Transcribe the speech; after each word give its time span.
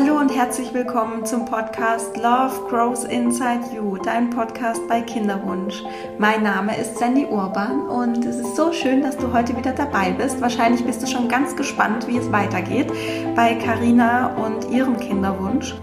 Hallo 0.00 0.16
und 0.16 0.28
herzlich 0.28 0.72
willkommen 0.72 1.26
zum 1.26 1.44
Podcast 1.44 2.16
Love 2.16 2.68
Grows 2.68 3.02
Inside 3.02 3.74
You, 3.74 3.96
dein 3.96 4.30
Podcast 4.30 4.86
bei 4.86 5.00
Kinderwunsch. 5.00 5.82
Mein 6.18 6.44
Name 6.44 6.76
ist 6.78 6.98
Sandy 6.98 7.24
Urban 7.24 7.80
und 7.88 8.24
es 8.24 8.36
ist 8.36 8.54
so 8.54 8.72
schön, 8.72 9.02
dass 9.02 9.16
du 9.16 9.32
heute 9.32 9.56
wieder 9.56 9.72
dabei 9.72 10.12
bist. 10.12 10.40
Wahrscheinlich 10.40 10.84
bist 10.84 11.02
du 11.02 11.08
schon 11.08 11.26
ganz 11.28 11.56
gespannt, 11.56 12.06
wie 12.06 12.16
es 12.16 12.30
weitergeht 12.30 12.92
bei 13.34 13.56
Karina 13.56 14.36
und 14.36 14.70
ihrem 14.70 14.96
Kinderwunsch. 14.98 15.74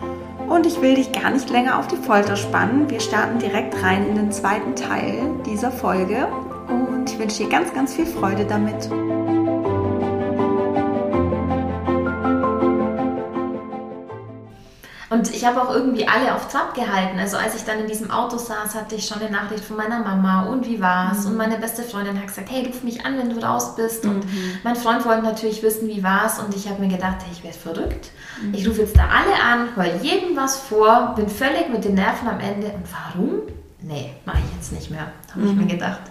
Und 0.48 0.66
ich 0.66 0.82
will 0.82 0.96
dich 0.96 1.12
gar 1.12 1.32
nicht 1.32 1.50
länger 1.50 1.78
auf 1.78 1.88
die 1.88 1.98
Folter 1.98 2.38
spannen. 2.38 2.90
Wir 2.90 3.02
starten 3.02 3.40
direkt 3.40 3.84
rein 3.84 4.08
in 4.08 4.16
den 4.16 4.32
zweiten 4.32 4.78
Teil 4.78 5.42
dieser 5.46 5.72
Folge 5.72 6.30
und 6.70 7.12
ich 7.12 7.20
wünsche 7.20 7.44
dir 7.44 7.50
ganz, 7.50 7.74
ganz 7.74 7.94
viel 7.94 8.06
Freude 8.06 8.46
damit. 8.46 8.90
Und 15.26 15.36
ich 15.36 15.46
habe 15.46 15.62
auch 15.62 15.74
irgendwie 15.74 16.08
alle 16.08 16.36
auf 16.36 16.52
Trab 16.52 16.76
gehalten. 16.76 17.18
Also 17.18 17.38
als 17.38 17.56
ich 17.56 17.64
dann 17.64 17.80
in 17.80 17.88
diesem 17.88 18.12
Auto 18.12 18.38
saß, 18.38 18.76
hatte 18.76 18.96
ich 18.96 19.08
schon 19.08 19.20
eine 19.20 19.32
Nachricht 19.32 19.64
von 19.64 19.76
meiner 19.78 20.00
Mama 20.00 20.44
und 20.44 20.68
wie 20.68 20.80
war's? 20.80 21.24
Mhm. 21.24 21.32
Und 21.32 21.38
meine 21.38 21.58
beste 21.58 21.82
Freundin 21.84 22.20
hat 22.20 22.28
gesagt, 22.28 22.52
hey, 22.52 22.66
ruf 22.66 22.84
mich 22.84 23.06
an, 23.06 23.18
wenn 23.18 23.30
du 23.30 23.44
raus 23.44 23.76
bist. 23.76 24.04
Mhm. 24.04 24.12
Und 24.12 24.26
mein 24.64 24.76
Freund 24.76 25.06
wollte 25.06 25.24
natürlich 25.24 25.64
wissen, 25.64 25.88
wie 25.88 26.04
war's. 26.04 26.40
Und 26.40 26.56
ich 26.56 26.70
habe 26.70 26.80
mir 26.82 26.90
gedacht, 26.90 27.18
hey, 27.24 27.32
ich 27.32 27.44
werde 27.44 27.58
verrückt. 27.58 28.12
Mhm. 28.42 28.54
Ich 28.54 28.68
rufe 28.68 28.82
jetzt 28.82 28.96
da 28.96 29.08
alle 29.08 29.42
an, 29.42 29.76
höre 29.76 29.96
jedem 30.02 30.36
was 30.36 30.58
vor, 30.58 31.14
bin 31.16 31.28
völlig 31.28 31.70
mit 31.70 31.84
den 31.86 31.96
Nerven 31.96 32.28
am 32.28 32.40
Ende. 32.40 32.68
Und 32.68 32.86
warum? 32.92 33.42
Nee, 33.82 34.14
mache 34.26 34.38
ich 34.40 34.56
jetzt 34.56 34.74
nicht 34.74 34.92
mehr, 34.92 35.12
habe 35.34 35.46
ich 35.46 35.54
mir 35.54 35.64
mhm. 35.64 35.70
gedacht. 35.70 36.02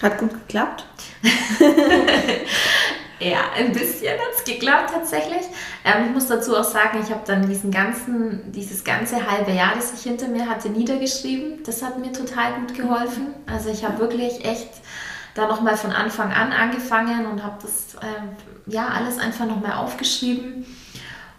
Hat 0.00 0.18
gut 0.18 0.32
geklappt? 0.32 0.84
Ja, 3.20 3.50
ein 3.56 3.72
bisschen 3.72 4.12
hat 4.12 4.34
es 4.36 4.44
geklappt 4.44 4.90
tatsächlich. 4.92 5.42
Ähm, 5.84 6.06
ich 6.06 6.12
muss 6.12 6.28
dazu 6.28 6.56
auch 6.56 6.64
sagen, 6.64 7.00
ich 7.02 7.10
habe 7.10 7.22
dann 7.26 7.48
diesen 7.48 7.72
ganzen, 7.72 8.52
dieses 8.52 8.84
ganze 8.84 9.28
halbe 9.28 9.50
Jahr, 9.50 9.74
das 9.74 9.92
ich 9.92 10.02
hinter 10.02 10.28
mir 10.28 10.48
hatte, 10.48 10.68
niedergeschrieben. 10.68 11.62
Das 11.64 11.82
hat 11.82 11.98
mir 11.98 12.12
total 12.12 12.54
gut 12.54 12.74
geholfen. 12.74 13.34
Also 13.46 13.70
ich 13.70 13.84
habe 13.84 13.98
wirklich 13.98 14.44
echt 14.44 14.70
da 15.34 15.48
nochmal 15.48 15.76
von 15.76 15.90
Anfang 15.92 16.32
an 16.32 16.52
angefangen 16.52 17.26
und 17.26 17.42
habe 17.42 17.56
das 17.60 17.94
äh, 18.02 18.70
ja 18.70 18.88
alles 18.88 19.18
einfach 19.18 19.46
nochmal 19.46 19.72
aufgeschrieben. 19.72 20.64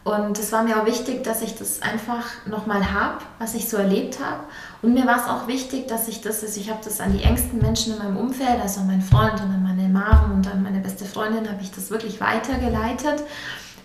Und 0.03 0.39
es 0.39 0.51
war 0.51 0.63
mir 0.63 0.81
auch 0.81 0.85
wichtig, 0.85 1.23
dass 1.23 1.41
ich 1.41 1.55
das 1.55 1.81
einfach 1.81 2.25
nochmal 2.45 2.93
habe, 2.93 3.19
was 3.37 3.53
ich 3.53 3.69
so 3.69 3.77
erlebt 3.77 4.19
habe. 4.19 4.43
Und 4.81 4.93
mir 4.93 5.05
war 5.05 5.17
es 5.17 5.27
auch 5.27 5.47
wichtig, 5.47 5.87
dass 5.87 6.07
ich 6.07 6.21
das, 6.21 6.41
also 6.41 6.59
ich 6.59 6.69
habe 6.69 6.79
das 6.83 6.99
an 6.99 7.15
die 7.15 7.23
engsten 7.23 7.59
Menschen 7.59 7.93
in 7.93 7.99
meinem 7.99 8.17
Umfeld, 8.17 8.59
also 8.61 8.79
an 8.79 8.87
meinen 8.87 9.01
Freund 9.01 9.33
und 9.33 9.51
an 9.51 9.61
meine 9.79 9.89
Mom 9.93 10.31
und 10.33 10.47
an 10.51 10.63
meine 10.63 10.79
beste 10.79 11.05
Freundin, 11.05 11.49
habe 11.49 11.61
ich 11.61 11.71
das 11.71 11.89
wirklich 11.89 12.19
weitergeleitet. 12.19 13.23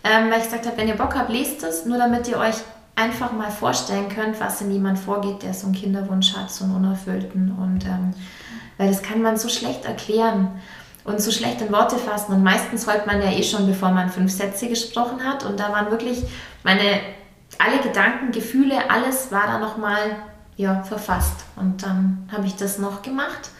Ähm, 0.03 0.31
weil 0.31 0.39
ich 0.39 0.45
gesagt 0.45 0.67
habe, 0.67 0.77
wenn 0.77 0.89
ihr 0.89 0.97
Bock 0.97 1.15
habt, 1.15 1.31
lest 1.31 1.63
es, 1.63 1.87
nur 1.87 1.97
damit 1.97 2.29
ihr 2.29 2.39
euch 2.39 2.57
einfach 2.97 3.33
mal 3.33 3.51
vorstellen 3.51 4.09
könnt, 4.09 4.39
was 4.41 4.61
in 4.61 4.71
jemand 4.71 4.99
vorgeht, 4.99 5.43
der 5.43 5.55
so 5.55 5.67
einen 5.67 5.75
Kinderwunsch 5.75 6.37
hat, 6.37 6.51
so 6.51 6.65
einen 6.65 6.77
unerfüllten. 6.77 7.57
Und 7.59 7.85
ähm, 7.87 8.13
weil 8.77 8.89
das 8.89 9.03
kann 9.03 9.23
man 9.23 9.37
so 9.37 9.49
schlecht 9.49 9.85
erklären 9.85 10.49
und 11.05 11.21
so 11.21 11.31
schlecht 11.31 11.61
in 11.63 11.73
Worte 11.73 11.97
fassen. 11.97 12.35
Und 12.35 12.43
meistens 12.43 12.87
hört 12.87 13.07
man 13.07 13.23
ja 13.23 13.31
eh 13.31 13.43
schon, 13.43 13.67
bevor 13.67 13.91
man 13.91 14.11
fünf 14.11 14.33
Sätze 14.33 14.69
gesprochen 14.69 15.25
hat. 15.25 15.45
Und 15.45 15.59
da 15.59 15.73
waren 15.73 15.91
wirklich 15.91 16.25
meine, 16.65 17.01
alle 17.59 17.81
Gedanken, 17.83 18.33
Gefühle, 18.33 18.91
alles 18.91 19.33
war 19.33 19.47
da 19.47 19.59
nochmal 19.59 20.17
ja, 20.57 20.83
verfasst. 20.83 21.45
Und 21.57 21.83
dann 21.83 22.29
habe 22.31 22.47
ich 22.47 22.57
das 22.57 22.79
noch 22.79 23.01
gemacht. 23.03 23.51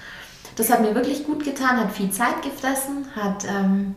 Das 0.57 0.71
hat 0.71 0.81
mir 0.81 0.95
wirklich 0.95 1.25
gut 1.25 1.45
getan, 1.45 1.79
hat 1.79 1.93
viel 1.93 2.11
Zeit 2.11 2.43
gefressen, 2.43 3.07
hat, 3.17 3.45
ähm, 3.45 3.95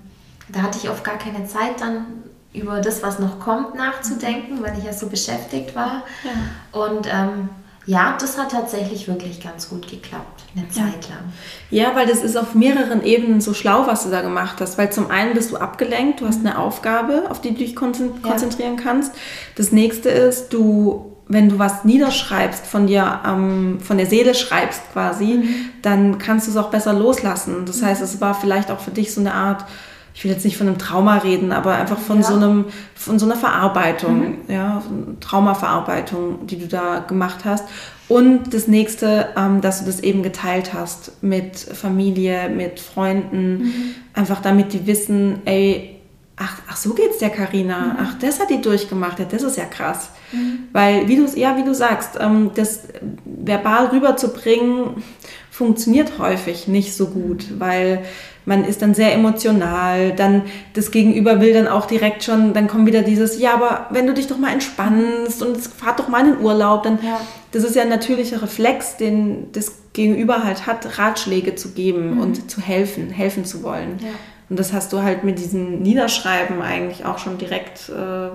da 0.50 0.62
hatte 0.62 0.80
ich 0.82 0.90
oft 0.90 1.04
gar 1.04 1.18
keine 1.18 1.46
Zeit 1.46 1.82
dann 1.82 2.06
über 2.54 2.82
das, 2.82 3.04
was 3.04 3.20
noch 3.20 3.40
kommt, 3.40 3.76
nachzudenken, 3.76 4.64
weil 4.64 4.78
ich 4.78 4.86
ja 4.86 4.94
so 4.94 5.08
beschäftigt 5.08 5.76
war. 5.76 6.04
Ja. 6.24 6.82
Und 6.82 7.08
ähm, 7.08 7.50
ja, 7.88 8.18
das 8.20 8.38
hat 8.38 8.52
tatsächlich 8.52 9.08
wirklich 9.08 9.42
ganz 9.42 9.70
gut 9.70 9.90
geklappt, 9.90 10.44
eine 10.56 10.68
Zeit 10.68 11.08
lang. 11.10 11.32
Ja, 11.70 11.96
weil 11.96 12.06
das 12.06 12.22
ist 12.22 12.36
auf 12.36 12.54
mehreren 12.54 13.02
Ebenen 13.02 13.40
so 13.40 13.54
schlau, 13.54 13.88
was 13.88 14.04
du 14.04 14.10
da 14.10 14.22
gemacht 14.22 14.58
hast. 14.60 14.78
Weil 14.78 14.92
zum 14.92 15.10
einen 15.10 15.34
bist 15.34 15.52
du 15.52 15.58
abgelenkt, 15.58 16.20
du 16.20 16.28
hast 16.28 16.40
eine 16.40 16.60
Aufgabe, 16.60 17.24
auf 17.30 17.40
die 17.40 17.52
du 17.52 17.60
dich 17.60 17.78
konzentrieren 17.78 18.76
ja. 18.78 18.84
kannst. 18.84 19.14
Das 19.56 19.72
nächste 19.72 20.10
ist, 20.10 20.50
du 20.52 21.17
wenn 21.30 21.50
du 21.50 21.60
was 21.60 21.84
niederschreibst, 21.84 22.66
von 22.66 22.88
dir, 22.88 23.20
ähm, 23.26 23.80
von 23.82 23.98
der 23.98 24.06
Seele 24.06 24.34
schreibst 24.34 24.82
quasi, 24.94 25.26
mhm. 25.26 25.50
dann 25.82 26.18
kannst 26.18 26.48
du 26.48 26.52
es 26.52 26.58
auch 26.58 26.70
besser 26.70 26.94
loslassen. 26.94 27.66
Das 27.66 27.84
heißt, 27.84 28.02
es 28.02 28.22
war 28.22 28.34
vielleicht 28.34 28.72
auch 28.72 28.80
für 28.80 28.92
dich 28.92 29.14
so 29.14 29.20
eine 29.20 29.34
Art, 29.34 29.66
ich 30.14 30.24
will 30.24 30.32
jetzt 30.32 30.46
nicht 30.46 30.58
von 30.58 30.68
einem 30.68 30.78
Trauma 30.78 31.18
reden, 31.18 31.52
aber 31.52 31.76
einfach 31.76 32.00
von 32.00 32.18
ja. 32.18 32.24
so 32.24 32.36
einem, 32.36 32.66
von 32.96 33.20
so 33.20 33.26
einer 33.26 33.36
Verarbeitung, 33.36 34.20
mhm. 34.20 34.38
ja, 34.48 34.82
Traumaverarbeitung, 35.20 36.48
die 36.48 36.60
du 36.60 36.68
da 36.68 37.00
gemacht 37.00 37.46
hast. 37.46 37.66
Und 38.08 38.54
das 38.54 38.68
nächste, 38.70 39.28
ähm, 39.36 39.60
dass 39.60 39.82
du 39.82 39.86
das 39.86 40.00
eben 40.00 40.24
geteilt 40.24 40.74
hast 40.74 41.22
mit 41.22 41.58
Familie, 41.58 42.48
mit 42.48 42.80
Freunden, 42.80 43.58
mhm. 43.58 43.74
einfach 44.14 44.42
damit 44.42 44.72
die 44.72 44.88
wissen, 44.88 45.42
ey, 45.44 45.97
ach, 46.38 46.60
ach 46.70 46.78
so 46.78 46.94
geht's 46.94 47.18
der 47.18 47.32
Karina, 47.32 47.80
mhm. 47.80 47.96
ach, 48.00 48.14
das 48.20 48.40
hat 48.40 48.50
die 48.50 48.62
durchgemacht, 48.62 49.20
ja, 49.20 49.26
das 49.26 49.44
ist 49.44 49.58
ja 49.58 49.66
krass. 49.66 50.10
Mhm. 50.32 50.68
Weil, 50.72 51.08
wie 51.08 51.16
du, 51.16 51.26
ja, 51.36 51.58
wie 51.58 51.64
du 51.64 51.74
sagst, 51.74 52.18
ähm, 52.20 52.52
das 52.54 52.84
verbal 53.26 53.88
rüberzubringen, 53.88 55.04
funktioniert 55.50 56.20
häufig 56.20 56.68
nicht 56.68 56.96
so 56.96 57.08
gut, 57.08 57.60
weil 57.60 58.04
man 58.46 58.64
ist 58.64 58.84
dann 58.84 58.94
sehr 58.94 59.14
emotional, 59.14 60.14
dann 60.14 60.44
das 60.74 60.92
Gegenüber 60.92 61.42
will 61.42 61.52
dann 61.52 61.68
auch 61.68 61.88
direkt 61.88 62.24
schon, 62.24 62.54
dann 62.54 62.68
kommt 62.68 62.86
wieder 62.86 63.02
dieses, 63.02 63.40
ja, 63.40 63.56
aber 63.56 63.88
wenn 63.90 64.06
du 64.06 64.14
dich 64.14 64.28
doch 64.28 64.38
mal 64.38 64.54
entspannst 64.54 65.42
und 65.42 65.58
fahr 65.58 65.96
doch 65.96 66.08
mal 66.08 66.26
in 66.26 66.36
den 66.36 66.42
Urlaub, 66.42 66.84
dann, 66.84 67.00
ja. 67.04 67.20
das 67.52 67.64
ist 67.64 67.76
ja 67.76 67.82
ein 67.82 67.90
natürlicher 67.90 68.42
Reflex, 68.42 68.98
den 68.98 69.52
das 69.52 69.80
Gegenüber 69.94 70.44
halt 70.44 70.68
hat, 70.68 71.00
Ratschläge 71.00 71.56
zu 71.56 71.72
geben 71.72 72.16
mhm. 72.16 72.22
und 72.22 72.52
zu 72.52 72.62
helfen, 72.62 73.10
helfen 73.10 73.44
zu 73.44 73.64
wollen. 73.64 73.98
Ja. 74.00 74.10
Und 74.50 74.60
das 74.60 74.74
hast 74.74 74.94
du 74.94 75.02
halt 75.02 75.24
mit 75.24 75.40
diesem 75.40 75.82
Niederschreiben 75.82 76.62
eigentlich 76.62 77.06
auch 77.06 77.18
schon 77.18 77.38
direkt 77.38 77.90
äh, 77.90 78.30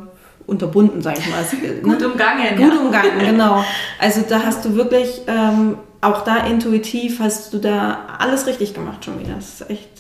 unterbunden, 0.46 1.00
sag 1.02 1.18
ich 1.18 1.28
mal. 1.30 1.44
Gut 1.82 2.02
umgangen. 2.02 2.56
Gut 2.56 2.74
ja. 2.74 2.80
umgangen, 2.80 3.18
genau. 3.20 3.64
Also 3.98 4.22
da 4.28 4.42
hast 4.42 4.64
du 4.64 4.74
wirklich 4.74 5.22
ähm, 5.26 5.78
auch 6.02 6.22
da 6.24 6.38
intuitiv 6.46 7.20
hast 7.20 7.54
du 7.54 7.58
da 7.58 8.06
alles 8.18 8.46
richtig 8.46 8.74
gemacht 8.74 9.04
schon 9.04 9.20
wieder. 9.20 9.34
Das 9.36 9.60
ist 9.60 9.70
echt 9.70 9.90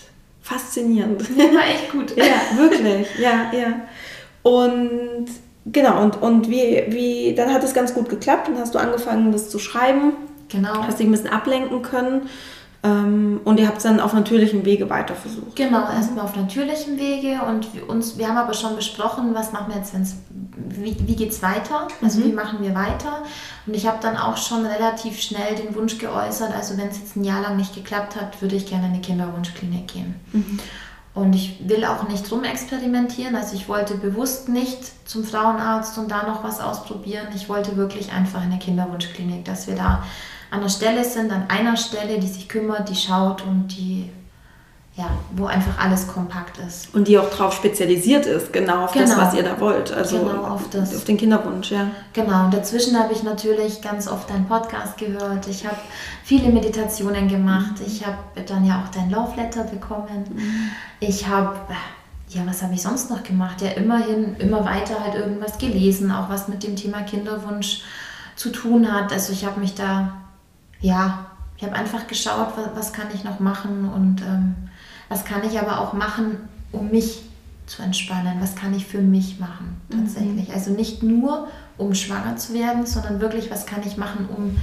faszinierend. 0.42 1.20
Das 1.20 1.28
war 1.30 1.66
echt 1.66 1.92
gut. 1.92 2.16
ja, 2.16 2.58
wirklich. 2.58 3.06
Ja, 3.18 3.50
ja. 3.52 3.80
Und 4.42 5.28
genau, 5.66 6.02
und, 6.02 6.20
und 6.20 6.50
wie, 6.50 6.84
wie, 6.88 7.34
dann 7.34 7.54
hat 7.54 7.62
es 7.62 7.72
ganz 7.72 7.94
gut 7.94 8.08
geklappt. 8.08 8.48
Dann 8.48 8.58
hast 8.58 8.74
du 8.74 8.78
angefangen, 8.78 9.32
das 9.32 9.48
zu 9.48 9.58
schreiben. 9.58 10.14
Genau. 10.48 10.82
Hast 10.82 10.98
dich 10.98 11.06
ein 11.06 11.12
bisschen 11.12 11.30
ablenken 11.30 11.82
können. 11.82 12.28
Ähm, 12.84 13.40
und 13.44 13.60
ihr 13.60 13.68
habt 13.68 13.76
es 13.76 13.84
dann 13.84 14.00
auf 14.00 14.12
natürlichem 14.12 14.64
Wege 14.64 14.90
weiter 14.90 15.14
versucht. 15.14 15.54
Genau, 15.54 15.88
erstmal 15.88 16.24
auf 16.24 16.34
natürlichem 16.34 16.98
Wege 16.98 17.40
und 17.48 17.68
uns, 17.88 18.18
wir 18.18 18.26
haben 18.26 18.36
aber 18.36 18.54
schon 18.54 18.74
besprochen, 18.74 19.34
was 19.34 19.52
machen 19.52 19.66
wir 19.68 19.76
jetzt, 19.76 19.94
wenn's, 19.94 20.16
wie, 20.68 20.96
wie 21.06 21.14
geht 21.14 21.30
es 21.30 21.42
weiter, 21.42 21.86
also 22.02 22.18
mhm. 22.18 22.24
wie 22.24 22.32
machen 22.32 22.58
wir 22.60 22.74
weiter. 22.74 23.22
Und 23.66 23.76
ich 23.76 23.86
habe 23.86 23.98
dann 24.02 24.16
auch 24.16 24.36
schon 24.36 24.66
relativ 24.66 25.20
schnell 25.20 25.54
den 25.54 25.76
Wunsch 25.76 25.98
geäußert, 25.98 26.52
also 26.52 26.76
wenn 26.76 26.88
es 26.88 26.98
jetzt 26.98 27.14
ein 27.14 27.22
Jahr 27.22 27.40
lang 27.40 27.56
nicht 27.56 27.72
geklappt 27.72 28.16
hat, 28.20 28.42
würde 28.42 28.56
ich 28.56 28.66
gerne 28.66 28.86
in 28.86 28.92
eine 28.94 29.00
Kinderwunschklinik 29.00 29.86
gehen. 29.86 30.16
Mhm. 30.32 30.58
Und 31.14 31.34
ich 31.34 31.60
will 31.68 31.84
auch 31.84 32.08
nicht 32.08 32.32
rumexperimentieren, 32.32 33.36
also 33.36 33.54
ich 33.54 33.68
wollte 33.68 33.94
bewusst 33.94 34.48
nicht 34.48 35.08
zum 35.08 35.22
Frauenarzt 35.22 35.98
und 35.98 36.10
da 36.10 36.26
noch 36.26 36.42
was 36.42 36.58
ausprobieren. 36.58 37.28
Ich 37.36 37.48
wollte 37.48 37.76
wirklich 37.76 38.12
einfach 38.12 38.40
in 38.40 38.50
eine 38.50 38.58
Kinderwunschklinik, 38.58 39.44
dass 39.44 39.68
wir 39.68 39.76
da 39.76 40.02
an 40.52 40.60
der 40.60 40.68
Stelle 40.68 41.02
sind, 41.02 41.32
an 41.32 41.46
einer 41.48 41.78
Stelle, 41.78 42.20
die 42.20 42.26
sich 42.26 42.46
kümmert, 42.46 42.86
die 42.90 42.94
schaut 42.94 43.42
und 43.42 43.68
die, 43.68 44.10
ja, 44.94 45.06
wo 45.34 45.46
einfach 45.46 45.82
alles 45.82 46.06
kompakt 46.06 46.58
ist. 46.58 46.94
Und 46.94 47.08
die 47.08 47.18
auch 47.18 47.30
darauf 47.30 47.54
spezialisiert 47.54 48.26
ist, 48.26 48.52
genau 48.52 48.84
auf 48.84 48.92
genau. 48.92 49.06
das, 49.06 49.16
was 49.16 49.34
ihr 49.34 49.44
da 49.44 49.58
wollt. 49.58 49.90
Also 49.90 50.18
genau, 50.18 50.44
auf, 50.44 50.68
das. 50.68 50.94
auf 50.94 51.04
den 51.04 51.16
Kinderwunsch, 51.16 51.70
ja. 51.70 51.86
Genau, 52.12 52.44
und 52.44 52.52
dazwischen 52.52 52.98
habe 53.02 53.14
ich 53.14 53.22
natürlich 53.22 53.80
ganz 53.80 54.06
oft 54.06 54.28
deinen 54.28 54.44
Podcast 54.44 54.98
gehört. 54.98 55.48
Ich 55.48 55.64
habe 55.64 55.78
viele 56.22 56.50
Meditationen 56.50 57.28
gemacht. 57.28 57.80
Mhm. 57.80 57.86
Ich 57.86 58.06
habe 58.06 58.18
dann 58.46 58.66
ja 58.66 58.84
auch 58.84 58.90
dein 58.94 59.10
Love 59.10 59.34
Letter 59.40 59.64
bekommen. 59.64 60.26
Mhm. 60.34 60.70
Ich 61.00 61.26
habe 61.26 61.56
ja, 62.28 62.42
was 62.46 62.62
habe 62.62 62.74
ich 62.74 62.82
sonst 62.82 63.10
noch 63.10 63.22
gemacht? 63.22 63.62
Ja, 63.62 63.70
immerhin, 63.70 64.36
immer 64.36 64.64
weiter 64.64 65.02
halt 65.02 65.14
irgendwas 65.14 65.56
gelesen, 65.56 66.10
auch 66.10 66.28
was 66.28 66.48
mit 66.48 66.62
dem 66.62 66.76
Thema 66.76 67.02
Kinderwunsch 67.02 67.82
zu 68.36 68.50
tun 68.50 68.90
hat. 68.90 69.12
Also 69.12 69.32
ich 69.32 69.44
habe 69.44 69.60
mich 69.60 69.74
da 69.74 70.21
ja, 70.82 71.26
ich 71.56 71.64
habe 71.64 71.74
einfach 71.74 72.06
geschaut, 72.06 72.52
was, 72.56 72.70
was, 72.74 72.92
kann 72.92 73.06
ich 73.14 73.24
noch 73.24 73.40
machen 73.40 73.88
und 73.88 74.20
ähm, 74.22 74.54
was 75.08 75.24
kann 75.24 75.42
ich 75.44 75.58
aber 75.58 75.80
auch 75.80 75.92
machen, 75.92 76.36
um 76.72 76.90
mich 76.90 77.22
zu 77.66 77.82
entspannen. 77.82 78.40
Was 78.40 78.56
kann 78.56 78.74
ich 78.74 78.86
für 78.86 79.00
mich 79.00 79.38
machen 79.38 79.80
tatsächlich? 79.88 80.48
Mhm. 80.48 80.54
Also 80.54 80.72
nicht 80.72 81.02
nur, 81.02 81.48
um 81.78 81.94
schwanger 81.94 82.36
zu 82.36 82.54
werden, 82.54 82.84
sondern 82.84 83.20
wirklich, 83.20 83.50
was 83.50 83.66
kann 83.66 83.82
ich 83.86 83.96
machen, 83.96 84.28
um 84.36 84.56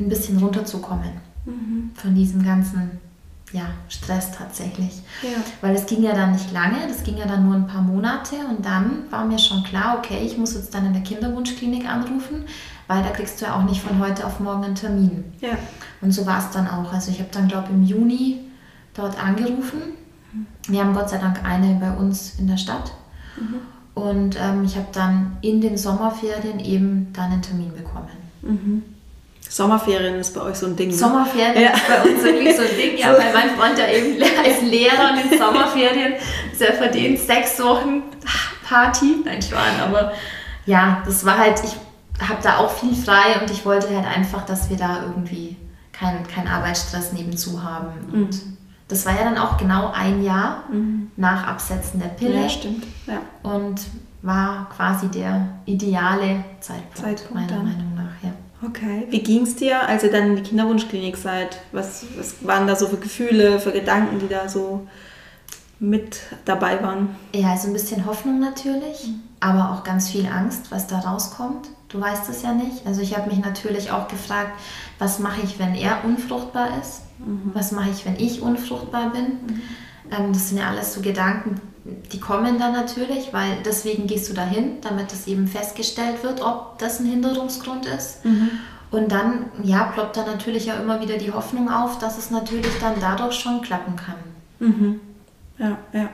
ein 0.00 0.08
bisschen 0.08 0.38
runterzukommen 0.38 1.12
mhm. 1.46 1.90
von 1.94 2.14
diesem 2.14 2.44
ganzen 2.44 3.00
ja, 3.52 3.66
Stress 3.88 4.32
tatsächlich. 4.32 5.02
Ja. 5.22 5.38
Weil 5.60 5.76
es 5.76 5.86
ging 5.86 6.02
ja 6.02 6.14
dann 6.14 6.32
nicht 6.32 6.52
lange, 6.52 6.86
das 6.88 7.04
ging 7.04 7.18
ja 7.18 7.26
dann 7.26 7.44
nur 7.44 7.54
ein 7.54 7.66
paar 7.66 7.82
Monate 7.82 8.36
und 8.48 8.64
dann 8.64 9.10
war 9.10 9.24
mir 9.24 9.38
schon 9.38 9.62
klar, 9.62 9.98
okay, 9.98 10.22
ich 10.24 10.38
muss 10.38 10.54
jetzt 10.54 10.74
dann 10.74 10.86
in 10.86 10.94
der 10.94 11.02
Kinderwunschklinik 11.02 11.86
anrufen, 11.86 12.46
weil 12.92 13.02
da 13.02 13.10
kriegst 13.10 13.40
du 13.40 13.46
ja 13.46 13.56
auch 13.56 13.62
nicht 13.62 13.80
von 13.80 13.98
heute 13.98 14.26
auf 14.26 14.38
morgen 14.38 14.64
einen 14.64 14.74
Termin. 14.74 15.24
Ja. 15.40 15.56
Und 16.02 16.12
so 16.12 16.26
war 16.26 16.38
es 16.38 16.50
dann 16.50 16.68
auch. 16.68 16.92
Also 16.92 17.10
ich 17.10 17.20
habe 17.20 17.30
dann, 17.32 17.48
glaube 17.48 17.68
ich, 17.68 17.74
im 17.74 17.84
Juni 17.84 18.40
dort 18.94 19.22
angerufen. 19.22 19.80
Wir 20.68 20.80
haben 20.80 20.94
Gott 20.94 21.08
sei 21.08 21.18
Dank 21.18 21.44
eine 21.44 21.78
bei 21.80 21.90
uns 21.92 22.38
in 22.38 22.46
der 22.48 22.58
Stadt. 22.58 22.92
Mhm. 23.36 23.54
Und 23.94 24.36
ähm, 24.40 24.64
ich 24.64 24.76
habe 24.76 24.88
dann 24.92 25.38
in 25.40 25.60
den 25.60 25.76
Sommerferien 25.76 26.60
eben 26.60 27.12
dann 27.12 27.32
einen 27.32 27.42
Termin 27.42 27.72
bekommen. 27.72 28.08
Mhm. 28.42 28.82
Sommerferien 29.48 30.14
ist 30.16 30.34
bei 30.34 30.42
euch 30.42 30.56
so 30.56 30.66
ein 30.66 30.76
Ding. 30.76 30.88
Ne? 30.88 30.94
Sommerferien 30.94 31.62
ja. 31.62 31.70
ist 31.70 31.88
bei 31.88 32.10
uns 32.10 32.22
wirklich 32.22 32.56
so 32.56 32.62
ein 32.62 32.76
Ding, 32.76 32.98
ja, 32.98 33.12
weil 33.12 33.32
mein 33.32 33.50
Freund 33.56 33.78
ja 33.78 33.86
eben 33.88 34.22
als 34.22 34.62
Lehrer 34.62 35.10
in 35.10 35.28
den 35.28 35.38
Sommerferien 35.38 36.14
sehr 36.54 36.72
verdient 36.74 37.18
sechs 37.18 37.62
Wochen 37.62 38.02
Party. 38.66 39.16
Nein, 39.24 39.42
Schwan, 39.42 39.80
aber 39.82 40.12
ja, 40.64 41.02
das 41.04 41.24
war 41.26 41.36
halt, 41.36 41.60
ich 41.64 41.76
habe 42.28 42.42
da 42.42 42.58
auch 42.58 42.70
viel 42.70 42.94
frei 42.94 43.40
und 43.40 43.50
ich 43.50 43.64
wollte 43.64 43.94
halt 43.94 44.06
einfach, 44.06 44.44
dass 44.46 44.70
wir 44.70 44.76
da 44.76 45.02
irgendwie 45.02 45.56
keinen 45.92 46.26
kein 46.26 46.48
Arbeitsstress 46.48 47.12
nebenzu 47.12 47.62
haben. 47.62 47.88
Und 48.12 48.32
mhm. 48.32 48.56
das 48.88 49.06
war 49.06 49.14
ja 49.14 49.24
dann 49.24 49.38
auch 49.38 49.56
genau 49.56 49.92
ein 49.92 50.22
Jahr 50.22 50.64
mhm. 50.70 51.10
nach 51.16 51.46
Absetzen 51.46 52.00
der 52.00 52.08
Pille. 52.08 52.42
Ja, 52.42 52.48
stimmt. 52.48 52.84
Ja. 53.06 53.20
Und 53.42 53.82
war 54.22 54.68
quasi 54.74 55.08
der 55.08 55.48
ideale 55.66 56.44
Zeitpunkt, 56.60 56.98
Zeitpunkt 56.98 57.34
meiner 57.34 57.46
dann. 57.48 57.64
Meinung 57.64 57.94
nach. 57.94 58.22
Ja. 58.22 58.32
Okay. 58.64 59.06
Wie 59.10 59.22
ging 59.22 59.42
es 59.42 59.56
dir, 59.56 59.88
als 59.88 60.04
ihr 60.04 60.12
dann 60.12 60.28
in 60.28 60.36
die 60.36 60.42
Kinderwunschklinik 60.42 61.16
seid? 61.16 61.58
Was, 61.72 62.04
was 62.16 62.46
waren 62.46 62.66
da 62.66 62.76
so 62.76 62.86
für 62.86 62.96
Gefühle, 62.96 63.58
für 63.58 63.72
Gedanken, 63.72 64.20
die 64.20 64.28
da 64.28 64.48
so 64.48 64.86
mit 65.80 66.20
dabei 66.44 66.80
waren? 66.80 67.16
Ja, 67.34 67.50
also 67.50 67.66
ein 67.66 67.72
bisschen 67.72 68.06
Hoffnung 68.06 68.38
natürlich, 68.38 69.08
mhm. 69.08 69.22
aber 69.40 69.72
auch 69.72 69.82
ganz 69.82 70.08
viel 70.08 70.26
Angst, 70.26 70.70
was 70.70 70.86
da 70.86 71.00
rauskommt. 71.00 71.68
Du 71.92 72.00
weißt 72.00 72.28
es 72.30 72.42
ja 72.42 72.52
nicht. 72.52 72.86
Also 72.86 73.02
ich 73.02 73.16
habe 73.16 73.30
mich 73.30 73.38
natürlich 73.38 73.90
auch 73.90 74.08
gefragt, 74.08 74.58
was 74.98 75.18
mache 75.18 75.42
ich, 75.42 75.58
wenn 75.58 75.74
er 75.74 76.04
unfruchtbar 76.04 76.68
ist? 76.80 77.02
Mhm. 77.18 77.50
Was 77.54 77.72
mache 77.72 77.90
ich, 77.90 78.06
wenn 78.06 78.16
ich 78.16 78.40
unfruchtbar 78.40 79.10
bin? 79.10 79.24
Mhm. 79.24 79.62
Ähm, 80.10 80.32
das 80.32 80.48
sind 80.48 80.58
ja 80.58 80.68
alles 80.68 80.94
so 80.94 81.02
Gedanken, 81.02 81.60
die 81.84 82.20
kommen 82.20 82.58
dann 82.58 82.72
natürlich, 82.72 83.32
weil 83.32 83.58
deswegen 83.64 84.06
gehst 84.06 84.30
du 84.30 84.34
dahin, 84.34 84.80
damit 84.82 85.12
es 85.12 85.26
eben 85.26 85.48
festgestellt 85.48 86.22
wird, 86.22 86.40
ob 86.40 86.78
das 86.78 87.00
ein 87.00 87.06
Hinderungsgrund 87.06 87.86
ist. 87.86 88.24
Mhm. 88.24 88.50
Und 88.90 89.10
dann, 89.10 89.46
ja, 89.62 89.84
ploppt 89.84 90.18
dann 90.18 90.26
natürlich 90.26 90.66
ja 90.66 90.74
immer 90.74 91.00
wieder 91.00 91.16
die 91.16 91.32
Hoffnung 91.32 91.70
auf, 91.70 91.98
dass 91.98 92.18
es 92.18 92.30
natürlich 92.30 92.78
dann 92.80 92.94
dadurch 93.00 93.34
schon 93.34 93.62
klappen 93.62 93.96
kann. 93.96 94.14
Mhm. 95.58 95.64
Ja, 95.64 95.78
ja. 95.92 96.08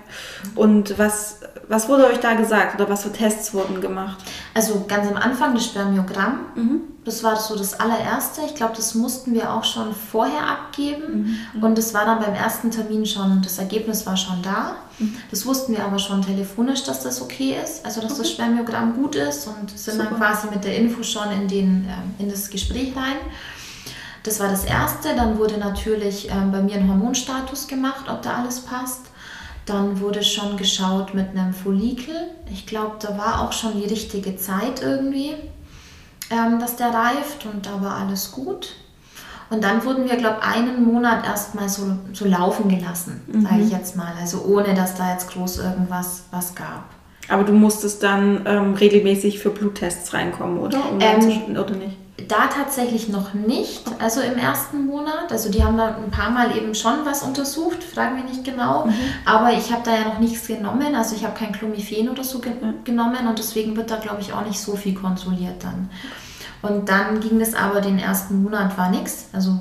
Und 0.54 0.98
was, 0.98 1.40
was 1.68 1.88
wurde 1.88 2.06
euch 2.06 2.20
da 2.20 2.34
gesagt 2.34 2.74
oder 2.74 2.88
was 2.88 3.02
für 3.02 3.12
Tests 3.12 3.54
wurden 3.54 3.80
gemacht? 3.80 4.18
Also 4.54 4.84
ganz 4.86 5.08
am 5.08 5.16
Anfang 5.16 5.54
das 5.54 5.66
Spermiogramm. 5.66 6.40
Mhm. 6.54 6.80
Das 7.04 7.24
war 7.24 7.36
so 7.36 7.56
das 7.56 7.80
allererste. 7.80 8.42
Ich 8.44 8.54
glaube, 8.54 8.74
das 8.76 8.94
mussten 8.94 9.32
wir 9.32 9.52
auch 9.52 9.64
schon 9.64 9.94
vorher 9.94 10.46
abgeben. 10.46 11.38
Mhm. 11.54 11.62
Und 11.62 11.78
das 11.78 11.94
war 11.94 12.04
dann 12.04 12.20
beim 12.20 12.34
ersten 12.34 12.70
Termin 12.70 13.06
schon, 13.06 13.40
das 13.42 13.58
Ergebnis 13.58 14.04
war 14.04 14.16
schon 14.16 14.42
da. 14.42 14.76
Mhm. 14.98 15.16
Das 15.30 15.46
wussten 15.46 15.72
wir 15.72 15.84
aber 15.84 15.98
schon 15.98 16.20
telefonisch, 16.22 16.84
dass 16.84 17.02
das 17.02 17.22
okay 17.22 17.56
ist, 17.62 17.84
also 17.84 18.00
dass 18.00 18.12
okay. 18.12 18.22
das 18.22 18.30
Spermiogramm 18.32 18.94
gut 18.94 19.14
ist 19.14 19.46
und 19.46 19.70
sind 19.70 19.94
Super. 19.94 20.10
dann 20.10 20.18
quasi 20.18 20.48
mit 20.48 20.64
der 20.64 20.76
Info 20.76 21.02
schon 21.02 21.30
in, 21.30 21.48
den, 21.48 21.86
ähm, 21.88 22.14
in 22.18 22.28
das 22.28 22.50
Gespräch 22.50 22.94
rein. 22.94 23.16
Das 24.22 24.40
war 24.40 24.48
das 24.48 24.64
erste. 24.64 25.14
Dann 25.16 25.38
wurde 25.38 25.56
natürlich 25.56 26.30
ähm, 26.30 26.52
bei 26.52 26.60
mir 26.60 26.74
ein 26.74 26.88
Hormonstatus 26.88 27.68
gemacht, 27.68 28.04
ob 28.10 28.20
da 28.22 28.34
alles 28.34 28.60
passt. 28.60 29.07
Dann 29.68 30.00
wurde 30.00 30.22
schon 30.22 30.56
geschaut 30.56 31.12
mit 31.12 31.30
einem 31.30 31.52
Follikel. 31.52 32.14
Ich 32.50 32.66
glaube, 32.66 32.96
da 33.00 33.18
war 33.18 33.42
auch 33.42 33.52
schon 33.52 33.78
die 33.78 33.86
richtige 33.86 34.34
Zeit 34.36 34.80
irgendwie, 34.82 35.34
ähm, 36.30 36.58
dass 36.58 36.76
der 36.76 36.88
reift 36.88 37.44
und 37.44 37.66
da 37.66 37.82
war 37.82 37.96
alles 37.96 38.32
gut. 38.32 38.70
Und 39.50 39.62
dann 39.62 39.84
wurden 39.84 40.08
wir, 40.08 40.16
glaube 40.16 40.38
ich, 40.40 40.56
einen 40.56 40.84
Monat 40.84 41.26
erstmal 41.26 41.68
so, 41.68 41.98
so 42.14 42.24
laufen 42.24 42.68
gelassen, 42.70 43.20
mhm. 43.26 43.42
sage 43.42 43.62
ich 43.62 43.70
jetzt 43.70 43.94
mal. 43.94 44.12
Also 44.18 44.42
ohne, 44.44 44.74
dass 44.74 44.94
da 44.94 45.12
jetzt 45.12 45.30
groß 45.30 45.58
irgendwas 45.58 46.24
was 46.30 46.54
gab. 46.54 46.84
Aber 47.28 47.44
du 47.44 47.52
musstest 47.52 48.02
dann 48.02 48.46
ähm, 48.46 48.72
regelmäßig 48.72 49.38
für 49.38 49.50
Bluttests 49.50 50.14
reinkommen, 50.14 50.58
oder? 50.58 50.80
Um 50.90 50.98
ähm, 50.98 51.56
oder 51.56 51.74
nicht? 51.76 51.97
Da 52.26 52.48
tatsächlich 52.48 53.08
noch 53.08 53.32
nicht, 53.32 53.84
also 54.00 54.20
im 54.20 54.36
ersten 54.36 54.86
Monat. 54.86 55.30
Also 55.30 55.50
die 55.50 55.62
haben 55.62 55.76
da 55.76 55.96
ein 55.96 56.10
paar 56.10 56.30
Mal 56.30 56.56
eben 56.56 56.74
schon 56.74 57.04
was 57.04 57.22
untersucht, 57.22 57.84
fragen 57.84 58.16
wir 58.16 58.24
nicht 58.24 58.42
genau. 58.42 58.86
Mhm. 58.86 58.94
Aber 59.24 59.52
ich 59.52 59.72
habe 59.72 59.82
da 59.84 59.94
ja 59.94 60.04
noch 60.08 60.18
nichts 60.18 60.48
genommen, 60.48 60.96
also 60.96 61.14
ich 61.14 61.24
habe 61.24 61.38
kein 61.38 61.52
Clomiphen 61.52 62.08
oder 62.08 62.24
so 62.24 62.40
ge 62.40 62.52
genommen 62.82 63.28
und 63.28 63.38
deswegen 63.38 63.76
wird 63.76 63.90
da, 63.90 63.96
glaube 63.96 64.20
ich, 64.20 64.32
auch 64.32 64.44
nicht 64.44 64.60
so 64.60 64.74
viel 64.74 64.94
kontrolliert 64.94 65.62
dann. 65.62 65.90
Und 66.60 66.88
dann 66.88 67.20
ging 67.20 67.40
es 67.40 67.54
aber 67.54 67.80
den 67.80 68.00
ersten 68.00 68.42
Monat 68.42 68.76
war 68.76 68.90
nichts, 68.90 69.28
also 69.32 69.60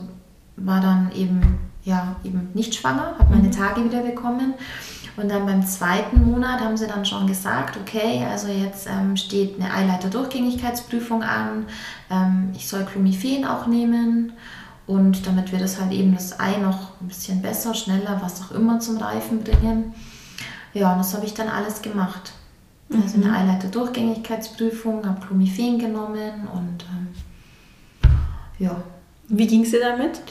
war 0.56 0.82
dann 0.82 1.12
eben 1.14 1.60
ja 1.84 2.16
eben 2.24 2.50
nicht 2.54 2.76
schwanger, 2.76 3.16
habe 3.18 3.36
meine 3.36 3.48
mhm. 3.48 3.52
Tage 3.52 3.84
wieder 3.84 4.02
bekommen. 4.02 4.56
Und 5.18 5.30
dann 5.30 5.48
beim 5.48 5.66
zweiten 5.66 6.30
Monat 6.30 6.62
haben 6.62 6.78
sie 6.78 6.86
dann 6.86 7.04
schon 7.04 7.26
gesagt, 7.26 7.76
okay, 7.76 8.24
also 8.30 8.48
jetzt 8.48 8.88
ähm, 8.88 9.18
steht 9.18 9.60
eine 9.60 9.74
Eileiter-Durchgängigkeitsprüfung 9.74 11.24
an, 11.24 11.66
ähm, 12.12 12.52
ich 12.56 12.68
soll 12.70 12.86
Clomiphen 12.86 13.44
auch 13.44 13.66
nehmen 13.66 14.34
und 14.86 15.26
damit 15.26 15.52
wir 15.52 15.58
das 15.58 15.82
halt 15.82 15.92
eben 15.92 16.14
das 16.14 16.40
Ei 16.40 16.58
noch 16.58 16.92
ein 17.02 17.08
bisschen 17.08 17.42
besser, 17.42 17.74
schneller, 17.74 18.20
was 18.22 18.42
auch 18.44 18.52
immer 18.52 18.80
zum 18.80 18.98
Reifen 18.98 19.44
bringen. 19.44 19.96
Ja, 20.74 20.92
und 20.94 21.00
das 21.00 21.16
habe 21.16 21.26
ich 21.26 21.34
dann 21.34 21.50
alles 21.50 21.82
gemacht. 21.82 22.34
Also 22.94 23.16
eine 23.16 23.26
mhm. 23.26 23.34
Eileiter-Durchgängigkeitsprüfung, 23.34 25.04
habe 25.04 25.26
Clomiphen 25.26 25.80
genommen 25.80 26.48
und 26.54 26.86
ähm, 26.92 27.08
ja. 28.60 28.84
Wie 29.30 29.48
ging 29.48 29.64
es 29.64 29.72
dir 29.72 29.82
damit? 29.82 30.22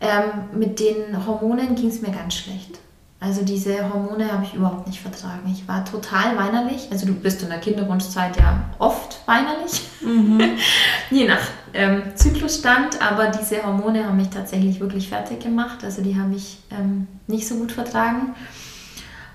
Ähm, 0.00 0.58
mit 0.58 0.78
den 0.78 1.24
Hormonen 1.26 1.74
ging 1.74 1.88
es 1.88 2.02
mir 2.02 2.10
ganz 2.10 2.34
schlecht. 2.34 2.81
Also 3.22 3.44
diese 3.44 3.88
Hormone 3.88 4.32
habe 4.32 4.42
ich 4.42 4.54
überhaupt 4.54 4.88
nicht 4.88 5.00
vertragen. 5.00 5.48
Ich 5.52 5.68
war 5.68 5.84
total 5.84 6.36
weinerlich. 6.36 6.88
Also 6.90 7.06
du 7.06 7.14
bist 7.14 7.40
in 7.42 7.50
der 7.50 7.60
Kinderwunschzeit 7.60 8.36
ja 8.36 8.64
oft 8.80 9.20
weinerlich, 9.26 9.82
mhm. 10.00 10.56
je 11.10 11.28
nach 11.28 11.38
ähm, 11.72 12.02
Zyklusstand. 12.16 13.00
Aber 13.00 13.28
diese 13.28 13.62
Hormone 13.62 14.04
haben 14.04 14.16
mich 14.16 14.30
tatsächlich 14.30 14.80
wirklich 14.80 15.08
fertig 15.08 15.38
gemacht. 15.38 15.84
Also 15.84 16.02
die 16.02 16.18
habe 16.18 16.34
ich 16.34 16.58
ähm, 16.72 17.06
nicht 17.28 17.46
so 17.46 17.54
gut 17.54 17.70
vertragen. 17.70 18.34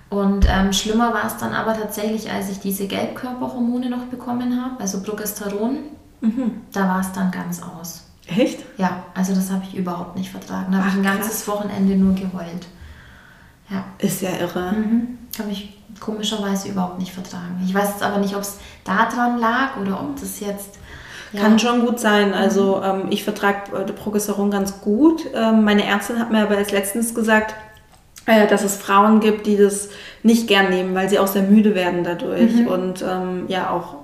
Und 0.10 0.46
ähm, 0.50 0.74
schlimmer 0.74 1.14
war 1.14 1.26
es 1.26 1.38
dann 1.38 1.54
aber 1.54 1.74
tatsächlich, 1.74 2.30
als 2.30 2.50
ich 2.50 2.60
diese 2.60 2.88
Gelbkörperhormone 2.88 3.90
noch 3.90 4.06
bekommen 4.08 4.62
habe, 4.62 4.82
also 4.82 5.02
Progesteron. 5.02 5.78
Mhm. 6.20 6.62
Da 6.74 6.90
war 6.90 7.00
es 7.00 7.14
dann 7.14 7.32
ganz 7.32 7.62
aus. 7.64 8.04
Echt? 8.26 8.60
Ja, 8.78 9.04
also 9.14 9.34
das 9.34 9.50
habe 9.50 9.64
ich 9.64 9.78
überhaupt 9.78 10.18
nicht 10.18 10.30
vertragen. 10.30 10.74
Da 10.74 10.80
habe 10.80 10.90
ich 10.90 10.96
ein 10.96 11.04
ganzes. 11.04 11.48
Wochenende 11.48 11.96
nur 11.96 12.14
geheult. 12.16 12.68
Ja. 13.70 13.86
Ist 14.00 14.22
ja 14.22 14.30
irre. 14.40 14.72
Mhm. 14.72 15.18
Habe 15.40 15.52
ich 15.52 15.78
komischerweise 16.00 16.70
überhaupt 16.70 17.00
nicht 17.00 17.12
vertragen. 17.12 17.62
Ich 17.66 17.74
weiß 17.74 17.90
jetzt 17.90 18.04
aber 18.04 18.20
nicht, 18.20 18.36
ob 18.36 18.42
es 18.42 18.58
daran 18.84 19.40
lag 19.40 19.78
oder 19.82 20.00
ob 20.00 20.20
das 20.20 20.40
jetzt. 20.40 20.80
Ja. 21.34 21.42
Kann 21.42 21.60
schon 21.60 21.86
gut 21.86 22.00
sein. 22.00 22.34
Also 22.34 22.78
mhm. 22.78 22.84
ähm, 22.84 23.08
ich 23.10 23.24
vertrage 23.24 23.76
äh, 23.76 23.92
Progesteron 23.92 24.52
ganz 24.52 24.82
gut. 24.82 25.26
Ähm, 25.34 25.64
meine 25.64 25.86
Ärztin 25.86 26.20
hat 26.20 26.32
mir 26.32 26.44
aber 26.44 26.58
erst 26.58 26.72
letztens 26.72 27.14
gesagt, 27.14 27.56
äh, 28.26 28.48
dass 28.48 28.64
es 28.64 28.76
Frauen 28.76 29.20
gibt, 29.20 29.46
die 29.46 29.58
das 29.58 29.90
nicht 30.24 30.48
gern 30.48 30.70
nehmen, 30.70 30.96
weil 30.96 31.10
sie 31.10 31.20
auch 31.20 31.28
sehr 31.28 31.44
müde 31.44 31.76
werden 31.76 32.04
dadurch. 32.04 32.54
Mhm. 32.54 32.68
Und 32.68 33.02
ähm, 33.02 33.46
ja, 33.48 33.70
auch 33.72 33.96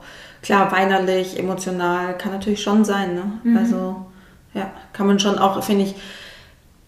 klar, 0.41 0.71
weinerlich, 0.71 1.39
emotional, 1.39 2.17
kann 2.17 2.33
natürlich 2.33 2.61
schon 2.61 2.83
sein. 2.83 3.15
Ne? 3.15 3.23
Mhm. 3.43 3.57
Also 3.57 4.05
ja, 4.53 4.71
kann 4.91 5.07
man 5.07 5.19
schon 5.19 5.39
auch, 5.39 5.61
finde 5.63 5.85
ich, 5.85 5.95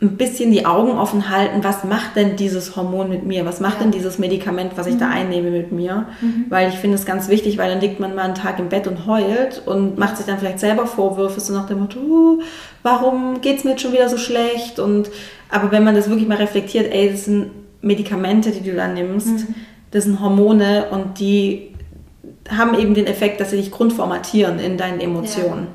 ein 0.06 0.18
bisschen 0.18 0.52
die 0.52 0.66
Augen 0.66 0.92
offen 0.92 1.30
halten, 1.30 1.64
was 1.64 1.84
macht 1.84 2.16
denn 2.16 2.36
dieses 2.36 2.76
Hormon 2.76 3.10
mit 3.10 3.26
mir? 3.26 3.46
Was 3.46 3.60
macht 3.60 3.78
ja. 3.78 3.84
denn 3.84 3.92
dieses 3.92 4.20
Medikament, 4.20 4.74
was 4.76 4.88
ich 4.88 4.96
mhm. 4.96 5.00
da 5.00 5.10
einnehme 5.10 5.52
mit 5.52 5.72
mir? 5.72 6.08
Mhm. 6.22 6.46
Weil 6.50 6.70
ich 6.70 6.76
finde 6.76 6.96
es 6.96 7.06
ganz 7.06 7.28
wichtig, 7.28 7.58
weil 7.58 7.70
dann 7.70 7.82
liegt 7.82 8.00
man 8.00 8.16
mal 8.16 8.24
einen 8.24 8.36
Tag 8.36 8.60
im 8.60 8.70
Bett 8.70 8.88
und 8.88 9.08
heult 9.08 9.62
und 9.66 9.98
macht 9.98 10.18
sich 10.18 10.26
dann 10.26 10.38
vielleicht 10.38 10.60
selber 10.60 10.86
Vorwürfe, 10.86 11.40
so 11.40 11.54
nach 11.54 11.68
dem 11.68 11.80
Motto, 11.80 12.00
uh, 12.00 12.42
warum 12.84 13.42
geht 13.42 13.58
es 13.58 13.64
mir 13.64 13.72
jetzt 13.72 13.82
schon 13.82 13.94
wieder 13.94 14.10
so 14.10 14.18
schlecht? 14.18 14.80
Und, 14.80 15.10
aber 15.50 15.72
wenn 15.72 15.84
man 15.84 15.96
das 15.96 16.10
wirklich 16.10 16.28
mal 16.28 16.38
reflektiert, 16.38 16.94
ey, 16.94 17.12
das 17.12 17.26
sind 17.26 17.52
Medikamente, 17.82 18.52
die 18.52 18.70
du 18.70 18.76
da 18.76 18.88
nimmst, 18.88 19.28
mhm. 19.28 19.56
das 19.92 20.04
sind 20.06 20.20
Hormone 20.20 20.86
und 20.92 21.20
die 21.20 21.74
haben 22.50 22.78
eben 22.78 22.94
den 22.94 23.08
Effekt, 23.08 23.40
dass 23.40 23.52
sie 23.52 23.58
dich 23.58 23.72
grundformatieren 23.72 24.60
in 24.60 24.78
deinen 24.78 25.00
Emotionen. 25.00 25.68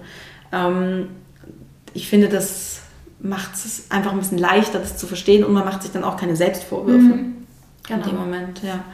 Ja. 0.52 0.68
Ähm, 0.68 1.08
ich 1.94 2.08
finde 2.08 2.28
das 2.28 2.69
macht 3.22 3.54
es 3.54 3.90
einfach 3.90 4.12
ein 4.12 4.18
bisschen 4.18 4.38
leichter, 4.38 4.78
das 4.78 4.96
zu 4.96 5.06
verstehen 5.06 5.44
und 5.44 5.52
man 5.52 5.64
macht 5.64 5.82
sich 5.82 5.92
dann 5.92 6.04
auch 6.04 6.16
keine 6.16 6.36
Selbstvorwürfe 6.36 7.00
mhm. 7.00 7.46
genau. 7.86 8.02
in 8.02 8.08
dem 8.08 8.18
Moment, 8.18 8.62
ja. 8.62 8.84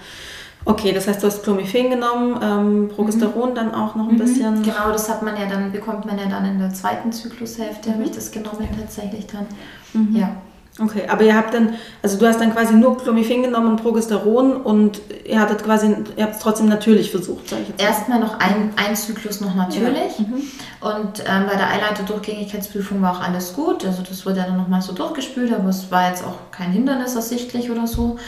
Okay, 0.65 0.93
das 0.93 1.07
heißt, 1.07 1.23
du 1.23 1.29
hast 1.29 1.45
Clomiphen 1.45 1.91
genommen, 1.91 2.41
ähm, 2.43 2.89
Progesteron 2.89 3.51
mhm. 3.51 3.55
dann 3.55 3.75
auch 3.75 3.95
noch 3.95 4.09
ein 4.09 4.15
mhm. 4.15 4.19
bisschen. 4.19 4.63
Genau, 4.65 4.91
das 4.91 5.09
hat 5.09 5.23
man 5.23 5.37
ja 5.37 5.47
dann, 5.47 5.71
bekommt 5.71 6.07
man 6.07 6.19
ja 6.19 6.27
dann 6.27 6.45
in 6.45 6.59
der 6.59 6.75
zweiten 6.75 7.13
Zyklushälfte, 7.13 7.93
habe 7.93 8.03
ich 8.03 8.11
das 8.11 8.33
genommen 8.33 8.69
tatsächlich 8.77 9.27
dann. 9.29 9.47
Mhm. 9.93 10.17
Ja. 10.17 10.37
Okay, 10.79 11.09
aber 11.09 11.23
ihr 11.23 11.35
habt 11.35 11.55
dann, 11.55 11.75
also 12.03 12.19
du 12.19 12.27
hast 12.27 12.39
dann 12.39 12.53
quasi 12.53 12.75
nur 12.75 12.99
Clomiphen 12.99 13.43
genommen 13.43 13.69
und 13.69 13.83
Progesteron 13.83 14.57
und 14.57 15.01
ihr 15.25 15.41
hattet 15.41 15.65
quasi, 15.65 15.95
ihr 16.17 16.25
habt 16.25 16.35
es 16.35 16.41
trotzdem 16.41 16.69
natürlich 16.69 17.11
versucht, 17.11 17.49
sage 17.49 17.63
ich 17.63 17.69
jetzt. 17.71 17.83
Erstmal 17.83 18.21
noch 18.21 18.39
ein, 18.39 18.73
ein 18.77 18.95
Zyklus 18.95 19.41
noch 19.41 19.55
natürlich. 19.55 20.19
Ja. 20.19 20.25
Mhm. 20.27 20.43
Und 20.81 21.25
ähm, 21.27 21.47
bei 21.51 21.57
der 21.57 21.71
Eileiter-Durchgängigkeitsprüfung 21.71 23.01
war 23.01 23.17
auch 23.17 23.21
alles 23.21 23.55
gut. 23.55 23.87
Also 23.87 24.03
das 24.03 24.27
wurde 24.27 24.45
dann 24.47 24.59
nochmal 24.59 24.83
so 24.83 24.93
durchgespült, 24.93 25.53
aber 25.53 25.71
es 25.71 25.91
war 25.91 26.11
jetzt 26.11 26.23
auch 26.23 26.51
kein 26.51 26.71
Hindernis 26.73 27.15
ersichtlich 27.15 27.71
oder 27.71 27.87
so. 27.87 28.19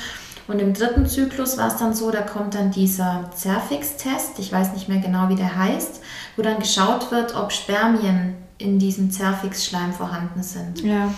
Und 0.48 0.60
im 0.60 0.72
dritten 0.72 1.06
Zyklus 1.06 1.58
war 1.58 1.68
es 1.68 1.76
dann 1.76 1.94
so, 1.94 2.10
da 2.10 2.22
kommt 2.22 2.54
dann 2.54 2.70
dieser 2.70 3.30
Zerfix-Test, 3.36 4.38
ich 4.38 4.50
weiß 4.50 4.72
nicht 4.72 4.88
mehr 4.88 4.98
genau, 4.98 5.28
wie 5.28 5.34
der 5.34 5.54
heißt, 5.54 6.00
wo 6.36 6.42
dann 6.42 6.58
geschaut 6.58 7.10
wird, 7.10 7.36
ob 7.36 7.52
Spermien 7.52 8.34
in 8.56 8.78
diesem 8.78 9.10
Zerfix-Schleim 9.10 9.92
vorhanden 9.92 10.42
sind. 10.42 10.80
Ja. 10.80 11.12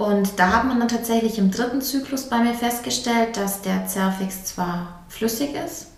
Und 0.00 0.38
da 0.38 0.54
hat 0.54 0.64
man 0.64 0.78
dann 0.78 0.88
tatsächlich 0.88 1.36
im 1.36 1.50
dritten 1.50 1.82
Zyklus 1.82 2.30
bei 2.30 2.38
mir 2.38 2.54
festgestellt, 2.54 3.36
dass 3.36 3.60
der 3.60 3.86
Zerfix 3.86 4.44
zwar 4.44 5.04
flüssig 5.08 5.54
ist, 5.54 5.88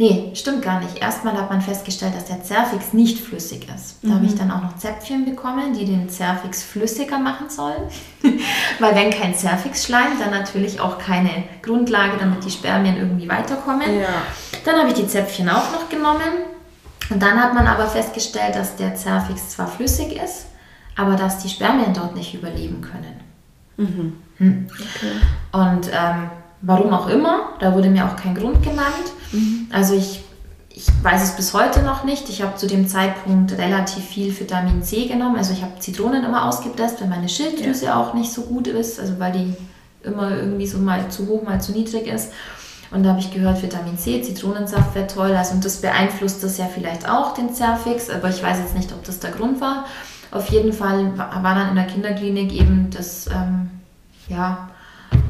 Nee, 0.00 0.30
stimmt 0.34 0.62
gar 0.62 0.78
nicht. 0.78 0.98
Erstmal 1.02 1.36
hat 1.36 1.50
man 1.50 1.60
festgestellt, 1.60 2.14
dass 2.14 2.26
der 2.26 2.44
Zerfix 2.44 2.92
nicht 2.92 3.18
flüssig 3.18 3.66
ist. 3.74 3.96
Da 4.02 4.10
mhm. 4.10 4.14
habe 4.14 4.26
ich 4.26 4.34
dann 4.36 4.52
auch 4.52 4.62
noch 4.62 4.76
Zäpfchen 4.76 5.24
bekommen, 5.24 5.76
die 5.76 5.84
den 5.84 6.08
Zerfix 6.08 6.62
flüssiger 6.62 7.18
machen 7.18 7.50
sollen. 7.50 7.82
Weil 8.78 8.94
wenn 8.94 9.10
kein 9.10 9.34
Zerfix-Schleim, 9.34 10.20
dann 10.20 10.30
natürlich 10.30 10.80
auch 10.80 10.98
keine 10.98 11.42
Grundlage, 11.62 12.16
damit 12.16 12.44
die 12.44 12.50
Spermien 12.52 12.96
irgendwie 12.96 13.28
weiterkommen. 13.28 13.98
Ja. 13.98 14.22
Dann 14.64 14.76
habe 14.76 14.90
ich 14.90 14.94
die 14.94 15.08
Zäpfchen 15.08 15.48
auch 15.48 15.72
noch 15.72 15.88
genommen. 15.88 16.44
Und 17.10 17.20
dann 17.20 17.42
hat 17.42 17.54
man 17.54 17.66
aber 17.66 17.88
festgestellt, 17.88 18.54
dass 18.54 18.76
der 18.76 18.94
Zerfix 18.94 19.50
zwar 19.50 19.66
flüssig 19.66 20.12
ist, 20.12 20.46
aber 20.94 21.16
dass 21.16 21.40
die 21.40 21.48
Spermien 21.48 21.92
dort 21.92 22.14
nicht 22.14 22.34
überleben 22.34 22.82
können. 22.82 23.27
Mhm. 23.78 24.12
Hm. 24.36 24.66
Okay. 24.70 25.12
Und 25.52 25.88
ähm, 25.88 26.30
warum 26.60 26.92
auch 26.92 27.08
immer, 27.08 27.50
da 27.60 27.74
wurde 27.74 27.88
mir 27.88 28.04
auch 28.06 28.16
kein 28.16 28.34
Grund 28.34 28.62
genannt. 28.62 28.92
Mhm. 29.32 29.68
Also 29.72 29.94
ich, 29.94 30.22
ich 30.68 30.86
weiß 31.02 31.22
es 31.22 31.36
bis 31.36 31.54
heute 31.54 31.82
noch 31.82 32.04
nicht. 32.04 32.28
Ich 32.28 32.42
habe 32.42 32.56
zu 32.56 32.66
dem 32.66 32.86
Zeitpunkt 32.86 33.56
relativ 33.56 34.04
viel 34.04 34.38
Vitamin 34.38 34.82
C 34.82 35.06
genommen. 35.06 35.36
Also 35.36 35.52
ich 35.52 35.62
habe 35.62 35.78
Zitronen 35.78 36.24
immer 36.24 36.46
ausgepresst, 36.46 37.00
wenn 37.00 37.08
meine 37.08 37.28
Schilddrüse 37.28 37.86
ja. 37.86 38.00
auch 38.00 38.14
nicht 38.14 38.32
so 38.32 38.42
gut 38.42 38.66
ist, 38.66 39.00
also 39.00 39.18
weil 39.18 39.32
die 39.32 39.54
immer 40.02 40.36
irgendwie 40.36 40.66
so 40.66 40.78
mal 40.78 41.08
zu 41.08 41.26
hoch, 41.26 41.42
mal 41.42 41.60
zu 41.60 41.72
niedrig 41.72 42.06
ist. 42.06 42.32
Und 42.90 43.02
da 43.02 43.10
habe 43.10 43.20
ich 43.20 43.32
gehört, 43.32 43.62
Vitamin 43.62 43.98
C, 43.98 44.22
Zitronensaft 44.22 44.94
wäre 44.94 45.06
toll. 45.06 45.34
Also, 45.36 45.54
und 45.54 45.64
das 45.64 45.82
beeinflusst 45.82 46.42
das 46.42 46.56
ja 46.56 46.66
vielleicht 46.66 47.08
auch, 47.08 47.34
den 47.34 47.52
Zerfix, 47.52 48.08
aber 48.08 48.30
ich 48.30 48.42
weiß 48.42 48.58
jetzt 48.58 48.74
nicht, 48.74 48.92
ob 48.92 49.04
das 49.04 49.18
der 49.18 49.30
Grund 49.30 49.60
war. 49.60 49.84
Auf 50.30 50.48
jeden 50.50 50.72
Fall 50.72 51.16
war 51.16 51.54
dann 51.54 51.70
in 51.70 51.76
der 51.76 51.86
Kinderklinik 51.86 52.52
eben 52.52 52.90
das, 52.90 53.26
ähm, 53.28 53.70
ja, 54.28 54.68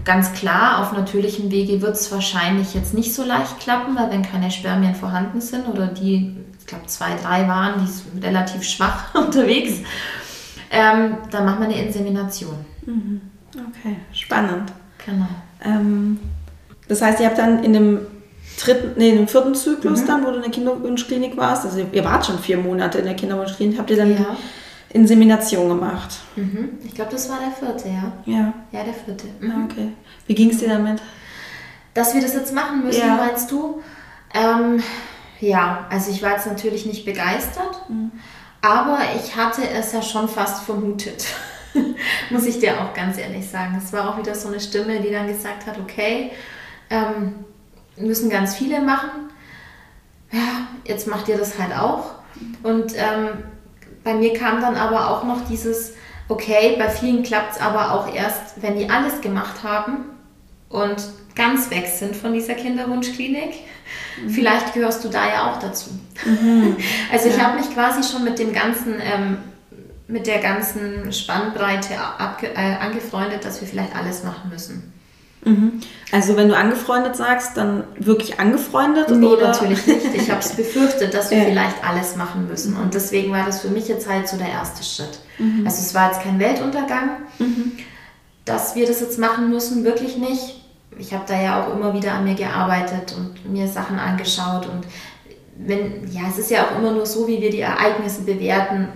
Ganz 0.09 0.33
klar, 0.33 0.81
auf 0.81 0.93
natürlichem 0.93 1.51
Wege 1.51 1.83
wird 1.83 1.95
es 1.95 2.11
wahrscheinlich 2.11 2.73
jetzt 2.73 2.95
nicht 2.95 3.13
so 3.13 3.25
leicht 3.25 3.61
klappen, 3.61 3.95
weil 3.95 4.11
wenn 4.11 4.23
keine 4.23 4.51
Spermien 4.51 4.95
vorhanden 4.95 5.43
sind 5.43 5.69
oder 5.69 5.87
die, 5.87 6.35
ich 6.59 6.67
glaube 6.67 6.87
zwei, 6.87 7.15
drei 7.23 7.47
waren, 7.47 7.85
die 7.85 7.87
sind 7.87 8.25
relativ 8.25 8.63
schwach 8.63 9.15
unterwegs, 9.27 9.81
ähm, 10.71 11.19
dann 11.31 11.45
machen 11.45 11.61
wir 11.61 11.69
eine 11.69 11.85
Insemination. 11.85 12.57
Mhm. 12.87 13.21
Okay, 13.55 13.97
spannend. 14.13 14.73
Genau. 15.05 15.29
Ähm, 15.63 16.19
das 16.89 17.03
heißt, 17.03 17.21
ihr 17.21 17.27
habt 17.27 17.37
dann 17.37 17.63
in 17.63 17.75
dem 17.75 17.99
dritten, 18.59 18.99
nee, 18.99 19.11
im 19.11 19.29
vierten 19.29 19.55
Zyklus 19.55 20.03
mhm. 20.03 20.07
dann, 20.07 20.25
wo 20.25 20.31
du 20.31 20.37
in 20.37 20.43
der 20.43 20.51
Kinderwunschklinik 20.51 21.37
warst, 21.37 21.67
also 21.67 21.87
ihr 21.93 22.05
wart 22.07 22.25
schon 22.25 22.39
vier 22.39 22.57
Monate 22.57 22.97
in 22.97 23.05
der 23.05 23.15
Kinderwunschklinik, 23.15 23.79
habt 23.79 23.91
ihr 23.91 23.99
dann 23.99 24.15
ja. 24.15 24.37
Insemination 24.91 25.69
gemacht. 25.69 26.19
Mhm. 26.37 26.79
Ich 26.85 26.95
glaube, 26.95 27.11
das 27.13 27.29
war 27.29 27.39
der 27.41 27.51
vierte, 27.51 27.89
ja. 27.89 28.13
Ja. 28.25 28.53
Ja, 28.73 28.85
der 28.85 28.95
vierte. 28.95 29.27
Mhm. 29.41 29.51
Ah, 29.51 29.65
okay. 29.71 29.93
Wie 30.27 30.35
ging 30.35 30.51
es 30.51 30.59
dir 30.59 30.69
damit? 30.69 31.03
Dass 31.95 32.15
wir 32.15 32.23
das 32.23 32.35
jetzt 32.35 32.55
machen 32.55 32.85
müssen, 32.85 33.01
ja. 33.01 33.17
meinst 33.17 33.51
du? 33.51 33.83
Ähm, 34.33 34.83
ja, 35.41 35.87
also 35.91 36.11
ich 36.11 36.23
war 36.23 36.33
jetzt 36.33 36.47
natürlich 36.47 36.87
nicht 36.87 37.05
begeistert, 37.05 37.89
mhm. 37.89 38.13
aber 38.61 38.99
ich 39.17 39.37
hatte 39.37 39.63
es 39.69 39.93
ja 39.93 40.03
schon 40.03 40.29
fast 40.29 40.65
vermutet. 40.65 41.27
Muss 42.31 42.47
ich 42.47 42.59
dir 42.59 42.81
auch 42.81 42.95
ganz 42.95 43.19
ehrlich 43.19 43.49
sagen. 43.49 43.81
Es 43.83 43.93
war 43.93 44.11
auch 44.11 44.19
wieder 44.19 44.35
so 44.35 44.49
eine 44.49 44.61
Stimme, 44.61 45.01
die 45.01 45.11
dann 45.11 45.27
gesagt 45.27 45.67
hat, 45.67 45.79
okay, 45.79 46.33
ähm, 46.91 47.45
müssen 47.97 48.31
ganz 48.31 48.57
viele 48.57 48.81
machen. 48.81 49.31
Ja, 50.33 50.69
jetzt 50.85 51.07
macht 51.07 51.29
ihr 51.29 51.39
das 51.39 51.59
halt 51.59 51.77
auch. 51.77 52.15
Und 52.63 52.93
ähm, 52.97 53.45
bei 54.05 54.15
mir 54.15 54.33
kam 54.33 54.61
dann 54.61 54.77
aber 54.77 55.11
auch 55.11 55.25
noch 55.25 55.47
dieses, 55.49 55.95
okay, 56.29 56.77
bei 56.79 56.89
vielen 56.89 57.23
klappt 57.23 57.57
es 57.57 57.61
aber 57.61 57.93
auch 57.93 58.15
erst, 58.15 58.63
wenn 58.63 58.79
die 58.79 58.89
alles 58.91 59.21
gemacht 59.21 59.63
haben 59.63 60.05
und 60.69 60.97
ganz 61.35 61.71
weg 61.71 61.87
sind 61.87 62.17
von 62.17 62.33
dieser 62.33 62.55
Kinderwunschklinik. 62.55 63.55
Mhm. 64.23 64.31
Vielleicht 64.31 64.75
gehörst 64.75 65.05
du 65.05 65.09
da 65.09 65.27
ja 65.29 65.51
auch 65.51 65.59
dazu. 65.59 65.91
Mhm. 66.25 66.77
Also 67.13 67.29
ja. 67.29 67.35
ich 67.35 67.43
habe 67.43 67.59
mich 67.59 67.73
quasi 67.73 68.03
schon 68.03 68.25
mit 68.25 68.39
dem 68.39 68.53
ganzen, 68.53 68.95
ähm, 69.01 69.39
mit 70.09 70.27
der 70.27 70.41
ganzen 70.41 71.13
Spannbreite 71.13 71.95
äh, 71.95 72.75
angefreundet, 72.81 73.45
dass 73.45 73.61
wir 73.61 73.69
vielleicht 73.69 73.95
alles 73.95 74.25
machen 74.25 74.51
müssen. 74.51 74.93
Mhm. 75.45 75.81
Also 76.11 76.37
wenn 76.37 76.49
du 76.49 76.57
angefreundet 76.57 77.17
sagst, 77.17 77.57
dann 77.57 77.85
wirklich 77.99 78.41
angefreundet? 78.41 79.11
Nee, 79.11 79.27
oder? 79.27 79.49
natürlich 79.49 79.87
nicht. 79.87 80.15
Ich 80.15 80.31
habe 80.31 80.41
es 80.41 80.51
befürchtet, 80.51 81.15
dass 81.15 81.31
wir 81.31 81.39
ja. 81.39 81.45
vielleicht 81.45 81.85
alles 81.87 82.17
machen 82.17 82.49
müssen. 82.49 82.77
Und 82.77 82.95
deswegen 82.95 83.33
war 83.33 83.45
das 83.45 83.61
für 83.61 83.69
mich 83.69 83.89
jetzt 83.89 84.09
halt 84.09 84.29
so 84.29 84.37
der 84.37 84.49
erste 84.49 84.83
Schritt. 84.83 85.19
Mhm. 85.39 85.67
Also 85.67 85.81
es 85.81 85.95
war 85.95 86.09
jetzt 86.09 86.23
kein 86.23 86.39
Weltuntergang, 86.39 87.11
mhm. 87.39 87.73
dass 88.45 88.75
wir 88.75 88.87
das 88.87 89.01
jetzt 89.01 89.19
machen 89.19 89.51
müssen, 89.51 89.85
wirklich 89.85 90.17
nicht. 90.17 90.63
Ich 90.99 91.13
habe 91.13 91.25
da 91.29 91.41
ja 91.41 91.63
auch 91.63 91.77
immer 91.77 91.95
wieder 91.95 92.13
an 92.13 92.25
mir 92.25 92.35
gearbeitet 92.35 93.15
und 93.17 93.53
mir 93.53 93.69
Sachen 93.69 93.99
angeschaut. 93.99 94.67
Und 94.67 94.85
wenn, 95.59 96.11
ja, 96.11 96.23
es 96.29 96.39
ist 96.39 96.51
ja 96.51 96.65
auch 96.65 96.79
immer 96.79 96.93
nur 96.93 97.07
so, 97.07 97.29
wie 97.29 97.41
wir 97.41 97.51
die 97.51 97.61
Ereignisse 97.61 98.23
bewerten, 98.23 98.89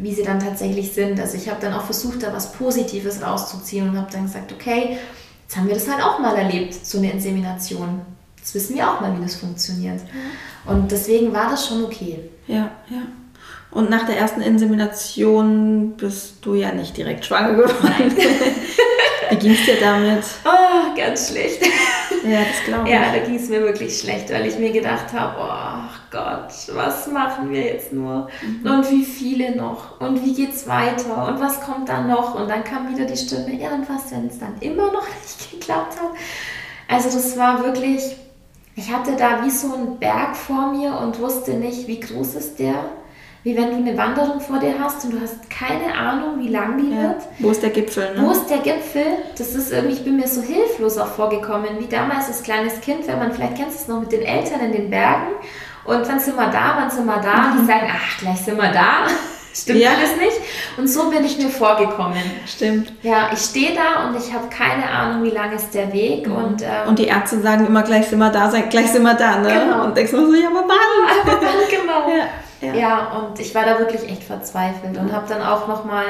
wie 0.00 0.14
sie 0.14 0.22
dann 0.22 0.38
tatsächlich 0.38 0.92
sind. 0.92 1.18
Also 1.18 1.36
ich 1.36 1.48
habe 1.48 1.60
dann 1.60 1.72
auch 1.72 1.84
versucht, 1.84 2.22
da 2.22 2.32
was 2.32 2.52
Positives 2.52 3.22
rauszuziehen 3.22 3.88
und 3.88 3.96
habe 3.96 4.12
dann 4.12 4.24
gesagt, 4.24 4.52
okay, 4.52 4.98
Jetzt 5.48 5.56
haben 5.56 5.66
wir 5.66 5.74
das 5.74 5.88
halt 5.88 6.04
auch 6.04 6.18
mal 6.18 6.36
erlebt, 6.36 6.74
so 6.74 6.98
eine 6.98 7.10
Insemination. 7.10 8.02
Jetzt 8.36 8.54
wissen 8.54 8.76
wir 8.76 8.90
auch 8.90 9.00
mal, 9.00 9.16
wie 9.16 9.22
das 9.22 9.36
funktioniert. 9.36 10.02
Und 10.66 10.92
deswegen 10.92 11.32
war 11.32 11.48
das 11.48 11.66
schon 11.66 11.84
okay. 11.84 12.20
Ja, 12.46 12.70
ja. 12.90 13.00
Und 13.70 13.88
nach 13.88 14.04
der 14.04 14.18
ersten 14.18 14.42
Insemination 14.42 15.94
bist 15.96 16.34
du 16.42 16.52
ja 16.52 16.72
nicht 16.72 16.98
direkt 16.98 17.24
schwanger 17.24 17.54
geworden. 17.54 18.14
Wie 19.30 19.36
ging 19.36 19.52
es 19.52 19.64
dir 19.64 19.80
damit? 19.80 20.24
Oh, 20.44 20.96
ganz 20.96 21.30
schlecht. 21.30 21.62
Ja, 22.24 22.40
das 22.40 22.64
glaube 22.64 22.88
ich. 22.88 22.94
Ja, 22.94 23.12
da 23.12 23.18
ging 23.18 23.36
es 23.36 23.48
mir 23.48 23.60
wirklich 23.60 23.98
schlecht, 23.98 24.30
weil 24.30 24.46
ich 24.46 24.58
mir 24.58 24.72
gedacht 24.72 25.12
habe, 25.12 25.36
oh 25.40 25.88
Gott, 26.10 26.52
was 26.74 27.06
machen 27.06 27.50
wir 27.50 27.62
jetzt 27.62 27.92
nur? 27.92 28.28
Mhm. 28.42 28.70
Und 28.70 28.90
wie 28.90 29.04
viele 29.04 29.56
noch? 29.56 30.00
Und 30.00 30.24
wie 30.24 30.34
geht's 30.34 30.66
weiter? 30.66 31.28
Und 31.28 31.40
was 31.40 31.60
kommt 31.60 31.88
dann 31.88 32.08
noch? 32.08 32.34
Und 32.34 32.48
dann 32.48 32.64
kam 32.64 32.90
wieder 32.92 33.04
die 33.04 33.16
Stimme, 33.16 33.54
ja, 33.54 33.70
und 33.70 33.88
was, 33.88 34.10
wenn 34.10 34.26
es 34.26 34.38
dann 34.38 34.56
immer 34.60 34.90
noch 34.92 35.06
nicht 35.22 35.50
geklappt 35.50 35.94
hat? 36.00 36.10
Also 36.88 37.10
das 37.10 37.36
war 37.36 37.62
wirklich, 37.64 38.16
ich 38.74 38.92
hatte 38.92 39.16
da 39.16 39.44
wie 39.44 39.50
so 39.50 39.74
einen 39.74 39.98
Berg 39.98 40.36
vor 40.36 40.72
mir 40.72 40.98
und 40.98 41.20
wusste 41.20 41.52
nicht, 41.52 41.86
wie 41.86 42.00
groß 42.00 42.34
ist 42.34 42.58
der 42.58 42.84
wie 43.44 43.56
wenn 43.56 43.70
du 43.70 43.76
eine 43.76 43.96
Wanderung 43.96 44.40
vor 44.40 44.58
dir 44.58 44.74
hast 44.78 45.04
und 45.04 45.12
du 45.12 45.20
hast 45.20 45.48
keine 45.48 45.94
Ahnung, 45.94 46.38
wie 46.40 46.48
lang 46.48 46.78
die 46.78 46.90
ja. 46.94 47.02
wird. 47.02 47.22
Wo 47.38 47.50
ist 47.50 47.62
der 47.62 47.70
Gipfel? 47.70 48.14
Ne? 48.14 48.26
Wo 48.26 48.32
ist 48.32 48.46
der 48.48 48.58
Gipfel? 48.58 49.04
Das 49.36 49.54
ist 49.54 49.72
irgendwie, 49.72 49.94
ich 49.94 50.04
bin 50.04 50.16
mir 50.16 50.28
so 50.28 50.42
hilflos 50.42 50.98
auch 50.98 51.08
vorgekommen, 51.08 51.78
wie 51.78 51.86
damals 51.86 52.28
als 52.28 52.42
kleines 52.42 52.80
Kind, 52.80 53.06
wenn 53.06 53.18
man, 53.18 53.32
vielleicht 53.32 53.56
kennst 53.56 53.80
es 53.80 53.88
noch, 53.88 54.00
mit 54.00 54.12
den 54.12 54.22
Eltern 54.22 54.60
in 54.60 54.72
den 54.72 54.90
Bergen 54.90 55.36
und 55.84 56.06
wann 56.06 56.20
sind 56.20 56.36
wir 56.36 56.48
da, 56.48 56.76
wann 56.78 56.90
sind 56.90 57.06
wir 57.06 57.16
da? 57.16 57.48
Mhm. 57.48 57.60
Die 57.60 57.66
sagen, 57.66 57.86
ach, 57.90 58.18
gleich 58.20 58.38
sind 58.38 58.56
wir 58.58 58.70
da. 58.70 59.06
Stimmt 59.54 59.80
ja. 59.80 59.90
alles 59.90 60.16
nicht. 60.16 60.36
Und 60.76 60.86
so 60.86 61.10
bin 61.10 61.24
ich 61.24 61.38
mir 61.38 61.48
vorgekommen. 61.48 62.22
Stimmt. 62.46 62.92
Ja, 63.02 63.30
ich 63.32 63.40
stehe 63.40 63.74
da 63.74 64.06
und 64.06 64.16
ich 64.16 64.32
habe 64.32 64.48
keine 64.48 64.88
Ahnung, 64.88 65.24
wie 65.24 65.30
lang 65.30 65.50
ist 65.52 65.74
der 65.74 65.92
Weg. 65.92 66.26
Mhm. 66.26 66.34
Und, 66.34 66.62
ähm, 66.62 66.88
und 66.88 66.98
die 66.98 67.06
Ärzte 67.06 67.40
sagen 67.40 67.66
immer, 67.66 67.82
gleich 67.82 68.06
sind 68.06 68.18
wir 68.18 68.30
da, 68.30 68.48
gleich 68.68 68.92
sind 68.92 69.02
wir 69.02 69.14
da. 69.14 69.38
Ne? 69.38 69.48
Genau. 69.48 69.84
Und 69.84 69.96
denkst 69.96 70.12
du 70.12 70.26
so, 70.26 70.34
ja, 70.34 70.48
aber 70.48 70.64
wann? 70.68 71.26
Aber 71.32 71.40
wann, 71.40 71.68
genau. 71.70 72.08
Ja. 72.18 72.26
Ja. 72.60 72.74
ja, 72.74 73.06
und 73.12 73.38
ich 73.38 73.54
war 73.54 73.64
da 73.64 73.78
wirklich 73.78 74.10
echt 74.10 74.24
verzweifelt 74.24 74.98
und 74.98 75.12
habe 75.12 75.28
dann 75.28 75.42
auch 75.42 75.68
nochmal 75.68 76.06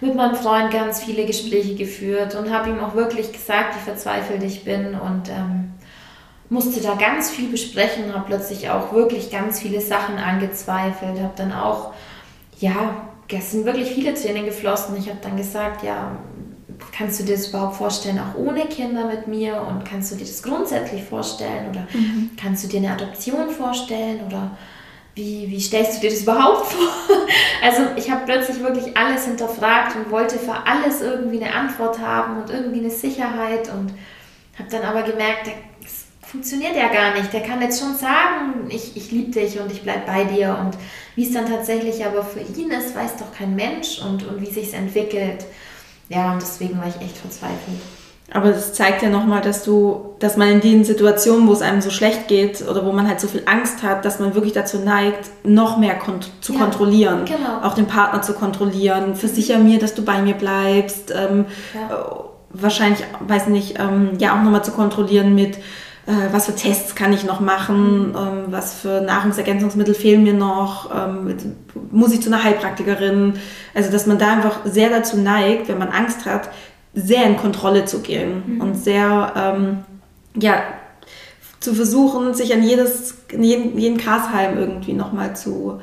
mit 0.00 0.14
meinem 0.14 0.34
Freund 0.34 0.70
ganz 0.70 1.02
viele 1.02 1.26
Gespräche 1.26 1.74
geführt 1.74 2.34
und 2.34 2.50
habe 2.52 2.70
ihm 2.70 2.80
auch 2.80 2.94
wirklich 2.94 3.32
gesagt, 3.32 3.76
wie 3.76 3.84
verzweifelt 3.84 4.42
ich 4.42 4.64
bin 4.64 4.94
und 4.94 5.28
ähm, 5.28 5.74
musste 6.48 6.80
da 6.80 6.94
ganz 6.94 7.30
viel 7.30 7.48
besprechen, 7.48 8.12
habe 8.12 8.24
plötzlich 8.26 8.68
auch 8.68 8.92
wirklich 8.92 9.30
ganz 9.30 9.60
viele 9.60 9.80
Sachen 9.80 10.18
angezweifelt, 10.18 11.20
habe 11.20 11.32
dann 11.36 11.52
auch, 11.52 11.92
ja, 12.58 13.06
gestern 13.28 13.64
wirklich 13.64 13.92
viele 13.92 14.12
Tränen 14.12 14.44
geflossen. 14.44 14.96
Ich 14.96 15.08
habe 15.08 15.18
dann 15.22 15.36
gesagt, 15.36 15.82
ja, 15.82 16.16
kannst 16.96 17.20
du 17.20 17.24
dir 17.24 17.36
das 17.36 17.48
überhaupt 17.48 17.76
vorstellen, 17.76 18.18
auch 18.18 18.38
ohne 18.38 18.66
Kinder 18.66 19.06
mit 19.06 19.28
mir 19.28 19.62
und 19.62 19.84
kannst 19.84 20.12
du 20.12 20.16
dir 20.16 20.26
das 20.26 20.42
grundsätzlich 20.42 21.04
vorstellen 21.04 21.70
oder 21.70 21.86
mhm. 21.92 22.30
kannst 22.36 22.64
du 22.64 22.68
dir 22.68 22.78
eine 22.78 22.92
Adoption 22.92 23.50
vorstellen 23.50 24.20
oder 24.26 24.50
wie, 25.14 25.50
wie 25.50 25.60
stellst 25.60 25.96
du 25.96 26.00
dir 26.00 26.10
das 26.10 26.22
überhaupt 26.22 26.66
vor? 26.66 26.88
Also 27.62 27.82
ich 27.96 28.10
habe 28.10 28.22
plötzlich 28.24 28.60
wirklich 28.60 28.96
alles 28.96 29.24
hinterfragt 29.24 29.94
und 29.94 30.10
wollte 30.10 30.36
für 30.36 30.66
alles 30.66 31.00
irgendwie 31.00 31.42
eine 31.42 31.54
Antwort 31.54 32.00
haben 32.00 32.42
und 32.42 32.50
irgendwie 32.50 32.80
eine 32.80 32.90
Sicherheit 32.90 33.68
und 33.68 33.92
habe 34.58 34.68
dann 34.68 34.82
aber 34.82 35.02
gemerkt, 35.02 35.46
das 35.80 36.06
funktioniert 36.28 36.74
ja 36.74 36.88
gar 36.88 37.14
nicht. 37.14 37.32
Der 37.32 37.42
kann 37.42 37.62
jetzt 37.62 37.78
schon 37.78 37.94
sagen, 37.94 38.68
ich, 38.68 38.96
ich 38.96 39.12
liebe 39.12 39.30
dich 39.30 39.60
und 39.60 39.70
ich 39.70 39.82
bleibe 39.82 40.06
bei 40.06 40.24
dir 40.24 40.58
und 40.60 40.76
wie 41.14 41.24
es 41.24 41.32
dann 41.32 41.48
tatsächlich 41.48 42.04
aber 42.04 42.24
für 42.24 42.40
ihn 42.40 42.72
ist, 42.72 42.96
weiß 42.96 43.16
doch 43.18 43.32
kein 43.32 43.54
Mensch 43.54 44.00
und, 44.00 44.26
und 44.26 44.40
wie 44.40 44.50
sich 44.50 44.66
es 44.66 44.72
entwickelt. 44.72 45.46
Ja, 46.08 46.32
und 46.32 46.42
deswegen 46.42 46.78
war 46.78 46.88
ich 46.88 47.00
echt 47.00 47.16
verzweifelt. 47.16 47.80
Aber 48.34 48.50
das 48.50 48.72
zeigt 48.72 49.02
ja 49.02 49.10
nochmal, 49.10 49.42
dass 49.42 49.62
du, 49.62 50.14
dass 50.18 50.36
man 50.36 50.48
in 50.48 50.60
den 50.60 50.84
Situationen, 50.84 51.46
wo 51.46 51.52
es 51.52 51.60
einem 51.60 51.82
so 51.82 51.90
schlecht 51.90 52.28
geht 52.28 52.66
oder 52.66 52.84
wo 52.86 52.92
man 52.92 53.06
halt 53.06 53.20
so 53.20 53.28
viel 53.28 53.42
Angst 53.44 53.82
hat, 53.82 54.04
dass 54.04 54.20
man 54.20 54.34
wirklich 54.34 54.54
dazu 54.54 54.78
neigt, 54.78 55.30
noch 55.44 55.76
mehr 55.76 55.94
kont 55.96 56.30
zu 56.40 56.54
ja, 56.54 56.60
kontrollieren. 56.60 57.24
Genau. 57.26 57.62
Auch 57.62 57.74
den 57.74 57.86
Partner 57.86 58.22
zu 58.22 58.32
kontrollieren. 58.32 59.16
Versicher 59.16 59.58
mir, 59.58 59.78
dass 59.78 59.94
du 59.94 60.02
bei 60.02 60.22
mir 60.22 60.34
bleibst. 60.34 61.12
Ähm, 61.14 61.44
ja. 61.74 61.94
Äh, 61.94 62.04
wahrscheinlich, 62.50 63.04
weiß 63.20 63.48
nicht, 63.48 63.78
ähm, 63.78 64.12
ja 64.18 64.32
auch 64.32 64.42
nochmal 64.42 64.64
zu 64.64 64.72
kontrollieren 64.72 65.34
mit, 65.34 65.58
äh, 66.06 66.32
was 66.32 66.46
für 66.46 66.54
Tests 66.54 66.94
kann 66.94 67.12
ich 67.12 67.24
noch 67.24 67.40
machen, 67.40 68.08
mhm. 68.08 68.16
ähm, 68.16 68.44
was 68.48 68.74
für 68.74 69.02
Nahrungsergänzungsmittel 69.02 69.94
fehlen 69.94 70.22
mir 70.22 70.34
noch, 70.34 70.90
ähm, 70.94 71.36
muss 71.90 72.12
ich 72.12 72.22
zu 72.22 72.32
einer 72.32 72.42
Heilpraktikerin. 72.42 73.34
Also, 73.74 73.92
dass 73.92 74.06
man 74.06 74.18
da 74.18 74.32
einfach 74.32 74.60
sehr 74.64 74.88
dazu 74.88 75.18
neigt, 75.18 75.68
wenn 75.68 75.78
man 75.78 75.88
Angst 75.88 76.24
hat, 76.24 76.48
sehr 76.94 77.24
in 77.24 77.36
Kontrolle 77.36 77.84
zu 77.84 78.00
gehen 78.00 78.42
mhm. 78.46 78.60
und 78.60 78.74
sehr, 78.74 79.32
ähm, 79.36 79.84
ja, 80.34 80.62
zu 81.60 81.74
versuchen, 81.74 82.34
sich 82.34 82.52
an 82.52 82.62
jedes, 82.62 83.14
jeden, 83.30 83.78
jeden 83.78 83.98
Grashalm 83.98 84.58
irgendwie 84.58 84.92
nochmal 84.92 85.36
zu, 85.36 85.80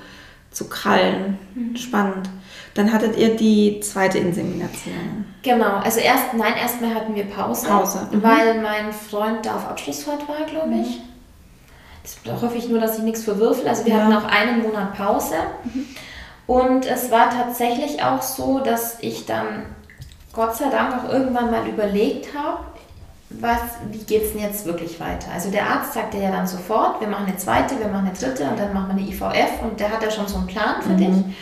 zu 0.52 0.68
krallen. 0.68 1.38
Mhm. 1.56 1.76
Spannend. 1.76 2.30
Dann 2.74 2.94
hattet 2.94 3.18
ihr 3.18 3.36
die 3.36 3.80
zweite 3.82 4.20
Insemination. 4.20 5.26
Genau, 5.42 5.78
also 5.78 6.00
erst, 6.00 6.34
nein, 6.34 6.54
erstmal 6.62 6.94
hatten 6.94 7.16
wir 7.16 7.26
Pause. 7.26 7.68
Pause. 7.68 8.08
Mhm. 8.12 8.24
Weil 8.24 8.62
mein 8.62 8.94
Freund 8.94 9.46
da 9.46 9.56
auf 9.56 9.68
Abschlussfahrt 9.68 10.28
war, 10.28 10.46
glaube 10.46 10.76
ich. 10.82 10.98
Mhm. 10.98 11.10
Das 12.26 12.42
hoffe 12.42 12.58
ich 12.58 12.68
nur, 12.70 12.80
dass 12.80 12.98
ich 12.98 13.04
nichts 13.04 13.24
verwürfel. 13.24 13.68
Also 13.68 13.86
wir 13.86 13.94
ja. 13.94 14.04
hatten 14.04 14.14
auch 14.14 14.26
einen 14.26 14.64
Monat 14.64 14.96
Pause. 14.96 15.36
Mhm. 15.64 15.86
Und 16.48 16.86
es 16.86 17.12
war 17.12 17.30
tatsächlich 17.30 18.04
auch 18.04 18.22
so, 18.22 18.60
dass 18.60 18.98
ich 19.02 19.26
dann 19.26 19.66
Gott 20.34 20.56
sei 20.56 20.70
Dank 20.70 20.94
auch 20.94 21.12
irgendwann 21.12 21.52
mal 21.52 21.68
überlegt 21.68 22.28
habe, 22.36 22.64
was, 23.32 23.60
wie 23.92 24.04
geht 24.04 24.24
es 24.24 24.32
denn 24.34 24.42
jetzt 24.42 24.66
wirklich 24.66 25.00
weiter? 25.00 25.32
Also 25.32 25.52
der 25.52 25.68
Arzt 25.68 25.94
sagte 25.94 26.18
ja 26.18 26.32
dann 26.32 26.48
sofort, 26.48 27.00
wir 27.00 27.08
machen 27.08 27.28
eine 27.28 27.38
zweite, 27.38 27.80
wir 27.80 27.88
machen 27.88 28.08
eine 28.08 28.18
dritte 28.18 28.44
und 28.50 28.58
dann 28.58 28.74
machen 28.74 28.96
wir 28.96 29.02
eine 29.02 29.10
IVF 29.10 29.62
und 29.62 29.80
der 29.80 29.92
hat 29.92 30.04
ja 30.04 30.10
schon 30.10 30.28
so 30.28 30.38
einen 30.38 30.48
Plan 30.48 30.82
für 30.82 30.90
mhm. 30.90 30.98
dich. 30.98 31.36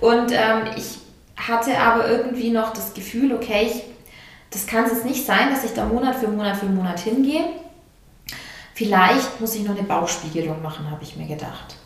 Und 0.00 0.32
ähm, 0.32 0.74
ich 0.76 0.98
hatte 1.36 1.78
aber 1.78 2.08
irgendwie 2.08 2.50
noch 2.50 2.72
das 2.72 2.94
Gefühl, 2.94 3.34
okay, 3.34 3.70
ich, 3.70 3.82
das 4.50 4.66
kann 4.66 4.84
es 4.84 5.04
nicht 5.04 5.26
sein, 5.26 5.50
dass 5.50 5.64
ich 5.64 5.74
da 5.74 5.84
Monat 5.84 6.16
für 6.16 6.28
Monat 6.28 6.56
für 6.56 6.66
Monat 6.66 7.00
hingehe. 7.00 7.44
Vielleicht 8.74 9.40
muss 9.40 9.54
ich 9.54 9.64
noch 9.64 9.76
eine 9.76 9.86
Bauchspiegelung 9.86 10.62
machen, 10.62 10.90
habe 10.90 11.02
ich 11.02 11.16
mir 11.16 11.26
gedacht 11.26 11.76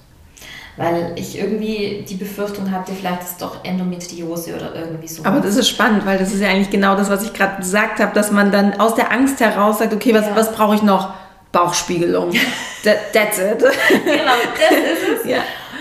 weil 0.77 1.13
ich 1.17 1.39
irgendwie 1.39 2.05
die 2.09 2.17
Befürchtung 2.17 2.71
hatte, 2.73 2.93
vielleicht 2.93 3.23
ist 3.23 3.31
es 3.33 3.37
doch 3.37 3.65
Endometriose 3.65 4.57
oder 4.57 4.75
irgendwie 4.75 5.07
so. 5.07 5.25
Aber 5.25 5.41
das 5.41 5.57
ist 5.57 5.69
spannend, 5.69 6.05
weil 6.05 6.19
das 6.19 6.33
ist 6.33 6.41
ja 6.41 6.49
eigentlich 6.49 6.71
genau 6.71 6.97
das, 6.97 7.11
was 7.11 7.23
ich 7.23 7.33
gerade 7.33 7.59
gesagt 7.59 8.01
habe, 8.01 8.13
dass 8.13 8.33
man 8.33 8.51
dann 8.51 8.81
aus 8.81 8.95
der 8.97 9.13
Angst 9.13 9.41
heraus 9.41 9.79
sagt, 9.79 9.95
okay, 9.95 10.13
was, 10.15 10.27
ja. 10.27 10.35
was 10.35 10.53
brauche 10.53 10.75
ich 10.75 10.83
noch? 10.83 11.15
Bauchspiegelung. 11.53 12.33
That, 12.83 13.13
that's 13.13 13.39
it. 13.39 13.59
genau, 13.59 14.33
das 14.59 14.73
ist 14.73 15.25
es. 15.25 15.31
Ja. 15.31 15.39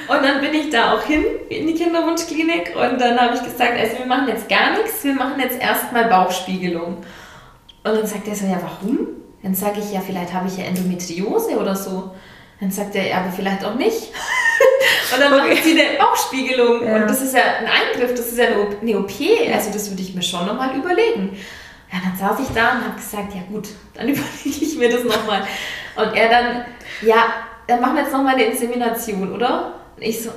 Und 0.08 0.24
dann 0.24 0.42
bin 0.42 0.54
ich 0.54 0.70
da 0.70 0.94
auch 0.94 1.02
hin 1.02 1.24
in 1.50 1.66
die 1.68 1.74
Kinderwunschklinik 1.74 2.76
und 2.76 3.02
dann 3.02 3.20
habe 3.20 3.36
ich 3.36 3.44
gesagt, 3.44 3.74
also 3.80 3.98
wir 3.98 4.06
machen 4.06 4.28
jetzt 4.28 4.48
gar 4.48 4.72
nichts, 4.78 5.04
wir 5.04 5.14
machen 5.14 5.40
jetzt 5.40 5.60
erstmal 5.60 6.06
Bauchspiegelung. 6.06 6.98
Und 7.84 7.96
dann 7.96 8.06
sagt 8.06 8.28
er 8.28 8.36
so, 8.36 8.46
ja, 8.46 8.60
warum? 8.62 9.08
Dann 9.42 9.56
sage 9.56 9.80
ich, 9.80 9.92
ja, 9.92 10.02
vielleicht 10.02 10.34
habe 10.34 10.48
ich 10.48 10.58
ja 10.58 10.66
Endometriose 10.66 11.58
oder 11.58 11.76
so. 11.76 12.12
Dann 12.60 12.72
sagt 12.72 12.96
er, 12.96 13.08
ja, 13.08 13.18
aber 13.18 13.32
vielleicht 13.32 13.64
auch 13.66 13.76
nicht. 13.76 14.12
Und 15.14 15.20
dann 15.20 15.34
okay. 15.34 15.54
macht 15.54 15.64
sie 15.64 15.80
eine 15.80 15.98
Bauchspiegelung. 15.98 16.86
Ja. 16.86 16.96
Und 16.96 17.10
das 17.10 17.22
ist 17.22 17.36
ja 17.36 17.42
ein 17.60 17.68
Eingriff, 17.68 18.12
das 18.12 18.28
ist 18.28 18.38
ja 18.38 18.46
eine 18.82 19.00
OP. 19.00 19.12
Also 19.54 19.72
das 19.72 19.90
würde 19.90 20.02
ich 20.02 20.16
mir 20.16 20.22
schon 20.22 20.46
nochmal 20.46 20.76
überlegen. 20.76 21.38
Ja, 21.92 22.00
dann 22.04 22.18
saß 22.18 22.40
ich 22.40 22.54
da 22.56 22.72
und 22.72 22.86
habe 22.86 22.96
gesagt, 22.96 23.36
ja 23.36 23.42
gut, 23.52 23.70
dann 23.94 24.08
überlege 24.10 24.66
ich 24.66 24.78
mir 24.78 24.90
das 24.90 25.04
nochmal. 25.04 25.44
Und 25.96 26.16
er 26.16 26.30
dann, 26.30 26.66
ja, 27.02 27.26
dann 27.68 27.82
machen 27.82 27.96
wir 27.96 28.04
jetzt 28.04 28.14
nochmal 28.14 28.34
eine 28.34 28.46
Insemination, 28.46 29.32
oder? 29.32 29.76
Und 29.96 30.02
ich 30.02 30.24
so, 30.24 30.32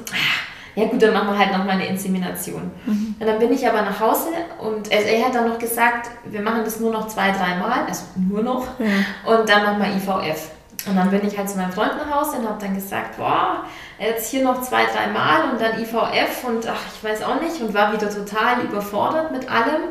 ja 0.74 0.84
gut, 0.84 1.00
dann 1.00 1.14
machen 1.14 1.28
wir 1.28 1.38
halt 1.38 1.52
nochmal 1.52 1.70
eine 1.70 1.86
Insemination. 1.86 2.70
Mhm. 2.84 3.14
Und 3.18 3.26
dann 3.26 3.38
bin 3.38 3.50
ich 3.52 3.66
aber 3.66 3.80
nach 3.80 3.98
Hause 3.98 4.28
und 4.60 4.90
er 4.92 5.24
hat 5.24 5.34
dann 5.34 5.48
noch 5.48 5.58
gesagt, 5.58 6.10
wir 6.26 6.42
machen 6.42 6.62
das 6.64 6.78
nur 6.80 6.92
noch 6.92 7.08
zwei, 7.08 7.30
dreimal, 7.30 7.86
also 7.88 8.02
nur 8.16 8.42
noch. 8.42 8.66
Ja. 8.78 9.32
Und 9.32 9.48
dann 9.48 9.62
machen 9.62 9.80
wir 9.80 9.96
IVF. 9.96 10.50
Und 10.86 10.96
dann 10.96 11.10
bin 11.10 11.26
ich 11.26 11.36
halt 11.36 11.50
zu 11.50 11.56
meinem 11.56 11.72
Freund 11.72 11.92
nach 11.96 12.14
Hause 12.14 12.38
und 12.38 12.48
habe 12.48 12.60
dann 12.60 12.74
gesagt, 12.74 13.16
boah, 13.16 13.64
jetzt 13.98 14.30
hier 14.30 14.44
noch 14.44 14.62
zwei, 14.62 14.84
drei 14.86 15.08
Mal 15.08 15.50
und 15.50 15.60
dann 15.60 15.80
IVF 15.80 16.44
und 16.46 16.66
ach, 16.68 16.80
ich 16.94 17.02
weiß 17.02 17.22
auch 17.24 17.40
nicht 17.40 17.60
und 17.60 17.74
war 17.74 17.92
wieder 17.92 18.08
total 18.08 18.62
überfordert 18.62 19.32
mit 19.32 19.50
allem. 19.50 19.82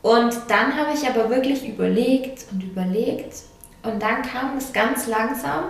Und 0.00 0.34
dann 0.48 0.76
habe 0.76 0.90
ich 0.94 1.08
aber 1.08 1.28
wirklich 1.28 1.68
überlegt 1.68 2.46
und 2.50 2.62
überlegt 2.62 3.34
und 3.82 4.02
dann 4.02 4.22
kam 4.22 4.56
es 4.56 4.72
ganz 4.72 5.06
langsam 5.06 5.64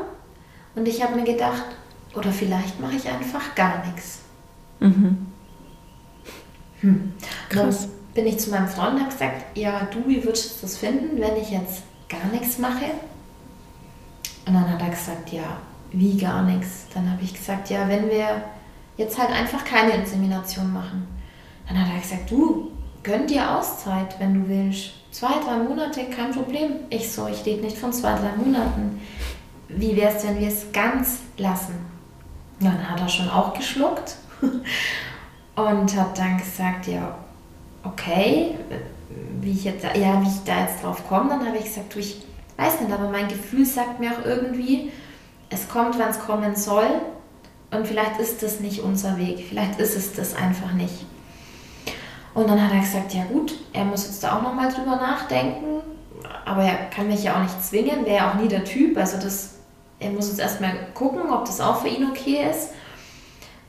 und 0.76 0.86
ich 0.86 1.02
habe 1.02 1.16
mir 1.16 1.24
gedacht, 1.24 1.64
oder 2.14 2.30
vielleicht 2.30 2.80
mache 2.80 2.94
ich 2.94 3.08
einfach 3.08 3.54
gar 3.54 3.84
nichts. 3.86 4.20
Mhm. 4.78 5.26
Hm. 6.80 7.12
Krass. 7.48 7.82
Dann 7.82 7.90
bin 8.14 8.26
ich 8.26 8.38
zu 8.38 8.50
meinem 8.50 8.68
Freund 8.68 8.94
und 8.94 9.00
habe 9.00 9.10
gesagt, 9.10 9.56
ja, 9.56 9.88
du, 9.90 10.06
wie 10.06 10.22
würdest 10.22 10.58
du 10.58 10.66
das 10.66 10.76
finden, 10.76 11.20
wenn 11.20 11.36
ich 11.36 11.50
jetzt 11.50 11.82
gar 12.08 12.24
nichts 12.30 12.58
mache? 12.58 12.84
Und 14.46 14.54
dann 14.54 14.70
hat 14.70 14.80
er 14.80 14.90
gesagt, 14.90 15.32
ja, 15.32 15.58
wie 15.90 16.16
gar 16.16 16.42
nichts. 16.42 16.86
Dann 16.92 17.10
habe 17.10 17.22
ich 17.22 17.32
gesagt, 17.32 17.70
ja, 17.70 17.88
wenn 17.88 18.10
wir 18.10 18.42
jetzt 18.96 19.18
halt 19.18 19.30
einfach 19.30 19.64
keine 19.64 19.92
Insemination 19.92 20.72
machen. 20.72 21.06
Dann 21.68 21.80
hat 21.80 21.94
er 21.94 22.00
gesagt, 22.00 22.30
du, 22.30 22.70
gönn 23.02 23.26
dir 23.26 23.56
Auszeit, 23.56 24.18
wenn 24.18 24.34
du 24.34 24.48
willst. 24.48 24.92
Zwei, 25.10 25.38
drei 25.44 25.58
Monate, 25.58 26.04
kein 26.06 26.32
Problem. 26.32 26.72
Ich 26.90 27.10
so, 27.10 27.28
ich 27.28 27.44
rede 27.46 27.62
nicht 27.62 27.78
von 27.78 27.92
zwei, 27.92 28.14
drei 28.14 28.36
Monaten. 28.36 29.00
Wie 29.68 29.96
wäre 29.96 30.14
es, 30.14 30.24
wenn 30.24 30.40
wir 30.40 30.48
es 30.48 30.72
ganz 30.72 31.20
lassen? 31.38 31.74
Dann 32.60 32.90
hat 32.90 33.00
er 33.00 33.08
schon 33.08 33.28
auch 33.28 33.54
geschluckt 33.54 34.16
und 35.54 35.96
hat 35.96 36.18
dann 36.18 36.38
gesagt, 36.38 36.86
ja, 36.86 37.16
okay, 37.84 38.56
wie 39.40 39.52
ich 39.52 39.64
jetzt, 39.64 39.84
ja, 39.84 40.20
wie 40.22 40.28
ich 40.28 40.44
da 40.44 40.62
jetzt 40.62 40.82
drauf 40.82 41.06
komme. 41.08 41.30
Dann 41.30 41.46
habe 41.46 41.58
ich 41.58 41.64
gesagt, 41.64 41.94
du, 41.94 41.98
ich 41.98 42.22
weiß 42.56 42.80
nicht, 42.80 42.92
aber 42.92 43.08
mein 43.08 43.28
Gefühl 43.28 43.64
sagt 43.64 44.00
mir 44.00 44.12
auch 44.12 44.24
irgendwie, 44.24 44.92
es 45.50 45.68
kommt, 45.68 45.98
wann 45.98 46.10
es 46.10 46.20
kommen 46.20 46.56
soll. 46.56 46.86
Und 47.70 47.86
vielleicht 47.86 48.20
ist 48.20 48.42
das 48.42 48.60
nicht 48.60 48.80
unser 48.80 49.18
Weg. 49.18 49.46
Vielleicht 49.48 49.80
ist 49.80 49.96
es 49.96 50.12
das 50.14 50.34
einfach 50.34 50.72
nicht. 50.72 51.06
Und 52.34 52.48
dann 52.48 52.62
hat 52.62 52.72
er 52.72 52.80
gesagt, 52.80 53.14
ja 53.14 53.24
gut, 53.24 53.54
er 53.72 53.84
muss 53.84 54.06
jetzt 54.06 54.22
da 54.22 54.36
auch 54.36 54.42
nochmal 54.42 54.72
drüber 54.72 54.96
nachdenken. 54.96 55.82
Aber 56.44 56.62
er 56.62 56.86
kann 56.90 57.08
mich 57.08 57.24
ja 57.24 57.36
auch 57.36 57.42
nicht 57.42 57.64
zwingen, 57.64 58.04
wäre 58.04 58.30
auch 58.30 58.34
nie 58.34 58.48
der 58.48 58.64
Typ. 58.64 58.96
Also 58.96 59.18
das, 59.18 59.56
er 59.98 60.10
muss 60.10 60.28
jetzt 60.28 60.40
erstmal 60.40 60.72
gucken, 60.94 61.30
ob 61.30 61.44
das 61.44 61.60
auch 61.60 61.80
für 61.80 61.88
ihn 61.88 62.08
okay 62.08 62.48
ist. 62.50 62.70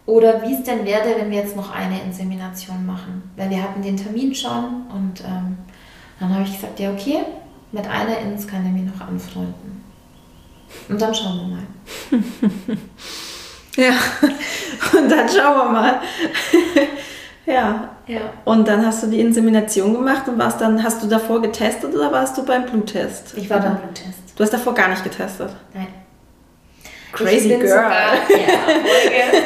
Oder 0.05 0.43
wie 0.43 0.53
es 0.53 0.63
denn 0.63 0.85
werde, 0.85 1.15
wenn 1.17 1.31
wir 1.31 1.39
jetzt 1.39 1.55
noch 1.55 1.73
eine 1.73 2.01
Insemination 2.01 2.85
machen. 2.85 3.31
Weil 3.35 3.49
wir 3.49 3.61
hatten 3.61 3.81
den 3.81 3.97
Termin 3.97 4.35
schon 4.35 4.87
und 4.93 5.21
ähm, 5.21 5.57
dann 6.19 6.33
habe 6.33 6.43
ich 6.43 6.53
gesagt, 6.53 6.79
ja 6.79 6.91
okay, 6.91 7.19
mit 7.71 7.87
einer 7.87 8.17
Ins 8.19 8.47
kann 8.47 8.65
er 8.65 8.71
mich 8.71 8.83
noch 8.83 9.07
anfreunden. 9.07 9.83
Und 10.89 11.01
dann 11.01 11.13
schauen 11.13 11.37
wir 11.37 11.55
mal. 11.55 12.77
ja, 13.75 13.93
und 14.97 15.09
dann 15.09 15.29
schauen 15.29 15.57
wir 15.57 15.71
mal. 15.71 16.01
ja. 17.45 17.89
ja. 18.07 18.19
Und 18.43 18.67
dann 18.67 18.85
hast 18.85 19.03
du 19.03 19.07
die 19.07 19.19
Insemination 19.19 19.93
gemacht 19.93 20.27
und 20.27 20.37
warst 20.37 20.61
dann, 20.61 20.83
hast 20.83 21.03
du 21.03 21.07
davor 21.07 21.41
getestet 21.41 21.93
oder 21.93 22.11
warst 22.11 22.37
du 22.37 22.45
beim 22.45 22.65
Bluttest? 22.65 23.37
Ich 23.37 23.49
war 23.49 23.59
beim 23.59 23.77
Bluttest. 23.77 24.19
Du 24.35 24.43
hast 24.43 24.53
davor 24.53 24.73
gar 24.73 24.89
nicht 24.89 25.03
getestet? 25.03 25.49
Nein. 25.73 25.87
Crazy 27.15 27.49
Girl. 27.49 27.67
Sogar, 27.67 28.13
ja, 28.29 28.57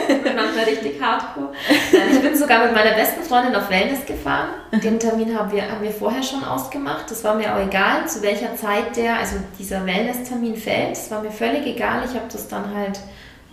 Folge, 0.07 0.23
bin 0.23 0.35
manchmal 0.35 0.65
richtig 0.65 1.01
hardcore. 1.01 1.51
Ich 2.11 2.19
bin 2.19 2.35
sogar 2.35 2.65
mit 2.65 2.73
meiner 2.73 2.95
besten 2.95 3.23
Freundin 3.23 3.55
auf 3.55 3.69
Wellness 3.69 4.05
gefahren. 4.05 4.49
Den 4.71 4.99
Termin 4.99 5.37
haben 5.37 5.51
wir, 5.51 5.69
haben 5.69 5.81
wir 5.81 5.91
vorher 5.91 6.23
schon 6.23 6.43
ausgemacht. 6.43 7.09
Das 7.09 7.23
war 7.23 7.35
mir 7.35 7.53
auch 7.53 7.59
egal, 7.59 8.07
zu 8.07 8.21
welcher 8.21 8.55
Zeit 8.55 8.95
der, 8.95 9.17
also 9.17 9.37
dieser 9.57 9.85
Wellness-Termin 9.85 10.55
fällt. 10.55 10.91
Das 10.91 11.11
war 11.11 11.21
mir 11.21 11.31
völlig 11.31 11.65
egal. 11.65 12.03
Ich 12.05 12.15
habe 12.15 12.25
das 12.31 12.47
dann 12.47 12.73
halt, 12.75 12.99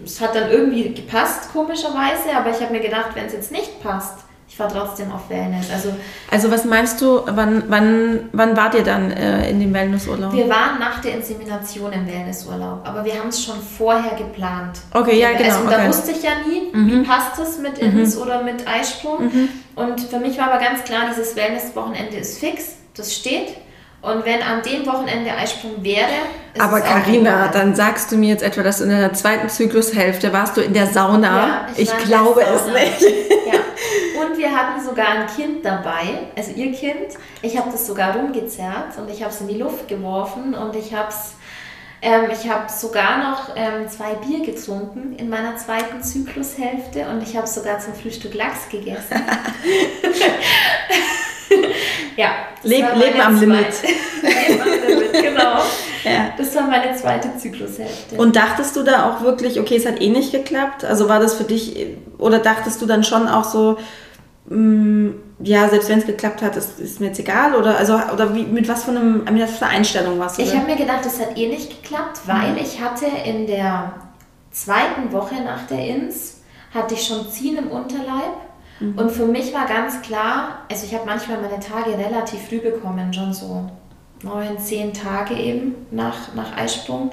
es 0.05 0.21
hat 0.21 0.35
dann 0.35 0.51
irgendwie 0.51 0.93
gepasst, 0.93 1.53
komischerweise, 1.53 2.35
aber 2.35 2.51
ich 2.51 2.61
habe 2.61 2.73
mir 2.73 2.81
gedacht, 2.81 3.11
wenn 3.15 3.27
es 3.27 3.33
jetzt 3.33 3.53
nicht 3.53 3.83
passt, 3.83 4.26
ich 4.57 4.61
war 4.61 4.69
trotzdem 4.73 5.13
auf 5.13 5.29
Wellness. 5.29 5.67
Also, 5.71 5.95
also 6.31 6.51
was 6.51 6.65
meinst 6.65 6.99
du, 7.03 7.21
wann, 7.27 7.65
wann, 7.69 8.31
wann 8.33 8.57
wart 8.57 8.75
ihr 8.75 8.85
dann 8.85 9.11
äh, 9.11 9.51
in 9.51 9.61
dem 9.61 9.75
Wellnessurlaub? 9.75 10.33
Wir 10.33 10.49
waren 10.49 10.79
nach 10.79 11.03
der 11.03 11.17
Insemination 11.17 11.93
im 11.93 12.07
Wellnessurlaub, 12.07 12.81
aber 12.83 13.05
wir 13.05 13.19
haben 13.19 13.29
es 13.29 13.45
schon 13.45 13.57
vorher 13.61 14.17
geplant. 14.17 14.79
Okay, 14.95 15.21
ja, 15.21 15.33
genau. 15.33 15.45
Also, 15.45 15.67
okay. 15.67 15.75
Da 15.77 15.89
wusste 15.89 16.11
ich 16.13 16.23
ja 16.23 16.31
nie, 16.49 16.75
mhm. 16.75 16.91
wie 16.91 17.07
passt 17.07 17.39
es 17.39 17.59
mit 17.59 17.77
Ins 17.77 18.17
mhm. 18.17 18.23
oder 18.23 18.43
mit 18.43 18.67
Eisprung. 18.67 19.25
Mhm. 19.25 19.49
Und 19.75 20.01
für 20.01 20.19
mich 20.21 20.39
war 20.39 20.51
aber 20.51 20.65
ganz 20.65 20.85
klar, 20.85 21.03
dieses 21.11 21.37
Wellness-Wochenende 21.37 22.17
ist 22.17 22.39
fix, 22.39 22.77
das 22.97 23.15
steht. 23.15 23.59
Und 24.01 24.25
wenn 24.25 24.41
an 24.41 24.63
dem 24.63 24.87
Wochenende 24.87 25.33
Eisprung 25.33 25.83
wäre. 25.83 26.07
Aber 26.59 26.81
Karina, 26.81 27.49
dann 27.49 27.75
sagst 27.75 28.11
du 28.13 28.17
mir 28.17 28.31
jetzt 28.31 28.43
etwa, 28.43 28.63
dass 28.63 28.79
du 28.79 28.85
in 28.85 28.91
der 28.91 29.13
zweiten 29.13 29.51
Zyklushälfte 29.51 30.33
warst 30.33 30.57
du 30.57 30.63
in 30.63 30.73
der 30.73 30.87
Sauna. 30.87 31.47
Ja, 31.47 31.67
ich, 31.77 31.91
ich 31.91 32.05
glaube 32.05 32.41
es 32.41 32.67
nicht. 32.73 33.03
Ja. 33.53 33.56
Und 34.27 34.39
wir 34.39 34.51
hatten 34.51 34.85
sogar 34.85 35.09
ein 35.09 35.27
Kind 35.27 35.65
dabei, 35.65 36.31
also 36.37 36.53
ihr 36.53 36.73
Kind. 36.73 37.15
Ich 37.43 37.57
habe 37.57 37.71
das 37.71 37.87
sogar 37.87 38.17
rumgezerrt 38.17 38.99
und 38.99 39.11
ich 39.11 39.23
habe 39.23 39.33
es 39.33 39.41
in 39.41 39.49
die 39.49 39.59
Luft 39.59 39.89
geworfen 39.89 40.55
und 40.55 40.75
ich 40.75 40.95
habe 40.95 41.09
es. 41.09 41.35
Ähm, 42.03 42.25
ich 42.31 42.49
habe 42.51 42.71
sogar 42.71 43.19
noch 43.19 43.57
ähm, 43.57 43.89
zwei 43.89 44.15
Bier 44.15 44.45
getrunken 44.45 45.17
in 45.17 45.31
meiner 45.31 45.57
zweiten 45.57 46.03
Zyklushälfte 46.03 47.09
und 47.09 47.23
ich 47.23 47.35
habe 47.37 47.47
sogar 47.47 47.79
zum 47.79 47.95
Frühstück 47.95 48.35
Lachs 48.35 48.69
gegessen. 48.69 49.17
ja. 52.17 52.33
Leb, 52.63 52.85
Leben 52.97 53.21
am 53.21 53.41
Limit. 53.41 53.83
Leben 54.23 54.61
am 54.61 54.69
Limit, 54.89 55.13
genau. 55.15 55.59
Ja. 56.05 56.35
Das 56.37 56.55
war 56.55 56.65
meine 56.65 56.95
zweite 56.95 57.35
Zyklushälfte. 57.39 58.17
Und 58.17 58.37
dachtest 58.37 58.77
du 58.77 58.83
da 58.83 59.11
auch 59.11 59.23
wirklich, 59.23 59.59
okay, 59.59 59.77
es 59.77 59.87
hat 59.87 60.01
eh 60.01 60.11
nicht 60.11 60.33
geklappt? 60.33 60.85
Also 60.85 61.09
war 61.09 61.19
das 61.19 61.35
für 61.35 61.45
dich, 61.45 61.87
oder 62.19 62.41
dachtest 62.41 62.83
du 62.83 62.87
dann 62.87 63.05
schon 63.05 63.27
auch 63.27 63.45
so, 63.45 63.79
mh, 64.49 64.57
mm, 64.57 65.15
ja, 65.41 65.69
selbst 65.69 65.89
wenn 65.89 65.99
es 65.99 66.07
geklappt 66.07 66.41
hat, 66.41 66.57
ist, 66.57 66.81
ist, 66.81 67.01
mir 67.01 67.09
jetzt 67.09 67.19
egal? 67.19 67.55
Oder, 67.55 67.77
also, 67.77 67.95
oder 67.95 68.35
wie, 68.35 68.45
mit 68.45 68.69
was 68.69 68.85
für, 68.85 68.91
einem, 68.91 69.25
mit 69.25 69.43
was 69.43 69.59
für 69.59 69.67
einer 69.67 69.75
Einstellung 69.75 70.19
warst 70.19 70.39
du? 70.39 70.43
Ich 70.43 70.57
habe 70.57 70.67
mir 70.67 70.77
gedacht, 70.77 71.05
es 71.05 71.21
hat 71.21 71.37
eh 71.37 71.49
nicht 71.49 71.83
geklappt, 71.83 72.21
weil 72.25 72.53
mhm. 72.53 72.59
ich 72.59 72.81
hatte 72.81 73.07
in 73.25 73.47
der 73.47 73.93
zweiten 74.51 75.13
Woche 75.13 75.35
nach 75.45 75.67
der 75.67 75.87
Ins, 75.87 76.41
hatte 76.73 76.95
ich 76.95 77.07
schon 77.07 77.31
Ziehen 77.31 77.59
im 77.59 77.69
Unterleib 77.69 78.33
Mhm. 78.81 78.99
Und 78.99 79.11
für 79.11 79.27
mich 79.27 79.55
war 79.55 79.67
ganz 79.67 80.03
klar, 80.03 80.61
also 80.71 80.87
ich 80.87 80.95
habe 80.95 81.07
manchmal 81.07 81.41
meine 81.41 81.61
Tage 81.61 81.97
relativ 81.97 82.49
früh 82.49 82.61
bekommen, 82.61 83.13
schon 83.13 83.33
so 83.33 83.71
neun, 84.23 84.59
zehn 84.59 84.93
Tage 84.93 85.35
eben 85.35 85.75
nach, 85.91 86.35
nach 86.35 86.57
Eisprung. 86.57 87.11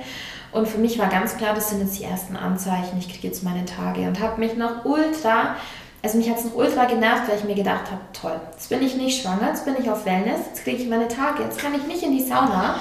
Und 0.52 0.68
für 0.68 0.78
mich 0.78 1.00
war 1.00 1.08
ganz 1.08 1.38
klar, 1.38 1.56
das 1.56 1.70
sind 1.70 1.82
jetzt 1.82 2.00
die 2.00 2.04
ersten 2.04 2.36
Anzeichen, 2.36 2.98
ich 3.00 3.10
kriege 3.10 3.28
jetzt 3.28 3.44
meine 3.44 3.66
Tage. 3.66 4.02
Und 4.02 4.20
habe 4.20 4.40
mich 4.40 4.56
noch 4.56 4.86
ultra, 4.86 5.56
also 6.04 6.18
mich 6.18 6.30
hat 6.30 6.38
es 6.38 6.46
noch 6.46 6.56
ultra 6.56 6.86
genervt, 6.86 7.30
weil 7.30 7.38
ich 7.38 7.46
mir 7.46 7.56
gedacht 7.56 7.90
habe, 7.90 8.02
toll, 8.12 8.40
jetzt 8.52 8.70
bin 8.70 8.82
ich 8.82 8.96
nicht 8.96 9.22
schwanger, 9.22 9.48
jetzt 9.48 9.64
bin 9.64 9.76
ich 9.80 9.90
auf 9.90 10.06
Wellness, 10.06 10.42
jetzt 10.50 10.64
kriege 10.64 10.84
ich 10.84 10.90
meine 10.90 11.08
Tage, 11.08 11.44
jetzt 11.44 11.58
kann 11.58 11.74
ich 11.74 11.84
nicht 11.88 12.04
in 12.04 12.12
die 12.12 12.24
Sauna. 12.24 12.76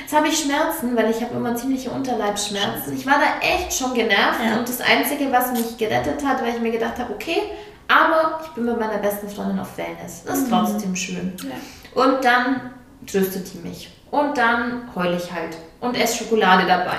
Jetzt 0.00 0.16
habe 0.16 0.28
ich 0.28 0.38
Schmerzen, 0.38 0.96
weil 0.96 1.10
ich 1.10 1.22
habe 1.22 1.34
immer 1.34 1.54
ziemliche 1.54 1.90
Unterleibsschmerzen. 1.90 2.96
Ich 2.96 3.04
war 3.04 3.16
da 3.18 3.46
echt 3.46 3.74
schon 3.74 3.92
genervt 3.92 4.40
ja. 4.42 4.58
und 4.58 4.66
das 4.66 4.80
Einzige, 4.80 5.30
was 5.30 5.52
mich 5.52 5.76
gerettet 5.76 6.24
hat, 6.24 6.40
weil 6.40 6.54
ich 6.54 6.60
mir 6.62 6.70
gedacht 6.70 6.98
habe, 6.98 7.12
okay, 7.12 7.42
aber 7.88 8.40
ich 8.42 8.48
bin 8.52 8.64
mit 8.64 8.78
meiner 8.78 8.98
besten 8.98 9.28
Freundin 9.28 9.58
auf 9.58 9.76
Wellness. 9.76 10.22
Das 10.24 10.38
ist 10.38 10.46
mhm. 10.46 10.52
trotzdem 10.52 10.96
schön. 10.96 11.34
Ja. 11.42 12.02
Und 12.02 12.24
dann 12.24 12.70
tröstet 13.06 13.52
die 13.52 13.58
mich. 13.58 13.90
Und 14.10 14.38
dann 14.38 14.88
heule 14.94 15.16
ich 15.16 15.30
halt. 15.30 15.58
Und 15.80 15.94
esse 15.94 16.24
Schokolade 16.24 16.66
dabei. 16.66 16.96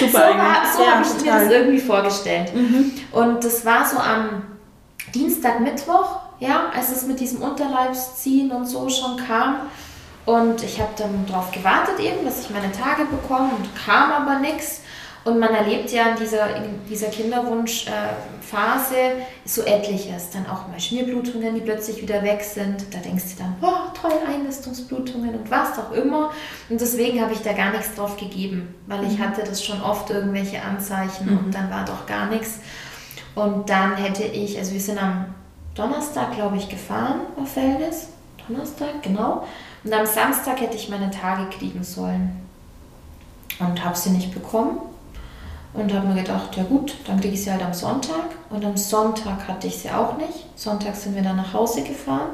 Super. 0.00 0.32
so 0.72 0.78
so 0.78 0.84
ja, 0.84 0.96
habe 0.96 1.04
ich 1.04 1.24
mir 1.24 1.32
das 1.32 1.50
irgendwie 1.50 1.78
vorgestellt. 1.78 2.52
Mhm. 2.52 2.92
Und 3.12 3.44
das 3.44 3.64
war 3.64 3.86
so 3.86 3.98
am 3.98 4.51
Dienstag, 5.14 5.60
Mittwoch, 5.60 6.20
ja, 6.40 6.70
als 6.74 6.90
es 6.90 7.06
mit 7.06 7.20
diesem 7.20 7.42
Unterleibsziehen 7.42 8.50
und 8.50 8.66
so 8.66 8.88
schon 8.88 9.16
kam. 9.16 9.56
Und 10.24 10.62
ich 10.62 10.80
habe 10.80 10.92
dann 10.96 11.26
darauf 11.26 11.50
gewartet 11.50 11.98
eben, 11.98 12.24
dass 12.24 12.40
ich 12.40 12.50
meine 12.50 12.70
Tage 12.72 13.04
bekomme 13.04 13.50
und 13.56 13.74
kam 13.76 14.12
aber 14.12 14.38
nichts. 14.38 14.82
Und 15.24 15.38
man 15.38 15.54
erlebt 15.54 15.92
ja 15.92 16.08
in 16.08 16.16
dieser, 16.16 16.56
in 16.56 16.80
dieser 16.88 17.06
Kinderwunschphase 17.06 18.96
äh, 18.96 19.22
so 19.44 19.62
etliches. 19.62 20.30
Dann 20.30 20.46
auch 20.46 20.66
mal 20.66 20.80
Schmierblutungen, 20.80 21.54
die 21.54 21.60
plötzlich 21.60 22.02
wieder 22.02 22.24
weg 22.24 22.42
sind. 22.42 22.92
Da 22.92 22.98
denkst 22.98 23.36
du 23.36 23.42
dann, 23.42 23.56
oh, 23.62 23.92
toll, 24.00 24.18
Einnistungsblutungen 24.26 25.36
und 25.36 25.48
was 25.48 25.78
auch 25.78 25.92
immer. 25.92 26.32
Und 26.68 26.80
deswegen 26.80 27.20
habe 27.20 27.34
ich 27.34 27.40
da 27.40 27.52
gar 27.52 27.70
nichts 27.70 27.94
drauf 27.94 28.16
gegeben, 28.16 28.74
weil 28.88 29.04
ich 29.04 29.18
mhm. 29.18 29.24
hatte 29.24 29.44
das 29.44 29.64
schon 29.64 29.80
oft 29.80 30.10
irgendwelche 30.10 30.60
Anzeichen 30.60 31.30
mhm. 31.30 31.38
und 31.38 31.54
dann 31.54 31.70
war 31.70 31.84
doch 31.84 32.04
gar 32.06 32.26
nichts. 32.26 32.58
Und 33.34 33.68
dann 33.68 33.96
hätte 33.96 34.24
ich, 34.24 34.58
also 34.58 34.72
wir 34.72 34.80
sind 34.80 35.02
am 35.02 35.26
Donnerstag, 35.74 36.34
glaube 36.34 36.56
ich, 36.56 36.68
gefahren 36.68 37.20
auf 37.40 37.56
Wellness. 37.56 38.08
Donnerstag, 38.46 39.02
genau. 39.02 39.46
Und 39.84 39.92
am 39.92 40.06
Samstag 40.06 40.60
hätte 40.60 40.76
ich 40.76 40.88
meine 40.88 41.10
Tage 41.10 41.48
kriegen 41.56 41.82
sollen. 41.82 42.40
Und 43.58 43.84
habe 43.84 43.96
sie 43.96 44.10
nicht 44.10 44.32
bekommen. 44.32 44.78
Und 45.72 45.92
habe 45.94 46.08
mir 46.08 46.20
gedacht, 46.20 46.54
ja 46.56 46.64
gut, 46.64 46.94
dann 47.06 47.20
kriege 47.20 47.34
ich 47.34 47.44
sie 47.44 47.50
halt 47.50 47.62
am 47.62 47.72
Sonntag. 47.72 48.26
Und 48.50 48.64
am 48.64 48.76
Sonntag 48.76 49.48
hatte 49.48 49.66
ich 49.66 49.78
sie 49.78 49.90
auch 49.90 50.18
nicht. 50.18 50.46
Sonntag 50.54 50.94
sind 50.94 51.14
wir 51.14 51.22
dann 51.22 51.36
nach 51.36 51.54
Hause 51.54 51.82
gefahren. 51.82 52.30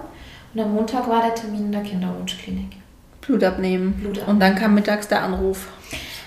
Und 0.53 0.61
am 0.61 0.75
Montag 0.75 1.09
war 1.09 1.23
der 1.23 1.35
Termin 1.35 1.67
in 1.67 1.73
der 1.73 1.83
Kinderwunschklinik. 1.83 2.77
Blut 3.21 3.45
abnehmen. 3.45 3.93
Blut 3.93 4.19
abnehmen. 4.19 4.31
Und 4.31 4.41
dann 4.41 4.55
kam 4.57 4.75
mittags 4.75 5.07
der 5.07 5.23
Anruf. 5.23 5.69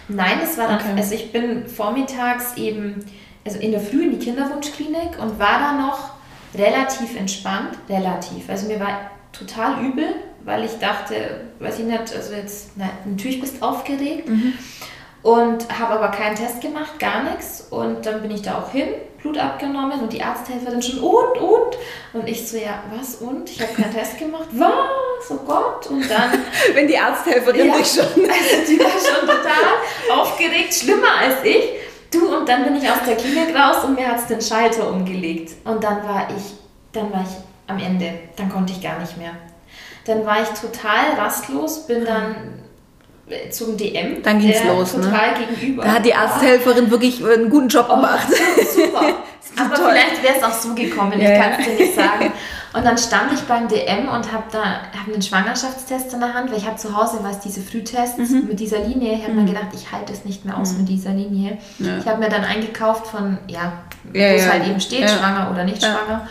Nein, 0.08 0.40
es 0.44 0.58
war 0.58 0.68
dann, 0.68 0.80
okay. 0.80 0.94
also 0.96 1.16
ich 1.16 1.32
bin 1.32 1.68
vormittags 1.68 2.56
eben, 2.58 3.04
also 3.46 3.60
in 3.60 3.72
der 3.72 3.82
Früh 3.82 4.04
in 4.04 4.20
die 4.20 4.24
Kinderwunschklinik 4.24 5.20
und 5.20 5.40
war 5.40 5.60
da 5.60 5.74
noch 5.74 6.12
relativ 6.56 7.18
entspannt. 7.18 7.78
Relativ. 7.90 8.50
Also 8.50 8.68
mir 8.68 8.80
war 8.80 9.12
total 9.32 9.84
übel, 9.84 10.16
weil 10.44 10.66
ich 10.66 10.78
dachte, 10.80 11.42
weiß 11.60 11.80
ich 11.80 11.86
nicht, 11.86 12.16
also 12.16 12.34
jetzt, 12.34 12.72
na, 12.76 12.90
natürlich 13.06 13.40
bist 13.40 13.62
du 13.62 13.66
aufgeregt. 13.66 14.28
Mhm. 14.28 14.54
Und 15.24 15.68
habe 15.80 15.94
aber 15.94 16.08
keinen 16.08 16.36
Test 16.36 16.62
gemacht, 16.62 16.98
gar 16.98 17.24
nichts. 17.24 17.68
Und 17.70 18.08
dann 18.08 18.24
bin 18.24 18.32
ich 18.32 18.42
da 18.42 18.58
auch 18.58 18.72
hin, 18.72 18.88
Blut 19.22 19.38
abgenommen 19.38 20.00
und 20.00 20.12
die 20.12 20.22
Arzthelferin 20.24 20.82
schon, 20.82 20.98
und, 20.98 21.38
und? 21.38 21.78
Und 22.14 22.28
ich 22.28 22.48
so, 22.48 22.58
ja, 22.58 22.84
was, 22.92 23.16
und? 23.16 23.48
Ich 23.48 23.62
habe 23.62 23.72
keinen 23.74 23.94
Test 23.94 24.18
gemacht. 24.18 24.48
Was? 24.54 25.30
Oh 25.30 25.38
Gott. 25.46 25.86
Und 25.88 26.10
dann... 26.10 26.32
Wenn 26.74 26.88
die 26.88 26.98
Arzthelferin 26.98 27.68
ja, 27.68 27.78
dich 27.78 27.88
schon... 27.88 28.06
Also 28.08 28.72
die 28.72 28.80
war 28.80 28.90
schon 28.90 29.28
total 29.28 30.20
aufgeregt, 30.20 30.74
schlimmer 30.74 31.16
als 31.20 31.44
ich. 31.44 31.70
Du, 32.12 32.38
und 32.38 32.48
dann 32.48 32.66
bin 32.66 32.76
ich 32.76 32.90
aus 32.90 33.00
der 33.08 33.16
Klinik 33.16 33.56
raus 33.56 33.86
und 33.86 33.96
mir 33.96 34.08
hat 34.08 34.20
es 34.20 34.28
den 34.28 34.42
Schalter 34.42 34.90
umgelegt. 34.90 35.54
Und 35.64 35.84
dann 35.84 36.04
war 36.04 36.28
ich, 36.36 36.44
dann 36.92 37.12
war 37.12 37.22
ich 37.22 37.38
am 37.68 37.80
Ende. 37.80 38.12
Dann 38.36 38.50
konnte 38.50 38.74
ich 38.74 38.82
gar 38.82 39.00
nicht 39.00 39.18
mehr. 39.18 39.32
Dann 40.06 40.26
war 40.26 40.42
ich 40.42 40.50
total 40.50 41.14
rastlos, 41.18 41.88
bin 41.88 42.04
dann 42.04 42.36
zum 43.50 43.78
DM. 43.78 44.22
Dann 44.22 44.40
ging 44.40 44.52
es 44.52 44.64
los. 44.64 44.96
Ne? 44.96 45.04
Total 45.04 45.40
ne? 45.40 45.46
gegenüber. 45.46 45.84
Da 45.84 45.94
hat 45.94 46.06
die 46.06 46.14
Arzthelferin 46.14 46.86
oh. 46.88 46.92
wirklich 46.92 47.24
einen 47.24 47.50
guten 47.50 47.70
Job 47.70 47.88
oh, 47.90 47.96
gemacht. 47.96 48.28
Super. 48.74 49.00
Aber 49.58 49.76
toll. 49.76 49.90
vielleicht 49.92 50.24
wäre 50.24 50.36
es 50.38 50.44
auch 50.44 50.54
so 50.54 50.74
gekommen, 50.74 51.20
ja, 51.20 51.34
ich 51.34 51.40
kann 51.40 51.60
es 51.60 51.66
dir 51.66 51.74
nicht 51.74 51.96
sagen. 51.96 52.32
Und 52.74 52.86
dann 52.86 52.98
stand 52.98 53.34
ich 53.34 53.42
beim 53.42 53.68
DM 53.68 54.08
und 54.08 54.32
habe 54.32 54.44
da 54.52 54.64
hab 54.98 55.08
einen 55.08 55.22
Schwangerschaftstest 55.22 56.14
in 56.14 56.22
der 56.22 56.34
Hand, 56.34 56.52
weil 56.52 56.58
ich 56.58 56.66
habe 56.66 56.78
zu 56.78 56.96
Hause 56.96 57.20
was 57.22 57.40
diese 57.42 57.62
Frühtests 57.62 58.18
mhm. 58.18 58.48
mit 58.48 58.60
dieser 58.60 58.80
Linie. 58.80 59.14
Ich 59.16 59.24
habe 59.24 59.34
mhm. 59.34 59.44
mir 59.44 59.54
gedacht, 59.54 59.68
ich 59.74 59.92
halte 59.92 60.14
es 60.14 60.24
nicht 60.24 60.46
mehr 60.46 60.58
aus 60.58 60.74
mhm. 60.74 60.80
mit 60.80 60.90
dieser 60.90 61.12
Linie. 61.12 61.58
Ja. 61.80 61.98
Ich 61.98 62.08
habe 62.08 62.20
mir 62.20 62.30
dann 62.30 62.46
eingekauft 62.46 63.08
von, 63.08 63.40
ja, 63.48 63.74
ja 64.14 64.32
wo 64.32 64.36
es 64.36 64.50
halt 64.50 64.66
eben 64.68 64.80
steht, 64.80 65.10
schwanger 65.10 65.52
oder 65.52 65.66
nicht 65.66 65.82
schwanger. 65.82 66.28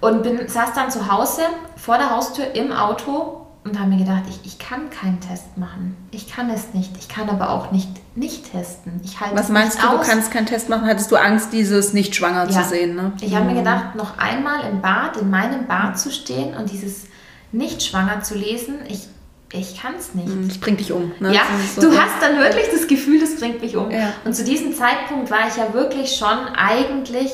Und 0.00 0.22
bin, 0.22 0.48
saß 0.48 0.72
dann 0.74 0.90
zu 0.90 1.12
Hause 1.12 1.42
vor 1.76 1.98
der 1.98 2.10
Haustür 2.10 2.54
im 2.54 2.72
Auto 2.72 3.39
und 3.70 3.78
habe 3.78 3.90
mir 3.90 3.98
gedacht, 3.98 4.24
ich, 4.28 4.40
ich 4.44 4.58
kann 4.58 4.90
keinen 4.90 5.20
Test 5.20 5.56
machen. 5.56 5.96
Ich 6.10 6.28
kann 6.28 6.50
es 6.50 6.74
nicht. 6.74 6.96
Ich 6.98 7.08
kann 7.08 7.28
aber 7.28 7.50
auch 7.50 7.72
nicht 7.72 7.88
nicht 8.16 8.50
testen. 8.52 9.00
Ich 9.04 9.20
halte 9.20 9.36
Was 9.36 9.48
meinst 9.48 9.80
du, 9.80 9.86
aus. 9.86 10.00
du 10.00 10.10
kannst 10.10 10.30
keinen 10.30 10.46
Test 10.46 10.68
machen? 10.68 10.86
Hattest 10.86 11.10
du 11.10 11.16
Angst, 11.16 11.52
dieses 11.52 11.92
nicht 11.92 12.14
schwanger 12.14 12.48
ja. 12.48 12.62
zu 12.62 12.68
sehen? 12.68 12.96
Ne? 12.96 13.12
Ich 13.20 13.34
habe 13.34 13.46
mir 13.46 13.52
mhm. 13.52 13.58
gedacht, 13.58 13.94
noch 13.94 14.18
einmal 14.18 14.68
im 14.70 14.80
Bad, 14.80 15.16
in 15.16 15.30
meinem 15.30 15.66
Bad 15.66 15.98
zu 15.98 16.10
stehen 16.10 16.56
und 16.56 16.70
dieses 16.70 17.04
nicht 17.52 17.82
schwanger 17.82 18.22
zu 18.22 18.34
lesen, 18.34 18.76
ich, 18.88 19.08
ich 19.52 19.80
kann 19.80 19.94
es 19.98 20.14
nicht. 20.14 20.28
Mhm, 20.28 20.48
das 20.48 20.58
bringt 20.58 20.80
dich 20.80 20.92
um. 20.92 21.12
Ne? 21.20 21.32
Ja, 21.34 21.42
so 21.74 21.82
du 21.82 21.96
hast 21.96 22.20
dann 22.20 22.38
wirklich 22.38 22.66
das 22.72 22.86
Gefühl, 22.86 23.20
das 23.20 23.36
bringt 23.36 23.60
mich 23.60 23.76
um. 23.76 23.90
Ja. 23.90 24.12
Und 24.24 24.34
zu 24.34 24.44
diesem 24.44 24.74
Zeitpunkt 24.74 25.30
war 25.30 25.48
ich 25.48 25.56
ja 25.56 25.72
wirklich 25.72 26.16
schon 26.16 26.48
eigentlich 26.56 27.30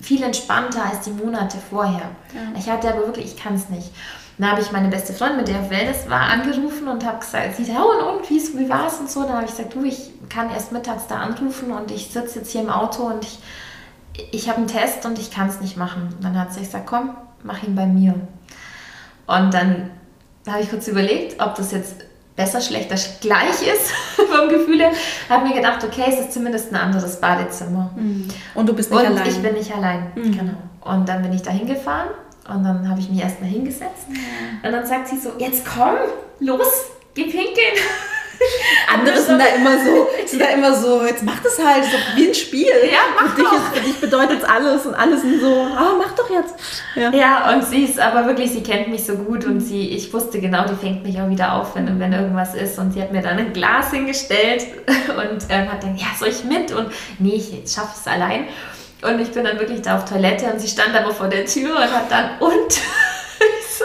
viel 0.00 0.22
entspannter 0.22 0.84
als 0.84 1.00
die 1.00 1.10
Monate 1.10 1.56
vorher. 1.70 2.10
Ja. 2.34 2.58
Ich 2.58 2.68
hatte 2.68 2.92
aber 2.92 3.06
wirklich, 3.06 3.26
ich 3.26 3.36
kann 3.36 3.54
es 3.54 3.68
nicht. 3.68 3.90
Dann 4.38 4.50
habe 4.50 4.60
ich 4.60 4.70
meine 4.70 4.88
beste 4.88 5.14
Freundin, 5.14 5.38
mit 5.38 5.48
der 5.48 5.60
auf 5.60 5.70
Wellness 5.70 6.10
war, 6.10 6.20
angerufen 6.20 6.88
und 6.88 7.04
habe 7.06 7.20
gesagt, 7.20 7.56
sie 7.56 7.66
oh, 7.72 8.08
und, 8.08 8.18
und 8.18 8.30
wie, 8.30 8.58
wie 8.58 8.68
war 8.68 8.86
es 8.86 8.98
und 8.98 9.10
so. 9.10 9.22
Dann 9.22 9.32
habe 9.32 9.44
ich 9.46 9.52
gesagt, 9.52 9.74
du, 9.74 9.82
ich 9.84 10.10
kann 10.28 10.50
erst 10.50 10.72
mittags 10.72 11.06
da 11.06 11.16
anrufen 11.16 11.72
und 11.72 11.90
ich 11.90 12.08
sitze 12.08 12.40
jetzt 12.40 12.52
hier 12.52 12.60
im 12.60 12.68
Auto 12.68 13.04
und 13.04 13.24
ich, 13.24 13.38
ich 14.32 14.48
habe 14.48 14.58
einen 14.58 14.66
Test 14.66 15.06
und 15.06 15.18
ich 15.18 15.30
kann 15.30 15.48
es 15.48 15.60
nicht 15.60 15.78
machen. 15.78 16.14
Und 16.14 16.22
dann 16.22 16.38
hat 16.38 16.52
sie 16.52 16.60
gesagt, 16.60 16.86
komm, 16.86 17.16
mach 17.44 17.62
ihn 17.62 17.74
bei 17.74 17.86
mir. 17.86 18.14
Und 19.26 19.54
dann 19.54 19.90
habe 20.46 20.60
ich 20.60 20.68
kurz 20.68 20.86
überlegt, 20.86 21.40
ob 21.40 21.54
das 21.54 21.72
jetzt 21.72 21.94
besser, 22.36 22.60
schlechter, 22.60 22.96
gleich 23.22 23.62
ist 23.62 23.90
vom 24.16 24.50
Gefühl 24.50 24.80
her. 24.80 24.92
Habe 25.30 25.48
mir 25.48 25.54
gedacht, 25.54 25.82
okay, 25.82 26.04
es 26.08 26.20
ist 26.20 26.32
zumindest 26.34 26.72
ein 26.72 26.76
anderes 26.76 27.22
Badezimmer. 27.22 27.90
Mhm. 27.96 28.28
Und 28.54 28.68
du 28.68 28.74
bist 28.74 28.90
nicht 28.90 29.00
und 29.00 29.06
allein. 29.06 29.26
ich 29.26 29.38
bin 29.38 29.54
nicht 29.54 29.74
allein, 29.74 30.12
mhm. 30.14 30.32
genau. 30.36 30.56
Und 30.82 31.08
dann 31.08 31.22
bin 31.22 31.32
ich 31.32 31.40
da 31.40 31.50
hingefahren 31.50 32.10
und 32.48 32.64
dann 32.64 32.88
habe 32.88 33.00
ich 33.00 33.08
mich 33.08 33.20
erstmal 33.20 33.50
hingesetzt. 33.50 34.06
Und 34.62 34.72
dann 34.72 34.86
sagt 34.86 35.08
sie 35.08 35.18
so, 35.18 35.32
jetzt 35.38 35.64
komm, 35.64 35.96
los, 36.40 36.86
geh 37.14 37.24
pinkeln. 37.24 37.76
Andere 38.92 39.18
sind 39.18 39.38
da 39.38 39.46
immer 39.46 39.78
so, 39.84 40.08
sind 40.26 40.40
da 40.40 40.46
immer 40.48 40.74
so, 40.74 41.04
jetzt 41.04 41.22
mach 41.22 41.42
das 41.42 41.58
halt, 41.58 41.84
so 41.84 41.96
wie 42.14 42.28
ein 42.28 42.34
Spiel. 42.34 42.66
Ja, 42.90 42.98
mach 43.14 43.34
für 43.34 43.40
dich, 43.40 43.44
doch. 43.44 43.56
ist, 43.56 43.78
für 43.78 43.84
dich 43.84 44.00
bedeutet 44.00 44.42
es 44.42 44.44
alles 44.44 44.86
und 44.86 44.94
alle 44.94 45.18
sind 45.18 45.40
so, 45.40 45.66
ah, 45.76 45.94
mach 45.98 46.12
doch 46.14 46.30
jetzt. 46.30 46.54
Ja. 46.94 47.10
Ja, 47.12 47.54
und 47.54 47.64
sie 47.64 47.84
ist 47.84 47.98
aber 47.98 48.26
wirklich, 48.26 48.50
sie 48.50 48.62
kennt 48.62 48.88
mich 48.88 49.04
so 49.04 49.14
gut 49.14 49.44
und 49.44 49.60
sie, 49.60 49.90
ich 49.90 50.12
wusste 50.12 50.40
genau, 50.40 50.66
die 50.66 50.74
fängt 50.74 51.02
mich 51.04 51.20
auch 51.20 51.28
wieder 51.28 51.54
auf, 51.54 51.74
wenn, 51.74 51.98
wenn 51.98 52.12
irgendwas 52.12 52.54
ist. 52.54 52.78
Und 52.78 52.92
sie 52.92 53.02
hat 53.02 53.12
mir 53.12 53.22
dann 53.22 53.38
ein 53.38 53.52
Glas 53.52 53.90
hingestellt 53.90 54.66
und 54.86 55.44
ähm, 55.48 55.70
hat 55.70 55.82
dann, 55.82 55.96
ja, 55.96 56.06
soll 56.18 56.28
ich 56.28 56.44
mit? 56.44 56.72
Und 56.72 56.90
nee, 57.18 57.34
ich 57.34 57.70
schaffe 57.70 57.94
es 57.98 58.06
allein. 58.06 58.44
Und 59.06 59.20
ich 59.20 59.30
bin 59.32 59.44
dann 59.44 59.58
wirklich 59.58 59.82
da 59.82 59.96
auf 59.96 60.04
Toilette 60.04 60.46
und 60.52 60.60
sie 60.60 60.68
stand 60.68 60.94
aber 60.94 61.12
vor 61.12 61.28
der 61.28 61.44
Tür 61.46 61.76
und 61.76 61.82
hat 61.92 62.10
dann, 62.10 62.38
und? 62.40 62.72
ich 63.38 63.76
so, 63.78 63.84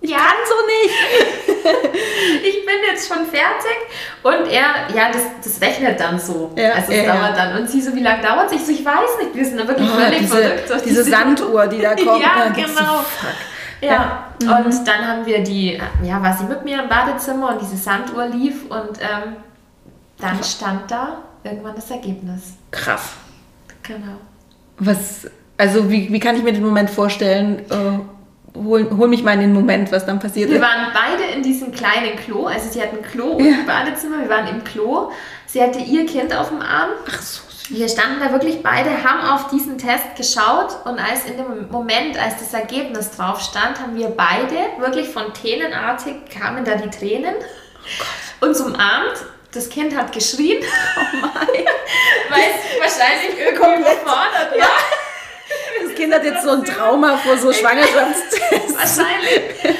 ja, 0.00 0.18
so 0.48 0.54
nicht. 0.66 1.64
ich 2.44 2.66
bin 2.66 2.74
jetzt 2.90 3.06
schon 3.08 3.24
fertig. 3.26 3.76
Und 4.22 4.48
er, 4.50 4.88
ja, 4.96 5.10
das, 5.12 5.22
das 5.44 5.60
rechnet 5.60 6.00
dann 6.00 6.18
so. 6.18 6.50
Ja, 6.56 6.72
also 6.72 6.90
es 6.92 7.04
ja, 7.06 7.14
dauert 7.14 7.36
dann. 7.36 7.58
Und 7.58 7.68
sie 7.70 7.80
so, 7.80 7.94
wie 7.94 8.02
lange 8.02 8.22
dauert 8.22 8.46
es? 8.46 8.52
Ich 8.60 8.66
so, 8.66 8.72
ich 8.72 8.84
weiß 8.84 9.18
nicht. 9.22 9.34
Wir 9.34 9.44
sind 9.44 9.58
da 9.60 9.68
wirklich 9.68 9.88
Ah, 9.90 9.94
völlig 10.00 10.18
diese, 10.20 10.36
verrückt. 10.36 10.70
durch 10.70 10.82
diese 10.82 11.04
Sanduhr, 11.04 11.66
die 11.66 11.80
da 11.80 11.94
kommt. 11.94 12.22
Ja, 12.22 12.48
so, 12.48 12.54
genau. 12.54 13.04
Ja, 13.80 14.26
Ja. 14.40 14.58
Mhm. 14.60 14.66
und 14.66 14.88
dann 14.88 15.06
haben 15.06 15.26
wir 15.26 15.42
die, 15.42 15.80
ja, 16.02 16.22
war 16.22 16.36
sie 16.36 16.44
mit 16.44 16.64
mir 16.64 16.82
im 16.82 16.88
Badezimmer 16.88 17.50
und 17.50 17.60
diese 17.60 17.76
Sanduhr 17.76 18.26
lief 18.26 18.64
und 18.70 18.98
ähm, 19.00 19.36
dann 20.18 20.42
stand 20.42 20.90
da 20.90 21.18
irgendwann 21.44 21.74
das 21.74 21.90
Ergebnis. 21.90 22.54
Krass. 22.70 23.10
Genau. 23.82 24.18
Was, 24.84 25.26
also 25.56 25.90
wie, 25.90 26.12
wie 26.12 26.18
kann 26.18 26.36
ich 26.36 26.42
mir 26.42 26.52
den 26.52 26.64
Moment 26.64 26.90
vorstellen? 26.90 27.60
Äh, 27.70 28.58
hol, 28.58 28.90
hol 28.96 29.06
mich 29.08 29.22
mal 29.22 29.34
in 29.34 29.40
den 29.40 29.52
Moment, 29.52 29.92
was 29.92 30.04
dann 30.06 30.18
passiert 30.18 30.50
Wir 30.50 30.56
ist. 30.56 30.62
waren 30.62 30.88
beide 30.92 31.22
in 31.32 31.42
diesem 31.42 31.70
kleinen 31.72 32.16
Klo, 32.16 32.46
also 32.46 32.68
sie 32.68 32.80
hat 32.82 32.92
ein 32.92 33.02
Klo 33.02 33.32
und 33.34 33.46
ein 33.46 33.64
Badezimmer, 33.66 34.20
wir 34.20 34.28
waren 34.28 34.48
im 34.48 34.64
Klo. 34.64 35.10
Sie 35.46 35.62
hatte 35.62 35.78
ihr 35.78 36.04
Kind 36.06 36.34
auf 36.34 36.48
dem 36.48 36.60
Arm. 36.60 36.90
Ach 37.08 37.22
so. 37.22 37.42
Wir 37.68 37.88
standen 37.88 38.18
da 38.18 38.32
wirklich 38.32 38.60
beide, 38.62 38.90
haben 39.04 39.20
auf 39.30 39.48
diesen 39.48 39.78
Test 39.78 40.16
geschaut 40.16 40.76
und 40.84 40.98
als 40.98 41.24
in 41.26 41.36
dem 41.36 41.68
Moment, 41.70 42.18
als 42.20 42.38
das 42.40 42.52
Ergebnis 42.52 43.12
drauf 43.12 43.40
stand, 43.40 43.80
haben 43.80 43.94
wir 43.96 44.08
beide 44.08 44.56
wirklich 44.80 45.08
fontänenartig 45.08 46.14
kamen 46.36 46.64
da 46.64 46.74
die 46.74 46.90
Tränen 46.90 47.34
uns 48.40 48.60
umarmt. 48.60 49.14
Das 49.54 49.68
Kind 49.68 49.94
hat 49.94 50.12
geschrien, 50.12 50.58
Oh 50.62 51.16
mein. 51.20 51.30
weil 52.30 52.40
es 52.40 52.80
wahrscheinlich 52.80 53.38
überfordert 53.38 54.06
war. 54.06 54.24
Das 54.32 54.41
Kind 56.02 56.14
hat 56.14 56.24
jetzt 56.24 56.42
so 56.42 56.50
ein 56.50 56.64
Trauma 56.64 57.16
vor 57.16 57.36
so 57.36 57.52
Schwangerschaftstests. 57.52 58.74
Wahrscheinlich. 58.76 59.76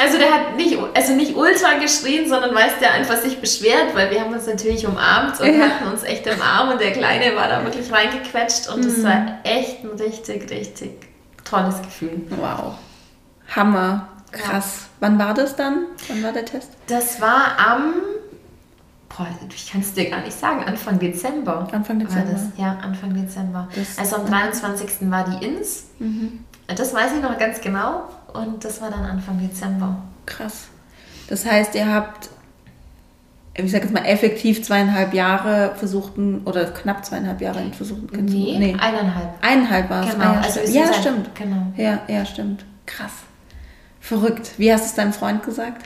Also 0.00 0.18
der 0.18 0.32
hat 0.32 0.56
nicht, 0.56 0.76
also 0.94 1.12
nicht 1.14 1.36
ultra 1.36 1.74
geschrien, 1.74 2.28
sondern 2.28 2.54
weiß 2.54 2.78
der 2.80 2.92
einfach 2.92 3.16
sich 3.16 3.40
beschwert, 3.40 3.94
weil 3.94 4.10
wir 4.10 4.20
haben 4.20 4.32
uns 4.32 4.46
natürlich 4.46 4.86
umarmt 4.86 5.40
und 5.40 5.46
Ja. 5.46 5.66
hatten 5.66 5.86
uns 5.90 6.02
echt 6.02 6.26
im 6.26 6.40
Arm 6.42 6.70
und 6.70 6.80
der 6.80 6.92
Kleine 6.92 7.34
war 7.36 7.48
da 7.48 7.64
wirklich 7.64 7.92
reingequetscht 7.92 8.68
und 8.68 8.84
es 8.84 9.02
war 9.04 9.38
echt 9.44 9.84
ein 9.84 9.90
richtig, 9.98 10.50
richtig 10.50 10.90
tolles 11.44 11.80
Gefühl. 11.82 12.22
Wow. 12.30 12.74
Hammer. 13.54 14.08
Krass. 14.32 14.86
Wann 15.00 15.16
war 15.18 15.32
das 15.34 15.54
dann? 15.54 15.86
Wann 16.08 16.22
war 16.24 16.32
der 16.32 16.44
Test? 16.44 16.70
Das 16.88 17.20
war 17.20 17.56
am, 17.58 17.94
boah, 19.16 19.26
ich 19.54 19.70
kann 19.70 19.80
es 19.80 19.92
dir 19.92 20.10
gar 20.10 20.20
nicht 20.22 20.38
sagen, 20.38 20.64
Anfang 20.64 20.98
Dezember. 20.98 21.68
Anfang 21.72 21.98
Dezember. 21.98 22.26
War 22.26 22.32
das, 22.32 22.42
ja, 22.56 22.76
Anfang 22.82 23.14
Dezember. 23.14 23.68
Das- 23.74 23.98
also 23.98 24.16
am 24.16 24.26
23. 24.26 25.10
war 25.10 25.24
die 25.28 25.44
Ins. 25.46 25.84
Das 26.66 26.94
weiß 26.94 27.12
ich 27.16 27.22
noch 27.22 27.36
ganz 27.38 27.60
genau 27.60 28.04
und 28.32 28.64
das 28.64 28.80
war 28.80 28.90
dann 28.90 29.04
Anfang 29.04 29.38
Dezember. 29.38 29.96
Krass. 30.26 30.68
Das 31.28 31.44
heißt, 31.46 31.74
ihr 31.74 31.86
habt, 31.92 32.28
ich 33.54 33.70
sag 33.70 33.82
jetzt 33.82 33.92
mal, 33.94 34.04
effektiv 34.04 34.62
zweieinhalb 34.64 35.14
Jahre 35.14 35.74
versuchten, 35.76 36.42
oder 36.44 36.64
knapp 36.66 37.04
zweieinhalb 37.04 37.40
Jahre 37.40 37.62
versucht, 37.72 38.10
zu- 38.14 38.20
Nee, 38.20 38.74
eineinhalb. 38.80 39.28
Eineinhalb 39.42 39.88
war 39.90 40.04
es. 40.06 40.12
Genau, 40.14 40.24
Ah, 40.24 40.32
ja, 40.34 40.40
also 40.40 40.60
stimmt. 40.60 40.74
ja 40.74 40.86
seit- 40.86 40.96
stimmt. 40.96 41.34
genau. 41.34 41.66
Ja, 41.76 42.00
ja, 42.08 42.24
stimmt. 42.26 42.64
Krass. 42.86 43.12
Verrückt. 44.00 44.52
Wie 44.58 44.72
hast 44.72 44.82
du 44.84 44.86
es 44.88 44.94
deinem 44.96 45.12
Freund 45.14 45.42
gesagt? 45.44 45.82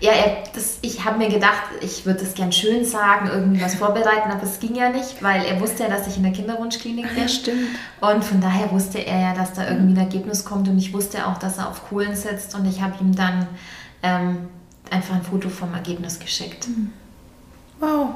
Ja, 0.00 0.12
er, 0.12 0.44
das, 0.54 0.78
ich 0.82 1.04
habe 1.04 1.18
mir 1.18 1.28
gedacht, 1.28 1.64
ich 1.80 2.06
würde 2.06 2.20
das 2.20 2.34
gern 2.34 2.52
schön 2.52 2.84
sagen, 2.84 3.28
irgendwie 3.28 3.60
was 3.60 3.74
vorbereiten, 3.74 4.30
aber 4.30 4.44
es 4.44 4.60
ging 4.60 4.76
ja 4.76 4.90
nicht, 4.90 5.22
weil 5.22 5.44
er 5.44 5.60
wusste 5.60 5.84
ja, 5.84 5.88
dass 5.88 6.06
ich 6.06 6.16
in 6.16 6.22
der 6.22 6.32
Kinderwunschklinik 6.32 7.14
bin. 7.14 7.28
stimmt. 7.28 7.68
Und 8.00 8.24
von 8.24 8.40
daher 8.40 8.70
wusste 8.70 8.98
er 8.98 9.20
ja, 9.20 9.34
dass 9.34 9.54
da 9.54 9.68
irgendwie 9.68 9.94
ein 9.94 10.06
Ergebnis 10.06 10.44
kommt 10.44 10.68
und 10.68 10.78
ich 10.78 10.92
wusste 10.92 11.26
auch, 11.26 11.38
dass 11.38 11.58
er 11.58 11.68
auf 11.68 11.88
Kohlen 11.88 12.14
sitzt 12.14 12.54
und 12.54 12.64
ich 12.66 12.80
habe 12.80 12.94
ihm 13.00 13.14
dann 13.14 13.48
ähm, 14.04 14.48
einfach 14.90 15.16
ein 15.16 15.22
Foto 15.22 15.48
vom 15.48 15.74
Ergebnis 15.74 16.18
geschickt. 16.20 16.68
Wow. 17.80 18.10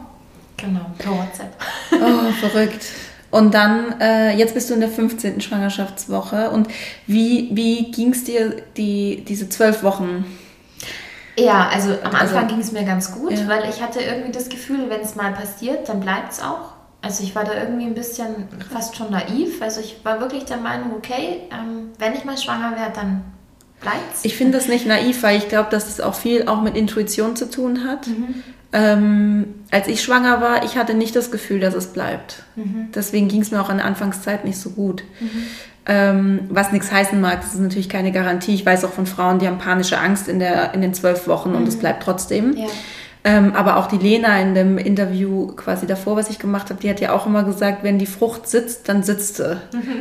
Genau, 0.57 0.87
per 0.99 1.11
WhatsApp. 1.11 1.53
Oh, 1.92 2.31
verrückt. 2.33 2.85
Und 3.33 3.55
dann, 3.55 3.99
äh, 4.01 4.37
jetzt 4.37 4.55
bist 4.55 4.68
du 4.68 4.75
in 4.75 4.81
der 4.81 4.90
15. 4.90 5.40
Schwangerschaftswoche. 5.40 6.51
Und 6.51 6.68
wie, 7.07 7.49
wie 7.53 7.90
ging 7.90 8.12
es 8.12 8.25
dir 8.25 8.62
die, 8.77 9.25
diese 9.27 9.49
zwölf 9.49 9.83
Wochen? 9.83 10.27
Ja, 11.37 11.68
also 11.73 11.92
am 12.03 12.14
Also- 12.14 12.37
Anfang 12.37 12.49
ging 12.49 12.61
es 12.61 12.73
mir 12.73 12.85
ganz 12.85 13.12
gut, 13.12 13.33
Ja. 13.33 13.49
weil 13.49 13.68
ich 13.71 13.81
hatte 13.83 14.01
irgendwie 14.01 14.33
das 14.33 14.49
Gefühl, 14.49 14.88
wenn 14.90 15.01
es 15.01 15.14
mal 15.14 15.33
passiert, 15.33 15.88
dann 15.88 16.01
bleibt 16.01 16.33
es 16.33 16.40
auch. 16.42 16.73
Also 17.01 17.25
ich 17.25 17.35
war 17.35 17.45
da 17.45 17.55
irgendwie 17.55 17.87
ein 17.87 17.95
bisschen 17.95 18.49
fast 18.73 18.97
schon 18.97 19.11
naiv. 19.11 19.61
Also 19.61 19.81
ich 19.81 19.97
war 20.05 20.21
wirklich 20.21 20.45
der 20.45 20.59
Meinung, 20.59 20.92
okay, 20.97 21.40
ähm, 21.51 21.90
wenn 21.99 22.14
ich 22.14 22.25
mal 22.25 22.37
schwanger 22.38 22.77
werde, 22.77 22.92
dann 22.95 23.25
bleibt's. 23.81 24.21
Ich 24.25 24.37
finde 24.37 24.57
das 24.59 24.68
nicht 24.68 24.87
naiv, 24.87 25.23
weil 25.25 25.37
ich 25.38 25.49
glaube, 25.49 25.68
dass 25.71 25.88
es 25.88 26.01
auch 26.01 26.14
viel 26.14 26.47
auch 26.47 26.61
mit 26.62 26.77
Intuition 26.77 27.35
zu 27.35 27.51
tun 27.51 27.85
hat. 27.88 28.07
Ähm, 28.75 29.64
als 29.71 29.88
ich 29.88 30.03
schwanger 30.03 30.40
war, 30.40 30.64
ich 30.64 30.77
hatte 30.77 30.95
nicht 30.95 31.14
das 31.16 31.31
Gefühl, 31.31 31.61
dass 31.61 31.75
es 31.75 31.88
bleibt. 31.88 32.45
Deswegen 32.95 33.29
ging 33.29 33.42
es 33.42 33.51
mir 33.51 33.61
auch 33.61 33.68
in 33.71 33.79
der 33.79 33.87
Anfangszeit 33.87 34.45
nicht 34.45 34.59
so 34.59 34.71
gut. 34.71 35.03
Ähm, 35.85 36.40
was 36.49 36.71
nichts 36.71 36.92
heißen 36.92 37.21
mag, 37.21 37.40
das 37.40 37.55
ist 37.55 37.61
natürlich 37.61 37.88
keine 37.88 38.12
Garantie. 38.12 38.55
Ich 38.55 38.64
weiß 38.64 38.85
auch 38.85 38.92
von 38.92 39.07
Frauen, 39.07 39.40
die 39.40 39.49
haben 39.49 39.59
panische 39.59 39.99
Angst 39.99 40.29
in, 40.29 40.38
der, 40.38 40.75
in 40.75 40.81
den 40.81 40.95
zwölf 40.95 41.27
Wochen 41.27 41.55
und 41.55 41.66
es 41.66 41.77
bleibt 41.77 42.05
trotzdem. 42.05 42.57
Ja. 42.57 42.66
Ähm, 43.25 43.53
aber 43.55 43.77
auch 43.77 43.87
die 43.87 43.99
Lena 43.99 44.40
in 44.40 44.55
dem 44.55 44.79
Interview 44.79 45.49
quasi 45.55 45.87
davor, 45.87 46.16
was 46.16 46.29
ich 46.31 46.38
gemacht 46.40 46.71
habe, 46.71 46.81
die 46.81 46.90
hat 46.90 47.01
ja 47.01 47.12
auch 47.12 47.27
immer 47.27 47.45
gesagt, 47.45 47.83
wenn 47.85 47.99
die 47.99 48.07
Frucht 48.07 48.49
sitzt, 48.49 48.88
dann 48.88 49.03
sitzt 49.05 49.37
sie. 49.37 49.61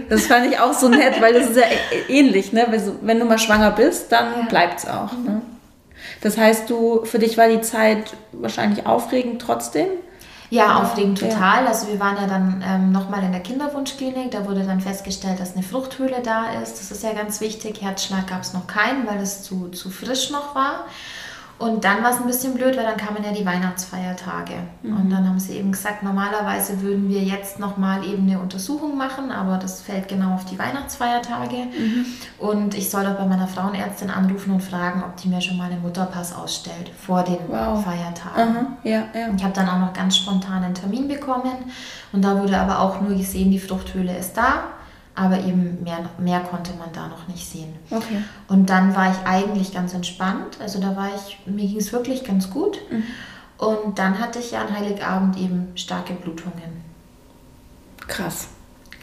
Das 0.10 0.26
fand 0.28 0.52
ich 0.52 0.60
auch 0.60 0.74
so 0.74 0.88
nett, 0.90 1.20
weil 1.22 1.34
das 1.34 1.50
ist 1.50 1.58
ja 1.58 1.64
ähnlich, 2.10 2.52
ne? 2.54 2.68
Wenn 3.02 3.20
du 3.20 3.26
mal 3.26 3.38
schwanger 3.40 3.72
bist, 3.72 4.12
dann 4.12 4.26
Ja. 4.26 4.46
bleibt 4.50 4.80
es 4.80 4.88
auch. 4.88 5.12
Ne? 5.14 5.42
Das 6.22 6.38
heißt, 6.38 6.70
du, 6.70 7.06
für 7.06 7.20
dich 7.20 7.38
war 7.38 7.48
die 7.48 7.62
Zeit 7.62 8.14
wahrscheinlich 8.32 8.86
aufregend 8.88 9.42
trotzdem? 9.42 9.88
Ja, 10.52 10.84
aufregend 10.84 11.20
Ja. 11.22 11.30
total. 11.30 11.66
Also 11.66 11.88
wir 11.88 12.00
waren 12.00 12.18
ja 12.18 12.28
dann 12.28 12.64
ähm, 12.68 12.92
nochmal 12.92 13.24
in 13.24 13.32
der 13.32 13.42
Kinderwunschklinik. 13.42 14.32
Da 14.32 14.46
wurde 14.46 14.64
dann 14.64 14.82
festgestellt, 14.82 15.40
dass 15.40 15.54
eine 15.54 15.64
Fruchthöhle 15.64 16.22
da 16.22 16.52
ist. 16.62 16.74
Das 16.74 16.92
ist 16.92 17.04
ja 17.04 17.14
ganz 17.14 17.40
wichtig. 17.40 17.82
Herzschlag 17.82 18.28
gab 18.28 18.42
es 18.42 18.54
noch 18.54 18.68
keinen, 18.68 19.08
weil 19.08 19.20
es 19.22 19.44
zu, 19.44 19.70
zu 19.70 19.90
frisch 19.90 20.30
noch 20.30 20.54
war. 20.54 20.86
Und 21.62 21.84
dann 21.84 22.04
war 22.04 22.10
es 22.10 22.18
ein 22.18 22.26
bisschen 22.26 22.56
blöd, 22.56 22.76
weil 22.76 22.84
dann 22.84 22.98
kamen 22.98 23.24
ja 23.24 23.32
die 23.32 23.46
Weihnachtsfeiertage. 23.46 24.54
Und 24.84 25.12
dann 25.12 25.28
haben 25.30 25.40
sie 25.40 25.58
eben 25.58 25.72
gesagt, 25.72 26.02
normalerweise 26.02 26.82
würden 26.82 27.08
wir 27.08 27.22
jetzt 27.22 27.60
nochmal 27.60 28.04
eben 28.04 28.28
eine 28.28 28.40
Untersuchung 28.40 28.98
machen, 28.98 29.32
aber 29.32 29.58
das 29.58 29.80
fällt 29.82 30.08
genau 30.08 30.34
auf 30.34 30.46
die 30.46 30.58
Weihnachtsfeiertage. 30.58 31.68
Und 32.40 32.74
ich 32.74 32.90
soll 32.90 33.06
auch 33.06 33.16
bei 33.16 33.26
meiner 33.26 33.48
Frauenärztin 33.48 34.10
anrufen 34.10 34.54
und 34.54 34.62
fragen, 34.62 35.04
ob 35.04 35.18
die 35.18 35.28
mir 35.30 35.40
schon 35.40 35.58
mal 35.58 35.70
einen 35.72 35.84
Mutterpass 35.84 36.36
ausstellt 36.36 36.92
vor 37.00 37.22
den 37.24 37.38
Wow. 37.48 37.84
Feiertagen. 37.84 38.56
Aha, 38.58 38.66
ja, 38.84 39.04
ja. 39.14 39.28
Ich 39.36 39.44
habe 39.44 39.54
dann 39.54 39.70
auch 39.70 39.80
noch 39.80 39.94
ganz 39.94 40.18
spontan 40.18 40.64
einen 40.64 40.74
Termin 40.74 41.08
bekommen 41.08 41.52
und 42.12 42.24
da 42.24 42.40
wurde 42.40 42.58
aber 42.58 42.80
auch 42.80 43.02
nur 43.02 43.16
gesehen, 43.16 43.52
die 43.52 43.60
Fruchthöhle 43.60 44.18
ist 44.18 44.36
da, 44.36 44.64
aber 45.16 45.40
eben 45.40 45.84
mehr, 45.84 46.00
mehr 46.20 46.40
konnte 46.40 46.72
man 46.80 46.90
da 46.94 47.08
noch 47.08 47.28
nicht 47.28 47.46
sehen. 47.48 47.74
Okay. 47.90 48.24
Und 48.48 48.70
dann 48.70 48.96
war 48.96 49.12
ich 49.12 49.18
eigentlich 49.26 49.74
ganz 49.74 49.94
entspannt, 49.94 50.58
also 50.60 50.80
da 50.80 50.96
war 50.96 51.10
ich, 51.16 51.40
mir 51.46 51.68
ging 51.68 51.78
es 51.78 51.92
wirklich 51.92 52.24
ganz 52.24 52.50
gut. 52.50 52.80
Und 53.58 54.00
dann 54.00 54.20
hatte 54.20 54.40
ich 54.40 54.52
ja 54.52 54.62
an 54.62 54.76
Heiligabend 54.76 55.38
eben 55.38 55.72
starke 55.76 56.14
Blutungen. 56.14 56.82
Krass. 58.08 58.48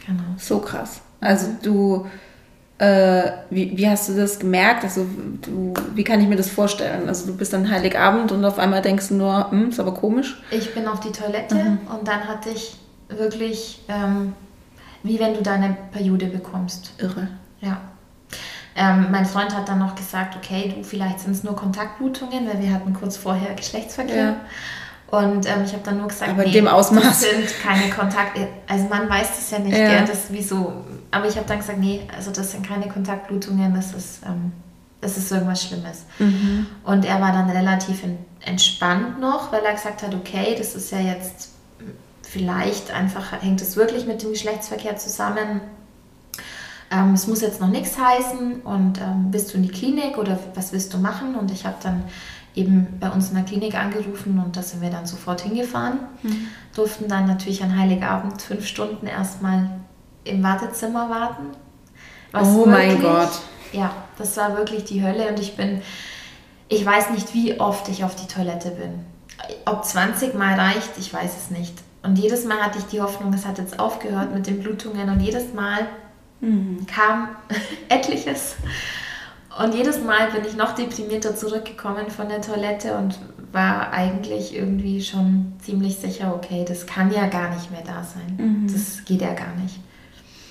Genau. 0.05 0.23
So 0.37 0.59
krass. 0.59 1.01
Also 1.21 1.47
du, 1.61 2.07
äh, 2.77 3.31
wie, 3.49 3.77
wie 3.77 3.87
hast 3.87 4.09
du 4.09 4.15
das 4.15 4.39
gemerkt? 4.39 4.83
Also 4.83 5.05
du, 5.41 5.73
wie 5.95 6.03
kann 6.03 6.21
ich 6.21 6.27
mir 6.27 6.35
das 6.35 6.49
vorstellen? 6.49 7.07
Also 7.07 7.27
du 7.27 7.37
bist 7.37 7.53
dann 7.53 7.69
Heiligabend 7.69 8.31
und 8.31 8.43
auf 8.43 8.57
einmal 8.57 8.81
denkst 8.81 9.09
du 9.09 9.15
nur, 9.15 9.51
hm, 9.51 9.69
ist 9.69 9.79
aber 9.79 9.93
komisch. 9.93 10.41
Ich 10.51 10.73
bin 10.73 10.87
auf 10.87 10.99
die 10.99 11.11
Toilette 11.11 11.77
und 11.91 12.07
dann 12.07 12.27
hatte 12.27 12.49
ich 12.49 12.77
wirklich, 13.09 13.81
ähm, 13.87 14.33
wie 15.03 15.19
wenn 15.19 15.33
du 15.33 15.41
deine 15.41 15.75
Periode 15.91 16.27
bekommst. 16.27 16.91
Irre. 16.97 17.27
Ja. 17.61 17.77
Ähm, 18.75 19.07
mein 19.11 19.25
Freund 19.25 19.55
hat 19.55 19.67
dann 19.67 19.79
noch 19.79 19.95
gesagt, 19.95 20.35
okay, 20.37 20.73
du, 20.75 20.83
vielleicht 20.83 21.19
sind 21.19 21.31
es 21.31 21.43
nur 21.43 21.55
Kontaktblutungen, 21.55 22.47
weil 22.47 22.61
wir 22.61 22.73
hatten 22.73 22.93
kurz 22.93 23.17
vorher 23.17 23.53
Geschlechtsverkehr. 23.55 24.35
Und 25.07 25.47
ähm, 25.47 25.63
ich 25.65 25.73
habe 25.73 25.81
dann 25.83 25.97
nur 25.97 26.07
gesagt, 26.07 26.31
aber 26.31 26.43
in 26.45 26.51
dem 26.51 26.67
Ausmaß. 26.67 27.03
das 27.03 27.21
sind 27.21 27.45
keine 27.63 27.89
Kontakte. 27.89 28.47
Also 28.67 28.85
man 28.87 29.09
weiß 29.09 29.27
das 29.35 29.51
ja 29.51 29.59
nicht, 29.59 29.75
Ja. 29.75 29.87
Gell, 29.87 30.05
das 30.05 30.25
wieso. 30.29 30.85
Aber 31.11 31.27
ich 31.27 31.35
habe 31.35 31.47
dann 31.47 31.57
gesagt, 31.57 31.79
nee, 31.79 32.01
also 32.15 32.31
das 32.31 32.51
sind 32.51 32.65
keine 32.65 32.87
Kontaktblutungen, 32.87 33.73
das 33.73 33.93
ist, 33.93 34.21
ähm, 34.25 34.51
das 35.01 35.17
ist 35.17 35.31
irgendwas 35.31 35.63
Schlimmes. 35.63 36.05
Mhm. 36.19 36.67
Und 36.83 37.05
er 37.05 37.19
war 37.19 37.31
dann 37.31 37.49
relativ 37.49 38.03
en- 38.03 38.19
entspannt 38.45 39.19
noch, 39.19 39.51
weil 39.51 39.61
er 39.65 39.73
gesagt 39.73 40.03
hat, 40.03 40.13
okay, 40.13 40.53
das 40.57 40.75
ist 40.75 40.91
ja 40.91 40.99
jetzt 40.99 41.49
vielleicht 42.29 42.91
einfach, 42.91 43.41
hängt 43.41 43.61
es 43.61 43.75
wirklich 43.75 44.05
mit 44.05 44.21
dem 44.21 44.31
Geschlechtsverkehr 44.31 44.97
zusammen. 44.97 45.61
Ähm, 46.91 47.13
es 47.13 47.27
muss 47.27 47.41
jetzt 47.41 47.59
noch 47.59 47.67
nichts 47.67 47.97
heißen 47.97 48.61
und 48.61 48.99
ähm, 48.99 49.31
bist 49.31 49.51
du 49.51 49.57
in 49.57 49.63
die 49.63 49.69
Klinik 49.69 50.17
oder 50.17 50.39
was 50.55 50.71
willst 50.71 50.93
du 50.93 50.97
machen? 50.97 51.35
Und 51.35 51.51
ich 51.51 51.65
habe 51.65 51.77
dann 51.81 52.03
eben 52.55 52.99
bei 52.99 53.09
uns 53.09 53.29
in 53.29 53.35
der 53.35 53.45
Klinik 53.45 53.75
angerufen 53.75 54.41
und 54.43 54.55
da 54.55 54.61
sind 54.61 54.81
wir 54.81 54.89
dann 54.89 55.05
sofort 55.05 55.41
hingefahren. 55.41 55.99
Durften 56.75 57.07
dann 57.07 57.25
natürlich 57.25 57.63
an 57.63 57.77
Heiligabend 57.77 58.41
fünf 58.41 58.65
Stunden 58.65 59.07
erstmal 59.07 59.69
im 60.23 60.43
Wartezimmer 60.43 61.09
warten. 61.09 61.47
Oh 62.33 62.65
mein 62.65 63.01
Gott. 63.01 63.31
Ja, 63.71 63.91
das 64.17 64.37
war 64.37 64.55
wirklich 64.57 64.83
die 64.83 65.03
Hölle 65.03 65.29
und 65.29 65.39
ich 65.39 65.55
bin, 65.55 65.81
ich 66.67 66.85
weiß 66.85 67.11
nicht, 67.11 67.33
wie 67.33 67.59
oft 67.59 67.87
ich 67.89 68.03
auf 68.03 68.15
die 68.15 68.27
Toilette 68.27 68.71
bin. 68.71 69.05
Ob 69.65 69.85
20 69.85 70.35
Mal 70.35 70.59
reicht, 70.59 70.97
ich 70.97 71.13
weiß 71.13 71.31
es 71.37 71.49
nicht. 71.51 71.73
Und 72.09 72.17
jedes 72.17 72.43
Mal 72.45 72.57
hatte 72.57 72.79
ich 72.79 72.85
die 72.85 73.01
Hoffnung, 73.01 73.31
es 73.33 73.45
hat 73.45 73.59
jetzt 73.59 73.79
aufgehört 73.79 74.33
mit 74.33 74.47
den 74.47 74.59
Blutungen 74.61 75.09
und 75.09 75.19
jedes 75.19 75.53
Mal 75.53 75.87
kam 76.87 77.27
etliches. 77.89 78.55
Und 79.61 79.75
jedes 79.75 80.01
Mal 80.03 80.31
bin 80.31 80.43
ich 80.45 80.55
noch 80.55 80.73
deprimierter 80.73 81.35
zurückgekommen 81.35 82.09
von 82.09 82.29
der 82.29 82.41
Toilette 82.41 82.95
und 82.97 83.19
war 83.51 83.91
eigentlich 83.93 84.55
irgendwie 84.55 85.01
schon 85.03 85.53
ziemlich 85.63 85.97
sicher, 85.97 86.33
okay, 86.33 86.65
das 86.67 86.85
kann 86.87 87.11
ja 87.11 87.27
gar 87.27 87.53
nicht 87.53 87.69
mehr 87.69 87.83
da 87.85 88.03
sein. 88.03 88.67
Das 88.71 89.03
geht 89.05 89.21
ja 89.21 89.33
gar 89.33 89.53
nicht. 89.61 89.79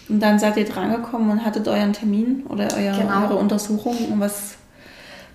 Und 0.09 0.21
dann 0.21 0.39
seid 0.39 0.57
ihr 0.59 0.65
drangekommen 0.65 1.31
und 1.31 1.45
hattet 1.45 1.67
euren 1.69 1.93
Termin 1.93 2.45
oder 2.49 2.69
euer, 2.77 2.97
Genau. 2.97 3.23
eure 3.25 3.35
Untersuchung. 3.37 3.97
Und 4.13 4.21
was, 4.21 4.57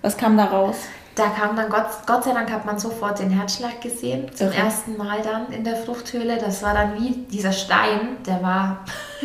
was 0.01 0.15
kam 0.17 0.37
da 0.37 0.45
raus? 0.45 0.77
Da 1.15 1.27
kam 1.29 1.55
dann, 1.55 1.69
Gott, 1.69 1.85
Gott 2.07 2.23
sei 2.23 2.33
Dank 2.33 2.51
hat 2.51 2.65
man 2.65 2.79
sofort 2.79 3.19
den 3.19 3.29
Herzschlag 3.29 3.81
gesehen, 3.81 4.31
zum 4.35 4.47
Irre. 4.47 4.55
ersten 4.57 4.97
Mal 4.97 5.21
dann 5.21 5.51
in 5.51 5.63
der 5.63 5.75
Fruchthöhle. 5.75 6.37
Das 6.37 6.63
war 6.63 6.73
dann 6.73 6.95
wie 6.99 7.11
dieser 7.31 7.51
Stein, 7.51 8.17
der 8.25 8.41
war 8.41 8.79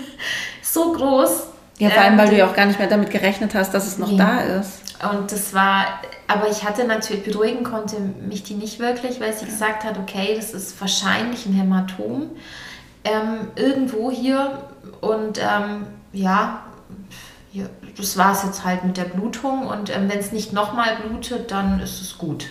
so 0.63 0.93
groß. 0.93 1.45
Ja, 1.79 1.91
vor 1.91 2.03
allem, 2.03 2.19
weil 2.19 2.27
Ähm, 2.27 2.31
du 2.33 2.39
ja 2.39 2.47
auch 2.47 2.55
gar 2.55 2.67
nicht 2.67 2.79
mehr 2.79 2.89
damit 2.89 3.11
gerechnet 3.11 3.55
hast, 3.55 3.73
dass 3.73 3.87
es 3.87 3.99
noch 3.99 4.11
Nee. 4.11 4.19
da 4.19 4.41
ist. 4.41 4.81
Und 5.13 5.31
das 5.31 5.55
war, 5.55 5.85
aber 6.27 6.51
ich 6.51 6.65
hatte 6.65 6.85
natürlich, 6.85 7.23
beruhigen 7.23 7.63
konnte 7.63 8.01
mich 8.01 8.43
die 8.43 8.55
nicht 8.55 8.81
wirklich, 8.81 9.21
weil 9.21 9.33
sie 9.33 9.47
gesagt 9.47 9.85
hat, 9.85 9.97
okay, 9.97 10.35
das 10.37 10.53
ist 10.53 10.79
wahrscheinlich 10.81 11.47
ein 11.47 11.53
Hämatom 11.53 12.31
ähm, 13.05 13.49
irgendwo 13.55 14.11
hier 14.11 14.59
und 15.01 15.39
ähm, 15.39 15.87
ja, 16.13 16.63
ja, 17.53 17.65
das 17.97 18.17
war 18.17 18.33
es 18.33 18.45
jetzt 18.45 18.65
halt 18.65 18.85
mit 18.85 18.97
der 18.97 19.05
Blutung 19.05 19.67
und 19.67 19.95
ähm, 19.95 20.09
wenn 20.09 20.19
es 20.19 20.33
nicht 20.33 20.53
nochmal 20.53 20.97
blutet, 20.97 21.51
dann 21.51 21.81
ist 21.81 22.01
es 22.01 22.19
gut. 22.19 22.47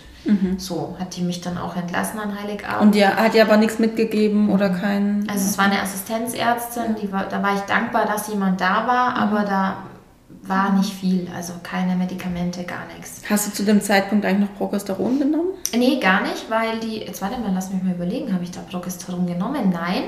So 0.57 0.97
hat 0.99 1.15
die 1.15 1.21
mich 1.21 1.39
dann 1.39 1.57
auch 1.57 1.75
entlassen 1.77 2.19
an 2.19 2.37
Heiligabend. 2.37 2.81
Und 2.81 2.95
dir 2.95 3.15
hat 3.15 3.33
dir 3.33 3.43
aber 3.43 3.55
nichts 3.55 3.79
mitgegeben 3.79 4.49
oder 4.49 4.69
kein. 4.69 5.25
Also 5.29 5.45
es 5.45 5.57
war 5.57 5.65
eine 5.65 5.81
Assistenzärztin, 5.81 6.95
die 7.01 7.11
war, 7.11 7.25
da 7.25 7.41
war 7.41 7.55
ich 7.55 7.61
dankbar, 7.61 8.05
dass 8.05 8.27
jemand 8.27 8.59
da 8.59 8.87
war, 8.87 9.15
aber 9.15 9.45
da 9.45 9.77
war 10.47 10.73
nicht 10.73 10.93
viel, 10.93 11.27
also 11.35 11.53
keine 11.63 11.95
Medikamente, 11.95 12.63
gar 12.63 12.85
nichts. 12.95 13.21
Hast 13.29 13.47
du 13.47 13.51
zu 13.53 13.63
dem 13.63 13.81
Zeitpunkt 13.81 14.25
eigentlich 14.25 14.49
noch 14.49 14.57
Progesteron 14.57 15.19
genommen? 15.19 15.49
Nee, 15.75 15.99
gar 15.99 16.21
nicht, 16.21 16.49
weil 16.49 16.79
die, 16.79 16.99
jetzt 16.99 17.21
warte 17.21 17.39
mal, 17.39 17.51
lass 17.53 17.71
mich 17.71 17.83
mal 17.83 17.93
überlegen, 17.93 18.33
habe 18.33 18.43
ich 18.43 18.51
da 18.51 18.61
Progesteron 18.61 19.27
genommen? 19.27 19.69
Nein, 19.71 20.03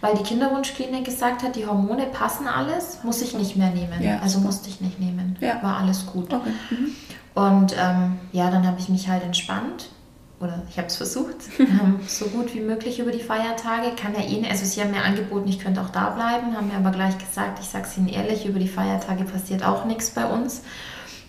weil 0.00 0.14
die 0.16 0.22
Kinderwunschklinik 0.22 1.04
gesagt 1.04 1.42
hat, 1.42 1.56
die 1.56 1.66
Hormone 1.66 2.06
passen 2.06 2.46
alles, 2.46 2.98
muss 3.04 3.22
ich 3.22 3.34
nicht 3.34 3.56
mehr 3.56 3.70
nehmen. 3.70 4.02
Ja, 4.02 4.18
also 4.18 4.38
super. 4.38 4.46
musste 4.46 4.68
ich 4.68 4.80
nicht 4.80 4.98
nehmen. 4.98 5.36
Ja. 5.40 5.62
War 5.62 5.78
alles 5.78 6.06
gut. 6.06 6.32
Okay. 6.32 6.50
Mhm. 6.70 6.94
Und 7.34 7.74
ähm, 7.78 8.18
ja, 8.32 8.50
dann 8.50 8.66
habe 8.66 8.78
ich 8.78 8.88
mich 8.88 9.08
halt 9.08 9.22
entspannt. 9.22 9.90
Oder 10.40 10.62
ich 10.68 10.76
habe 10.76 10.88
es 10.88 10.96
versucht, 10.96 11.36
ähm, 11.58 12.00
so 12.08 12.26
gut 12.26 12.52
wie 12.54 12.60
möglich 12.60 12.98
über 12.98 13.12
die 13.12 13.20
Feiertage. 13.22 13.94
Kann 13.96 14.14
ja 14.14 14.20
eh 14.20 14.40
nicht, 14.40 14.50
also 14.50 14.64
sie 14.64 14.80
haben 14.80 14.90
mir 14.90 15.02
angeboten, 15.02 15.48
ich 15.48 15.58
könnte 15.58 15.80
auch 15.80 15.90
da 15.90 16.10
bleiben, 16.10 16.56
haben 16.56 16.68
mir 16.68 16.74
aber 16.76 16.90
gleich 16.90 17.16
gesagt, 17.18 17.60
ich 17.60 17.66
sage 17.66 17.84
es 17.86 17.96
Ihnen 17.96 18.08
ehrlich, 18.08 18.44
über 18.46 18.58
die 18.58 18.68
Feiertage 18.68 19.24
passiert 19.24 19.64
auch 19.64 19.84
nichts 19.84 20.10
bei 20.10 20.26
uns. 20.26 20.62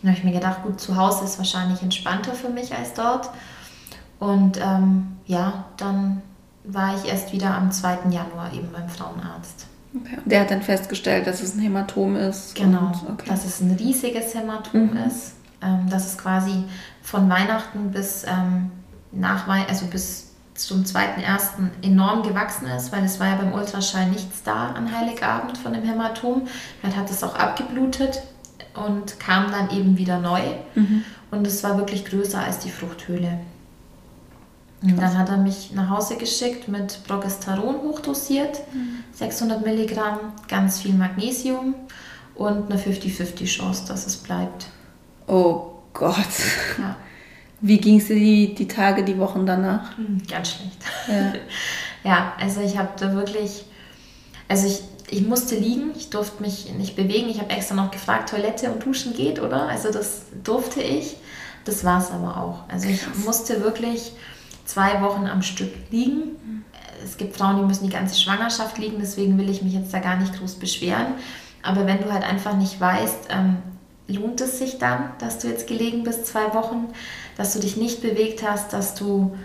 Dann 0.01 0.11
habe 0.11 0.19
ich 0.19 0.23
mir 0.25 0.33
gedacht, 0.33 0.63
gut, 0.63 0.79
zu 0.79 0.95
Hause 0.97 1.25
ist 1.25 1.37
wahrscheinlich 1.37 1.81
entspannter 1.81 2.33
für 2.33 2.49
mich 2.49 2.75
als 2.75 2.93
dort. 2.93 3.29
Und 4.19 4.57
ähm, 4.61 5.17
ja, 5.27 5.65
dann 5.77 6.21
war 6.63 6.95
ich 6.97 7.09
erst 7.09 7.31
wieder 7.31 7.55
am 7.55 7.71
2. 7.71 8.09
Januar 8.09 8.51
eben 8.53 8.71
beim 8.71 8.89
Frauenarzt. 8.89 9.67
Okay. 9.95 10.17
Und 10.23 10.31
der 10.31 10.41
hat 10.41 10.51
dann 10.51 10.61
festgestellt, 10.61 11.25
dass 11.27 11.41
es 11.41 11.55
ein 11.55 11.59
Hämatom 11.61 12.15
ist. 12.15 12.55
Genau, 12.55 12.87
Und, 12.87 13.09
okay. 13.13 13.29
dass 13.29 13.45
es 13.45 13.61
ein 13.61 13.71
riesiges 13.71 14.33
Hämatom 14.35 14.91
Mhm. 14.91 14.97
ist. 14.97 15.33
Ähm, 15.61 15.89
dass 15.89 16.05
es 16.05 16.17
quasi 16.17 16.65
von 17.01 17.29
Weihnachten 17.29 17.91
bis 17.91 18.25
ähm, 18.25 18.71
nach 19.15 19.47
also 19.47 19.85
bis 19.87 20.31
zum 20.53 20.83
2.1. 20.83 21.83
enorm 21.83 22.23
gewachsen 22.23 22.67
ist, 22.67 22.91
weil 22.91 23.03
es 23.03 23.19
war 23.19 23.27
ja 23.27 23.35
beim 23.35 23.53
Ultraschall 23.53 24.07
nichts 24.09 24.43
da 24.43 24.71
an 24.71 24.95
Heiligabend 24.95 25.57
von 25.57 25.73
dem 25.73 25.83
Hämatom. 25.83 26.47
Dann 26.81 26.95
hat 26.95 27.09
es 27.09 27.23
auch 27.23 27.35
abgeblutet 27.35 28.21
und 28.73 29.19
kam 29.19 29.51
dann 29.51 29.69
eben 29.71 29.97
wieder 29.97 30.19
neu. 30.19 30.41
Mhm. 30.75 31.03
Und 31.31 31.45
es 31.45 31.63
war 31.63 31.77
wirklich 31.77 32.05
größer 32.05 32.39
als 32.39 32.59
die 32.59 32.69
Fruchthöhle. 32.69 33.39
Und 34.81 35.01
dann 35.01 35.17
hat 35.17 35.29
er 35.29 35.37
mich 35.37 35.71
nach 35.73 35.89
Hause 35.89 36.15
geschickt 36.15 36.67
mit 36.67 37.03
Progesteron 37.07 37.77
hochdosiert, 37.81 38.61
600 39.13 39.65
Milligramm, 39.65 40.19
ganz 40.47 40.79
viel 40.79 40.93
Magnesium 40.93 41.73
und 42.35 42.71
eine 42.71 42.79
50-50 42.79 43.45
Chance, 43.45 43.85
dass 43.87 44.05
es 44.05 44.17
bleibt. 44.17 44.67
Oh 45.27 45.71
Gott. 45.93 46.15
Ja, 46.77 46.95
Wie 47.61 47.77
ging 47.79 47.99
es 47.99 48.07
dir 48.07 48.15
die, 48.15 48.53
die 48.53 48.67
Tage, 48.67 49.03
die 49.03 49.17
Wochen 49.17 49.45
danach? 49.45 49.97
hm, 49.97 50.21
ganz 50.29 50.51
schlecht. 50.51 50.77
Ja. 51.07 51.33
Ja, 52.03 52.33
also 52.39 52.61
ich 52.61 52.77
habe 52.77 52.89
da 52.99 53.13
wirklich, 53.13 53.65
also 54.47 54.67
ich, 54.67 54.81
ich 55.09 55.25
musste 55.25 55.55
liegen, 55.55 55.89
ich 55.97 56.11
durfte 56.11 56.39
mich 56.43 56.71
nicht 56.77 56.95
bewegen. 56.95 57.29
Ich 57.29 57.39
habe 57.39 57.49
extra 57.49 57.73
noch 57.73 57.89
gefragt, 57.89 58.29
Toilette 58.29 58.71
und 58.71 58.85
Duschen 58.85 59.15
geht, 59.15 59.41
oder? 59.41 59.67
Also 59.67 59.91
das 59.91 60.27
durfte 60.43 60.81
ich. 60.83 61.15
Das 61.63 61.83
war 61.83 61.99
es 61.99 62.11
aber 62.11 62.37
auch. 62.37 62.71
Also 62.71 62.89
ich 62.89 63.01
Krass. 63.01 63.17
musste 63.25 63.63
wirklich 63.63 64.11
zwei 64.65 65.01
Wochen 65.01 65.25
am 65.25 65.41
Stück 65.41 65.73
liegen. 65.89 66.63
Es 67.03 67.17
gibt 67.17 67.35
Frauen, 67.35 67.57
die 67.57 67.63
müssen 67.63 67.85
die 67.87 67.91
ganze 67.93 68.21
Schwangerschaft 68.21 68.77
liegen, 68.77 68.97
deswegen 68.99 69.39
will 69.39 69.49
ich 69.49 69.63
mich 69.63 69.73
jetzt 69.73 69.91
da 69.91 69.97
gar 69.97 70.17
nicht 70.17 70.37
groß 70.37 70.55
beschweren. 70.59 71.15
Aber 71.63 71.87
wenn 71.87 72.03
du 72.03 72.13
halt 72.13 72.23
einfach 72.23 72.55
nicht 72.55 72.79
weißt, 72.79 73.29
ähm, 73.31 73.57
lohnt 74.07 74.39
es 74.41 74.59
sich 74.59 74.77
dann, 74.77 75.09
dass 75.19 75.39
du 75.39 75.47
jetzt 75.47 75.67
gelegen 75.67 76.03
bist 76.03 76.27
zwei 76.27 76.53
Wochen, 76.53 76.87
dass 77.37 77.53
du 77.53 77.59
dich 77.59 77.75
nicht 77.77 78.01
bewegt 78.01 78.47
hast, 78.47 78.73
dass 78.73 78.95
du 78.95 79.35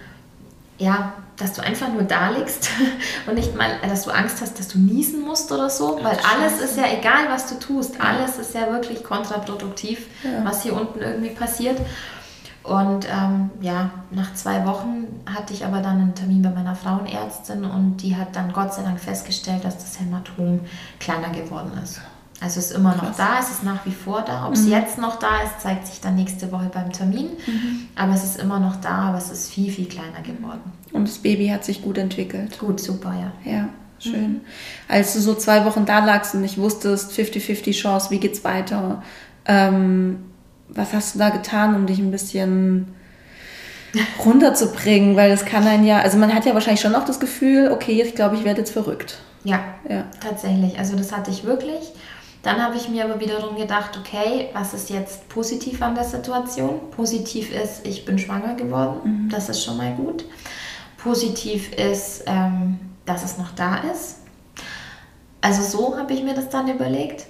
ja, 0.79 1.13
dass 1.37 1.53
du 1.53 1.63
einfach 1.63 1.89
nur 1.93 2.05
da 2.05 2.31
liegst 2.31 2.71
und 3.27 3.35
nicht 3.35 3.55
mal, 3.55 3.69
dass 3.87 4.05
du 4.05 4.11
Angst 4.11 4.41
hast, 4.41 4.59
dass 4.59 4.69
du 4.69 4.79
niesen 4.79 5.27
musst 5.27 5.53
oder 5.53 5.69
so, 5.69 5.99
weil 6.03 6.17
alles 6.35 6.59
ist 6.61 6.79
ja 6.79 6.85
egal, 6.91 7.29
was 7.29 7.49
du 7.49 7.59
tust, 7.59 8.01
alles 8.01 8.39
ist 8.39 8.55
ja 8.55 8.71
wirklich 8.73 9.05
kontraproduktiv, 9.05 10.07
Ja. 10.23 10.43
was 10.45 10.63
hier 10.63 10.73
unten 10.75 11.01
irgendwie 11.01 11.31
passiert. 11.35 11.79
Und 12.63 13.07
ähm, 13.11 13.51
ja, 13.61 13.91
nach 14.11 14.33
zwei 14.35 14.65
Wochen 14.67 15.07
hatte 15.27 15.53
ich 15.53 15.65
aber 15.67 15.81
dann 15.81 15.99
einen 16.01 16.15
Termin 16.15 16.41
bei 16.43 16.51
meiner 16.51 16.75
Frauenärztin 16.77 17.65
und 17.65 17.99
die 17.99 18.17
hat 18.17 18.35
dann 18.37 18.53
Gott 18.53 18.73
sei 18.75 18.83
Dank 18.83 19.01
festgestellt, 19.01 19.65
dass 19.65 19.77
das 19.79 19.99
Hämatom 20.01 20.61
kleiner 20.99 21.29
geworden 21.31 21.73
ist. 21.83 22.01
Also 22.43 22.59
es 22.59 22.71
ist 22.71 22.77
immer 22.77 22.95
noch 22.95 23.03
Krass. 23.05 23.17
da, 23.19 23.39
es 23.39 23.51
ist 23.51 23.65
nach 23.65 23.85
wie 23.85 23.93
vor 23.93 24.23
da. 24.27 24.47
Ob 24.49 24.55
es 24.55 24.67
jetzt 24.67 24.97
noch 24.97 25.19
da 25.19 25.43
ist, 25.45 25.61
zeigt 25.61 25.87
sich 25.87 26.01
dann 26.01 26.15
nächste 26.17 26.51
Woche 26.51 26.71
beim 26.73 26.91
Termin. 26.91 27.27
Aber 27.97 28.15
es 28.15 28.25
ist 28.25 28.41
immer 28.41 28.59
noch 28.59 28.77
da, 28.77 29.09
aber 29.09 29.19
es 29.19 29.31
ist 29.31 29.51
viel, 29.51 29.71
viel 29.71 29.87
kleiner 29.87 30.23
geworden. 30.23 30.73
Und 30.93 31.07
das 31.07 31.19
Baby 31.19 31.49
hat 31.49 31.65
sich 31.65 31.83
gut 31.83 31.99
entwickelt. 31.99 32.59
Gut, 32.59 32.81
super, 32.81 33.13
ja. 33.45 33.53
Ja, 33.53 33.69
schön. 33.99 34.41
Als 34.89 35.13
du 35.13 35.21
so 35.21 35.35
zwei 35.35 35.67
Wochen 35.67 35.85
da 35.85 36.03
lagst 36.05 36.35
und 36.35 36.41
nicht 36.41 36.57
wusstest, 36.57 37.13
50-50 37.13 37.73
Chance, 37.73 38.11
wie 38.11 38.19
geht's 38.21 38.43
weiter? 38.43 39.03
Ähm, 39.45 40.21
was 40.69 40.95
hast 40.95 41.15
du 41.15 41.19
da 41.19 41.29
getan, 41.29 41.75
um 41.75 41.87
dich 41.87 41.99
ein 41.99 42.11
bisschen 42.11 42.95
runterzubringen? 44.25 45.17
Weil 45.17 45.31
das 45.31 45.45
kann 45.45 45.67
einen 45.67 45.85
ja, 45.85 46.01
also 46.01 46.17
man 46.19 46.33
hat 46.35 46.47
ja 46.47 46.55
wahrscheinlich 46.55 46.81
schon 46.81 46.95
auch 46.95 47.05
das 47.05 47.21
Gefühl, 47.21 47.71
okay, 47.73 48.03
ich 48.03 48.15
glaube, 48.15 48.37
ich 48.37 48.45
werde 48.45 48.61
jetzt 48.61 48.73
verrückt. 48.73 49.19
Ja, 49.45 49.61
Ja. 49.89 50.05
tatsächlich. 50.21 50.79
Also 50.79 50.97
das 50.97 51.13
hatte 51.13 51.31
ich 51.31 51.45
wirklich. 51.45 51.93
Dann 52.43 52.63
habe 52.63 52.77
ich 52.77 52.89
mir 52.89 53.05
aber 53.05 53.21
wiederum 53.21 53.57
gedacht, 53.57 53.99
okay, 53.99 54.49
was 54.55 54.73
ist 54.73 54.89
jetzt 54.91 55.29
positiv 55.29 55.83
an 55.83 55.95
der 55.95 56.05
Situation? 56.05 56.91
Positiv 56.91 57.53
ist, 57.53 57.87
ich 57.87 58.05
bin 58.05 58.19
schwanger 58.19 58.55
geworden. 58.55 59.29
Das 59.31 59.49
ist 59.49 59.63
schon 59.63 59.77
mal 59.77 59.93
gut. 59.95 60.25
Positiv 60.97 61.73
ist, 61.75 62.25
ähm, 62.27 62.79
dass 63.05 63.25
es 63.25 63.37
noch 63.39 63.51
da 63.53 63.77
ist. 63.93 64.19
Also 65.43 65.63
so 65.63 65.99
habe 65.99 66.13
ich 66.13 66.23
mir 66.23 66.35
das 66.35 66.49
dann 66.49 66.69
überlegt. 66.69 67.27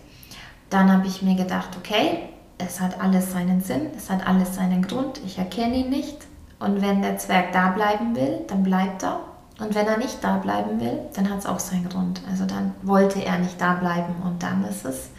Dann 0.68 0.92
habe 0.92 1.06
ich 1.06 1.22
mir 1.22 1.34
gedacht, 1.34 1.70
okay, 1.76 2.28
es 2.58 2.80
hat 2.80 3.00
alles 3.00 3.32
seinen 3.32 3.60
Sinn, 3.62 3.88
es 3.96 4.10
hat 4.10 4.26
alles 4.26 4.54
seinen 4.54 4.82
Grund. 4.86 5.20
Ich 5.24 5.38
erkenne 5.38 5.76
ihn 5.76 5.90
nicht, 5.90 6.18
Und 6.60 6.82
wenn 6.82 7.00
der 7.00 7.16
Zwerg 7.16 7.52
da 7.52 7.70
bleiben 7.70 8.14
will, 8.14 8.40
dann 8.46 8.62
bleibt 8.62 9.02
er. 9.02 9.20
Und 9.60 9.74
wenn 9.74 9.86
er 9.86 9.98
nicht 9.98 10.24
da 10.24 10.38
bleiben 10.38 10.80
will, 10.80 10.98
dann 11.14 11.30
hat 11.30 11.40
es 11.40 11.46
auch 11.46 11.58
seinen 11.58 11.88
Grund. 11.88 12.22
Also 12.28 12.46
dann 12.46 12.72
wollte 12.82 13.22
er 13.22 13.38
nicht 13.38 13.60
da 13.60 13.74
bleiben 13.74 14.14
und 14.24 14.42
dann 14.42 14.64
ist 14.64 14.84
es, 14.86 15.10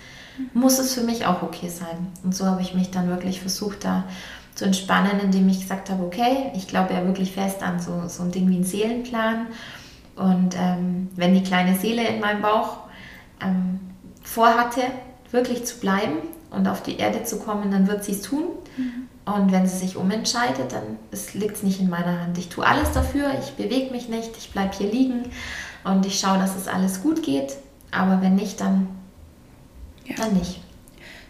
muss 0.53 0.79
es 0.79 0.93
für 0.93 1.01
mich 1.03 1.25
auch 1.25 1.43
okay 1.43 1.69
sein. 1.69 2.07
Und 2.23 2.35
so 2.35 2.45
habe 2.45 2.61
ich 2.61 2.73
mich 2.73 2.89
dann 2.89 3.07
wirklich 3.07 3.39
versucht, 3.39 3.85
da 3.85 4.03
zu 4.55 4.65
entspannen, 4.65 5.19
indem 5.19 5.47
ich 5.47 5.61
gesagt 5.61 5.89
habe, 5.89 6.03
okay, 6.03 6.51
ich 6.55 6.67
glaube 6.67 6.93
ja 6.93 7.05
wirklich 7.05 7.31
fest 7.31 7.63
an 7.63 7.79
so, 7.79 8.07
so 8.07 8.23
ein 8.23 8.31
Ding 8.31 8.49
wie 8.49 8.55
einen 8.55 8.63
Seelenplan. 8.63 9.47
Und 10.15 10.55
ähm, 10.57 11.09
wenn 11.15 11.33
die 11.33 11.43
kleine 11.43 11.77
Seele 11.77 12.05
in 12.07 12.19
meinem 12.19 12.41
Bauch 12.41 12.77
ähm, 13.41 13.79
vorhatte, 14.23 14.81
wirklich 15.31 15.65
zu 15.65 15.79
bleiben 15.79 16.17
und 16.49 16.67
auf 16.67 16.83
die 16.83 16.97
Erde 16.97 17.23
zu 17.23 17.39
kommen, 17.39 17.71
dann 17.71 17.87
wird 17.87 18.03
sie 18.03 18.11
es 18.13 18.21
tun. 18.21 18.43
Mhm. 18.75 19.00
Und 19.25 19.51
wenn 19.51 19.67
sie 19.67 19.77
sich 19.77 19.97
umentscheidet, 19.97 20.71
dann 20.71 20.97
liegt 21.33 21.57
es 21.57 21.63
nicht 21.63 21.79
in 21.79 21.89
meiner 21.89 22.21
Hand. 22.21 22.37
Ich 22.37 22.49
tue 22.49 22.65
alles 22.65 22.91
dafür, 22.91 23.31
ich 23.39 23.51
bewege 23.51 23.91
mich 23.91 24.09
nicht, 24.09 24.31
ich 24.37 24.51
bleibe 24.51 24.75
hier 24.75 24.91
liegen 24.91 25.23
und 25.83 26.05
ich 26.05 26.19
schaue, 26.19 26.39
dass 26.39 26.55
es 26.55 26.67
alles 26.67 27.01
gut 27.03 27.21
geht. 27.21 27.55
Aber 27.91 28.21
wenn 28.21 28.35
nicht, 28.35 28.59
dann, 28.59 28.87
ja. 30.05 30.15
dann 30.17 30.33
nicht. 30.33 30.61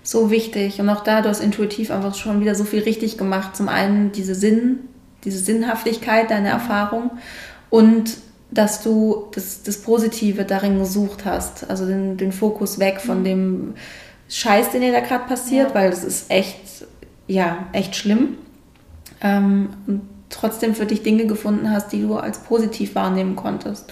So 0.04 0.32
wichtig. 0.32 0.80
Und 0.80 0.90
auch 0.90 1.04
da, 1.04 1.22
du 1.22 1.30
hast 1.30 1.42
intuitiv 1.42 1.92
einfach 1.92 2.16
schon 2.16 2.40
wieder 2.40 2.56
so 2.56 2.64
viel 2.64 2.84
richtig 2.84 3.18
gemacht. 3.18 3.56
Zum 3.56 3.68
einen 3.68 4.12
diese 4.12 4.36
Sinn, 4.36 4.80
diese 5.24 5.40
Sinnhaftigkeit 5.40 6.32
deiner 6.32 6.56
mhm. 6.56 6.62
Erfahrung 6.62 7.12
und 7.70 8.18
dass 8.52 8.84
du 8.84 9.28
das, 9.34 9.64
das 9.64 9.82
Positive 9.82 10.44
darin 10.44 10.80
gesucht 10.80 11.26
hast. 11.26 11.70
Also 11.70 11.86
den, 11.86 12.18
den 12.18 12.32
Fokus 12.32 12.80
weg 12.80 13.00
von 13.00 13.20
mhm. 13.20 13.24
dem 13.26 13.74
Scheiß, 14.30 14.72
den 14.72 14.82
dir 14.82 14.92
da 14.92 15.02
gerade 15.02 15.26
passiert, 15.26 15.70
ja. 15.70 15.76
weil 15.76 15.90
das 15.90 16.04
ist 16.04 16.32
echt 16.32 16.86
ja, 17.32 17.66
echt 17.72 17.96
schlimm. 17.96 18.38
Ähm, 19.22 19.70
und 19.88 20.02
trotzdem 20.30 20.76
für 20.76 20.86
dich 20.86 21.02
Dinge 21.02 21.26
gefunden 21.28 21.72
hast, 21.72 21.92
die 21.94 22.02
du 22.02 22.16
als 22.16 22.40
positiv 22.40 22.96
wahrnehmen 22.96 23.36
konntest. 23.36 23.92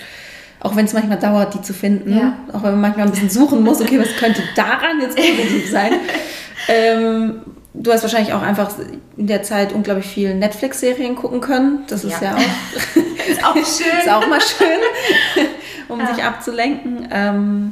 Auch 0.60 0.76
wenn 0.76 0.86
es 0.86 0.94
manchmal 0.94 1.20
dauert, 1.20 1.54
die 1.54 1.62
zu 1.62 1.74
finden. 1.74 2.18
Ja. 2.18 2.38
Auch 2.50 2.64
wenn 2.64 2.72
man 2.72 2.82
manchmal 2.82 3.06
ein 3.06 3.12
bisschen 3.12 3.30
suchen 3.30 3.64
muss, 3.64 3.80
okay, 3.80 3.98
was 3.98 4.14
könnte 4.18 4.42
daran 4.56 5.00
jetzt 5.02 5.16
positiv 5.16 5.72
sein? 5.72 5.94
ähm, 6.68 7.42
du 7.74 7.94
hast 7.94 8.02
wahrscheinlich 8.02 8.34
auch 8.34 8.42
einfach 8.42 8.72
in 9.16 9.28
der 9.28 9.42
Zeit 9.44 9.72
unglaublich 9.72 10.08
viel 10.08 10.36
Netflix-Serien 10.36 11.16
gucken 11.16 11.40
können. 11.40 11.84
Das 11.88 12.04
ist 12.04 12.22
ja, 12.22 12.32
ja 12.32 12.36
auch, 12.36 12.98
ist 13.30 13.46
auch 13.46 13.56
schön. 13.56 14.00
ist 14.00 14.10
auch 14.10 14.28
mal 14.28 14.42
schön, 14.42 15.46
um 15.88 16.02
ja. 16.02 16.14
sich 16.14 16.24
abzulenken. 16.24 17.08
Ähm, 17.10 17.72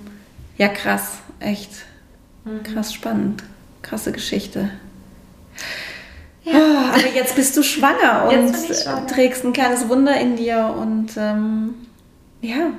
ja, 0.58 0.70
krass, 0.70 1.18
echt 1.42 1.72
mhm. 2.46 2.64
krass 2.64 2.94
spannend. 2.94 3.44
Krasse 3.82 4.14
Geschichte. 4.14 4.70
Ja. 6.44 6.54
Ah, 6.54 6.90
aber 6.94 7.14
jetzt 7.14 7.36
bist 7.36 7.58
du 7.58 7.64
schwanger 7.64 8.30
und 8.30 8.56
schwanger. 8.56 9.08
trägst 9.08 9.44
ein 9.44 9.54
kleines 9.54 9.90
Wunder 9.90 10.18
in 10.18 10.38
dir 10.38 10.74
und 10.80 11.10
ähm, 11.18 11.76
ja, 12.42 12.72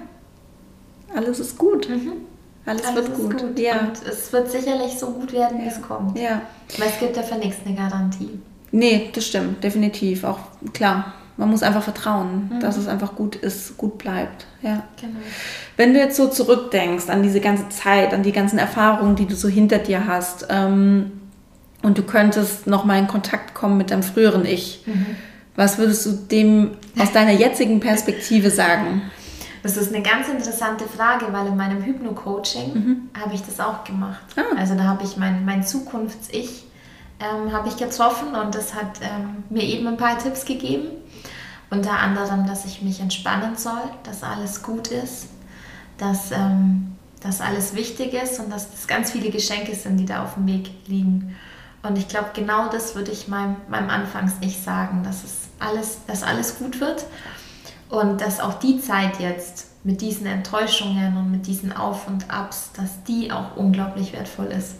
alles 1.14 1.38
ist 1.38 1.58
gut. 1.58 1.88
Mhm. 1.88 2.12
Alles, 2.64 2.84
alles, 2.84 2.96
wird 2.96 3.14
gut. 3.14 3.38
gut. 3.38 3.58
Ja. 3.58 3.80
Und 3.80 4.06
es 4.06 4.32
wird 4.32 4.50
sicherlich 4.50 4.98
so 4.98 5.10
gut 5.10 5.32
werden, 5.32 5.58
ja. 5.58 5.64
wie 5.64 5.68
es 5.68 5.82
kommt. 5.82 6.18
Ja. 6.18 6.42
Weil 6.78 6.88
es 6.88 6.98
gibt 6.98 7.16
ja 7.16 7.22
für 7.22 7.36
nichts 7.36 7.58
eine 7.64 7.74
Garantie. 7.74 8.38
Nee, 8.70 9.10
das 9.14 9.26
stimmt, 9.26 9.64
definitiv. 9.64 10.24
Auch 10.24 10.38
klar, 10.74 11.14
man 11.38 11.50
muss 11.50 11.62
einfach 11.62 11.82
vertrauen, 11.82 12.50
mhm. 12.52 12.60
dass 12.60 12.76
es 12.76 12.86
einfach 12.86 13.14
gut 13.14 13.36
ist, 13.36 13.78
gut 13.78 13.96
bleibt. 13.96 14.46
Ja. 14.60 14.84
Genau. 15.00 15.18
Wenn 15.76 15.94
du 15.94 16.00
jetzt 16.00 16.16
so 16.16 16.28
zurückdenkst 16.28 17.08
an 17.08 17.22
diese 17.22 17.40
ganze 17.40 17.68
Zeit, 17.70 18.12
an 18.12 18.22
die 18.22 18.32
ganzen 18.32 18.58
Erfahrungen, 18.58 19.16
die 19.16 19.26
du 19.26 19.34
so 19.34 19.48
hinter 19.48 19.78
dir 19.78 20.06
hast, 20.06 20.46
ähm, 20.50 21.17
und 21.82 21.98
du 21.98 22.02
könntest 22.02 22.66
noch 22.66 22.84
mal 22.84 22.98
in 22.98 23.08
Kontakt 23.08 23.54
kommen 23.54 23.76
mit 23.76 23.90
deinem 23.90 24.02
früheren 24.02 24.44
Ich. 24.44 24.82
Mhm. 24.86 25.16
Was 25.56 25.78
würdest 25.78 26.06
du 26.06 26.12
dem 26.12 26.72
aus 26.98 27.12
deiner 27.12 27.32
jetzigen 27.32 27.80
Perspektive 27.80 28.50
sagen? 28.50 29.02
Das 29.62 29.76
ist 29.76 29.92
eine 29.92 30.02
ganz 30.02 30.28
interessante 30.28 30.84
Frage, 30.84 31.26
weil 31.32 31.48
in 31.48 31.56
meinem 31.56 31.82
Hypno-Coaching 31.82 32.74
mhm. 32.74 33.10
habe 33.20 33.34
ich 33.34 33.42
das 33.42 33.58
auch 33.58 33.82
gemacht. 33.84 34.20
Ah. 34.36 34.56
Also 34.56 34.74
da 34.74 34.84
habe 34.84 35.04
ich 35.04 35.16
mein, 35.16 35.44
mein 35.44 35.64
Zukunfts-Ich 35.64 36.64
ähm, 37.20 37.52
habe 37.52 37.68
ich 37.68 37.76
getroffen 37.76 38.34
und 38.34 38.54
das 38.54 38.74
hat 38.74 39.00
ähm, 39.02 39.42
mir 39.50 39.64
eben 39.64 39.86
ein 39.88 39.96
paar 39.96 40.18
Tipps 40.18 40.44
gegeben. 40.44 40.88
Unter 41.70 41.98
anderem, 41.98 42.46
dass 42.46 42.64
ich 42.64 42.82
mich 42.82 43.00
entspannen 43.00 43.56
soll, 43.56 43.82
dass 44.04 44.22
alles 44.22 44.62
gut 44.62 44.88
ist, 44.88 45.26
dass, 45.98 46.30
ähm, 46.30 46.96
dass 47.20 47.40
alles 47.40 47.74
wichtig 47.74 48.14
ist 48.14 48.38
und 48.38 48.50
dass 48.50 48.68
es 48.72 48.86
ganz 48.86 49.10
viele 49.10 49.30
Geschenke 49.30 49.74
sind, 49.74 49.98
die 49.98 50.06
da 50.06 50.22
auf 50.22 50.34
dem 50.34 50.46
Weg 50.46 50.70
liegen. 50.86 51.36
Und 51.82 51.96
ich 51.96 52.08
glaube, 52.08 52.30
genau 52.34 52.68
das 52.68 52.94
würde 52.94 53.10
ich 53.10 53.28
meinem, 53.28 53.56
meinem 53.68 53.90
Anfangs-Ich 53.90 54.60
sagen, 54.62 55.02
dass, 55.04 55.24
es 55.24 55.48
alles, 55.58 55.98
dass 56.06 56.22
alles 56.22 56.58
gut 56.58 56.80
wird 56.80 57.06
und 57.88 58.20
dass 58.20 58.40
auch 58.40 58.54
die 58.54 58.80
Zeit 58.80 59.20
jetzt 59.20 59.66
mit 59.84 60.00
diesen 60.00 60.26
Enttäuschungen 60.26 61.16
und 61.16 61.30
mit 61.30 61.46
diesen 61.46 61.74
Auf 61.74 62.08
und 62.08 62.30
Abs, 62.30 62.72
dass 62.72 63.04
die 63.04 63.30
auch 63.32 63.56
unglaublich 63.56 64.12
wertvoll 64.12 64.46
ist. 64.46 64.76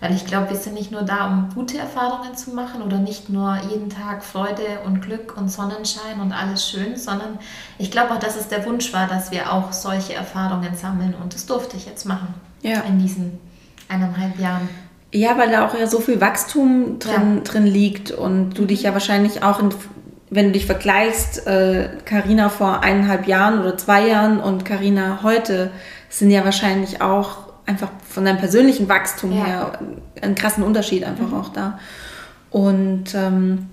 Weil 0.00 0.14
ich 0.14 0.26
glaube, 0.26 0.50
wir 0.50 0.56
sind 0.56 0.74
nicht 0.74 0.90
nur 0.90 1.02
da, 1.02 1.28
um 1.28 1.50
gute 1.54 1.78
Erfahrungen 1.78 2.36
zu 2.36 2.50
machen 2.50 2.82
oder 2.82 2.98
nicht 2.98 3.28
nur 3.28 3.56
jeden 3.70 3.88
Tag 3.88 4.24
Freude 4.24 4.80
und 4.84 5.00
Glück 5.00 5.36
und 5.36 5.48
Sonnenschein 5.48 6.20
und 6.20 6.32
alles 6.32 6.68
schön, 6.68 6.96
sondern 6.96 7.38
ich 7.78 7.90
glaube 7.92 8.12
auch, 8.12 8.18
dass 8.18 8.36
es 8.36 8.48
der 8.48 8.66
Wunsch 8.66 8.92
war, 8.92 9.06
dass 9.06 9.30
wir 9.30 9.52
auch 9.52 9.72
solche 9.72 10.14
Erfahrungen 10.14 10.74
sammeln 10.74 11.14
und 11.22 11.34
das 11.34 11.46
durfte 11.46 11.76
ich 11.76 11.86
jetzt 11.86 12.04
machen 12.04 12.34
ja. 12.62 12.80
in 12.80 12.98
diesen 12.98 13.38
eineinhalb 13.88 14.38
Jahren. 14.40 14.68
Ja, 15.12 15.36
weil 15.36 15.50
da 15.50 15.66
auch 15.66 15.78
ja 15.78 15.86
so 15.86 16.00
viel 16.00 16.20
Wachstum 16.20 16.98
drin, 16.98 17.36
ja. 17.36 17.40
drin 17.44 17.66
liegt 17.66 18.10
und 18.10 18.54
du 18.54 18.64
dich 18.64 18.82
ja 18.82 18.94
wahrscheinlich 18.94 19.42
auch, 19.42 19.60
in, 19.60 19.68
wenn 20.30 20.46
du 20.46 20.52
dich 20.52 20.64
vergleichst, 20.64 21.44
Karina 22.04 22.46
äh, 22.46 22.50
vor 22.50 22.82
eineinhalb 22.82 23.26
Jahren 23.26 23.60
oder 23.60 23.76
zwei 23.76 24.08
Jahren 24.08 24.40
und 24.40 24.64
Karina 24.64 25.20
heute, 25.22 25.70
sind 26.08 26.30
ja 26.30 26.44
wahrscheinlich 26.44 27.02
auch 27.02 27.52
einfach 27.66 27.90
von 28.08 28.24
deinem 28.24 28.38
persönlichen 28.38 28.88
Wachstum 28.88 29.32
ja. 29.32 29.44
her 29.44 29.78
einen 30.20 30.34
krassen 30.34 30.64
Unterschied 30.64 31.04
einfach 31.04 31.28
mhm. 31.28 31.34
auch 31.34 31.48
da. 31.50 31.78
Und 32.50 33.14
ähm, 33.14 33.66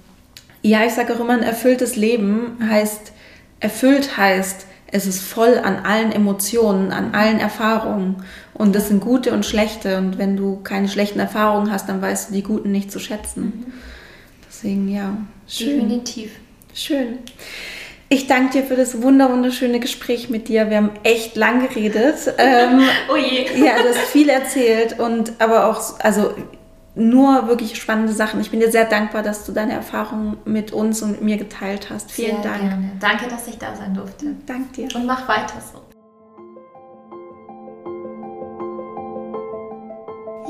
ja, 0.62 0.86
ich 0.86 0.94
sage 0.94 1.14
auch 1.14 1.20
immer, 1.20 1.34
ein 1.34 1.44
erfülltes 1.44 1.96
Leben 1.96 2.58
heißt, 2.70 3.14
erfüllt 3.60 4.18
heißt, 4.18 4.66
es 4.92 5.06
ist 5.06 5.22
voll 5.22 5.60
an 5.64 5.86
allen 5.86 6.12
Emotionen, 6.12 6.92
an 6.92 7.14
allen 7.14 7.40
Erfahrungen. 7.40 8.24
Und 8.60 8.76
das 8.76 8.90
sind 8.90 9.00
gute 9.00 9.32
und 9.32 9.46
schlechte. 9.46 9.98
Und 9.98 10.18
wenn 10.18 10.36
du 10.36 10.58
keine 10.62 10.90
schlechten 10.90 11.18
Erfahrungen 11.18 11.72
hast, 11.72 11.88
dann 11.88 12.02
weißt 12.02 12.30
du 12.30 12.34
die 12.34 12.44
guten 12.44 12.72
nicht 12.72 12.92
zu 12.92 13.00
schätzen. 13.00 13.44
Mhm. 13.44 13.74
Deswegen, 14.50 14.90
ja, 14.90 15.16
schön. 15.48 15.80
Definitiv. 15.80 16.32
Schön. 16.74 17.20
Ich 18.10 18.28
danke 18.28 18.60
dir 18.60 18.64
für 18.64 18.76
das 18.76 19.02
wunderschöne 19.02 19.80
Gespräch 19.80 20.30
mit 20.30 20.50
dir. 20.50 20.70
Wir 20.70 20.76
haben 20.76 20.92
echt 21.04 21.38
lang 21.38 21.68
geredet. 21.68 22.16
Ähm, 22.38 22.82
oh 23.10 23.16
je. 23.16 23.46
Ja, 23.64 23.82
du 23.82 23.88
hast 23.88 24.10
viel 24.12 24.28
erzählt 24.28 25.00
und 25.00 25.34
aber 25.40 25.68
auch, 25.68 25.98
also 26.02 26.34
nur 26.96 27.48
wirklich 27.48 27.80
spannende 27.80 28.12
Sachen. 28.12 28.42
Ich 28.42 28.52
bin 28.52 28.60
dir 28.60 28.72
sehr 28.72 28.86
dankbar, 28.86 29.24
dass 29.24 29.46
du 29.46 29.54
deine 29.54 29.72
Erfahrungen 29.72 30.38
mit 30.44 30.74
uns 30.74 31.02
und 31.02 31.12
mit 31.12 31.22
mir 31.22 31.38
geteilt 31.38 31.90
hast. 31.90 32.12
Vielen 32.12 32.42
sehr 32.42 32.52
Dank. 32.52 32.62
Gerne. 32.62 32.92
Danke, 33.00 33.30
dass 33.30 33.48
ich 33.48 33.58
da 33.58 33.74
sein 33.74 33.94
durfte. 33.94 34.36
Danke 34.46 34.74
dir. 34.74 34.96
Und 34.96 35.06
mach 35.06 35.26
weiter 35.30 35.62
so. 35.62 35.89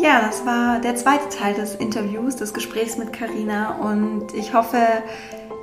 Ja, 0.01 0.21
das 0.21 0.45
war 0.45 0.79
der 0.79 0.95
zweite 0.95 1.27
Teil 1.27 1.55
des 1.55 1.75
Interviews, 1.75 2.37
des 2.37 2.53
Gesprächs 2.53 2.97
mit 2.97 3.11
Karina. 3.11 3.75
Und 3.75 4.33
ich 4.33 4.53
hoffe, 4.53 4.77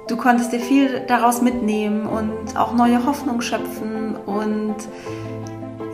du 0.09 0.19
konntest 0.19 0.53
dir 0.53 0.61
viel 0.61 1.01
daraus 1.09 1.41
mitnehmen 1.41 2.05
und 2.05 2.55
auch 2.55 2.75
neue 2.75 3.07
Hoffnung 3.07 3.41
schöpfen. 3.41 4.15
Und 4.15 4.77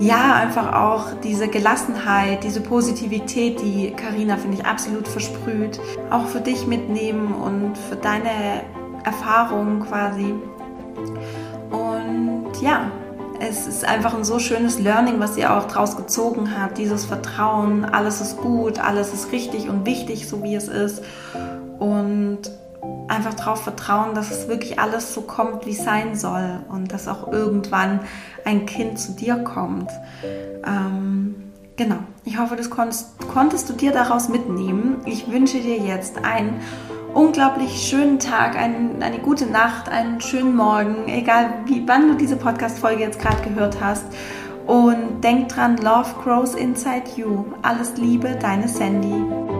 ja, 0.00 0.34
einfach 0.34 0.74
auch 0.74 1.20
diese 1.22 1.46
Gelassenheit, 1.46 2.42
diese 2.42 2.60
Positivität, 2.60 3.60
die 3.62 3.92
Karina 3.92 4.36
finde 4.36 4.56
ich 4.56 4.66
absolut 4.66 5.06
versprüht, 5.06 5.78
auch 6.10 6.26
für 6.26 6.40
dich 6.40 6.66
mitnehmen 6.66 7.32
und 7.32 7.78
für 7.78 7.94
deine 7.94 8.64
Erfahrungen 9.04 9.86
quasi. 9.86 10.34
Und 11.70 12.60
ja, 12.60 12.90
es 13.48 13.66
ist 13.66 13.84
einfach 13.84 14.14
ein 14.14 14.24
so 14.24 14.38
schönes 14.38 14.78
Learning, 14.78 15.18
was 15.18 15.34
sie 15.34 15.46
auch 15.46 15.64
daraus 15.64 15.96
gezogen 15.96 16.56
hat. 16.56 16.78
Dieses 16.78 17.04
Vertrauen, 17.04 17.84
alles 17.84 18.20
ist 18.20 18.36
gut, 18.36 18.78
alles 18.78 19.12
ist 19.12 19.32
richtig 19.32 19.68
und 19.68 19.84
wichtig, 19.84 20.28
so 20.28 20.42
wie 20.44 20.54
es 20.54 20.68
ist. 20.68 21.02
Und 21.78 22.42
einfach 23.08 23.34
darauf 23.34 23.62
vertrauen, 23.62 24.14
dass 24.14 24.30
es 24.30 24.46
wirklich 24.48 24.78
alles 24.78 25.12
so 25.12 25.22
kommt, 25.22 25.66
wie 25.66 25.72
es 25.72 25.84
sein 25.84 26.14
soll. 26.14 26.60
Und 26.68 26.92
dass 26.92 27.08
auch 27.08 27.32
irgendwann 27.32 28.00
ein 28.44 28.64
Kind 28.64 29.00
zu 29.00 29.12
dir 29.12 29.36
kommt. 29.36 29.90
Ähm, 30.64 31.52
genau. 31.76 31.98
Ich 32.24 32.38
hoffe, 32.38 32.54
das 32.54 32.70
konntest, 32.70 33.18
konntest 33.32 33.68
du 33.68 33.72
dir 33.72 33.90
daraus 33.90 34.28
mitnehmen. 34.28 35.00
Ich 35.04 35.30
wünsche 35.30 35.58
dir 35.58 35.78
jetzt 35.78 36.24
einen 36.24 36.60
unglaublich 37.14 37.88
schönen 37.88 38.18
Tag, 38.18 38.56
ein, 38.56 39.02
eine 39.02 39.18
gute 39.18 39.46
Nacht, 39.46 39.88
einen 39.88 40.20
schönen 40.20 40.56
Morgen, 40.56 41.08
egal 41.08 41.54
wie, 41.66 41.86
wann 41.86 42.08
du 42.08 42.14
diese 42.14 42.36
Podcast-Folge 42.36 43.02
jetzt 43.02 43.20
gerade 43.20 43.42
gehört 43.42 43.80
hast. 43.80 44.06
Und 44.66 45.22
denk 45.22 45.48
dran, 45.48 45.76
Love 45.78 46.14
grows 46.22 46.54
inside 46.54 47.04
you. 47.16 47.44
Alles 47.62 47.96
Liebe, 47.96 48.38
deine 48.40 48.68
Sandy. 48.68 49.51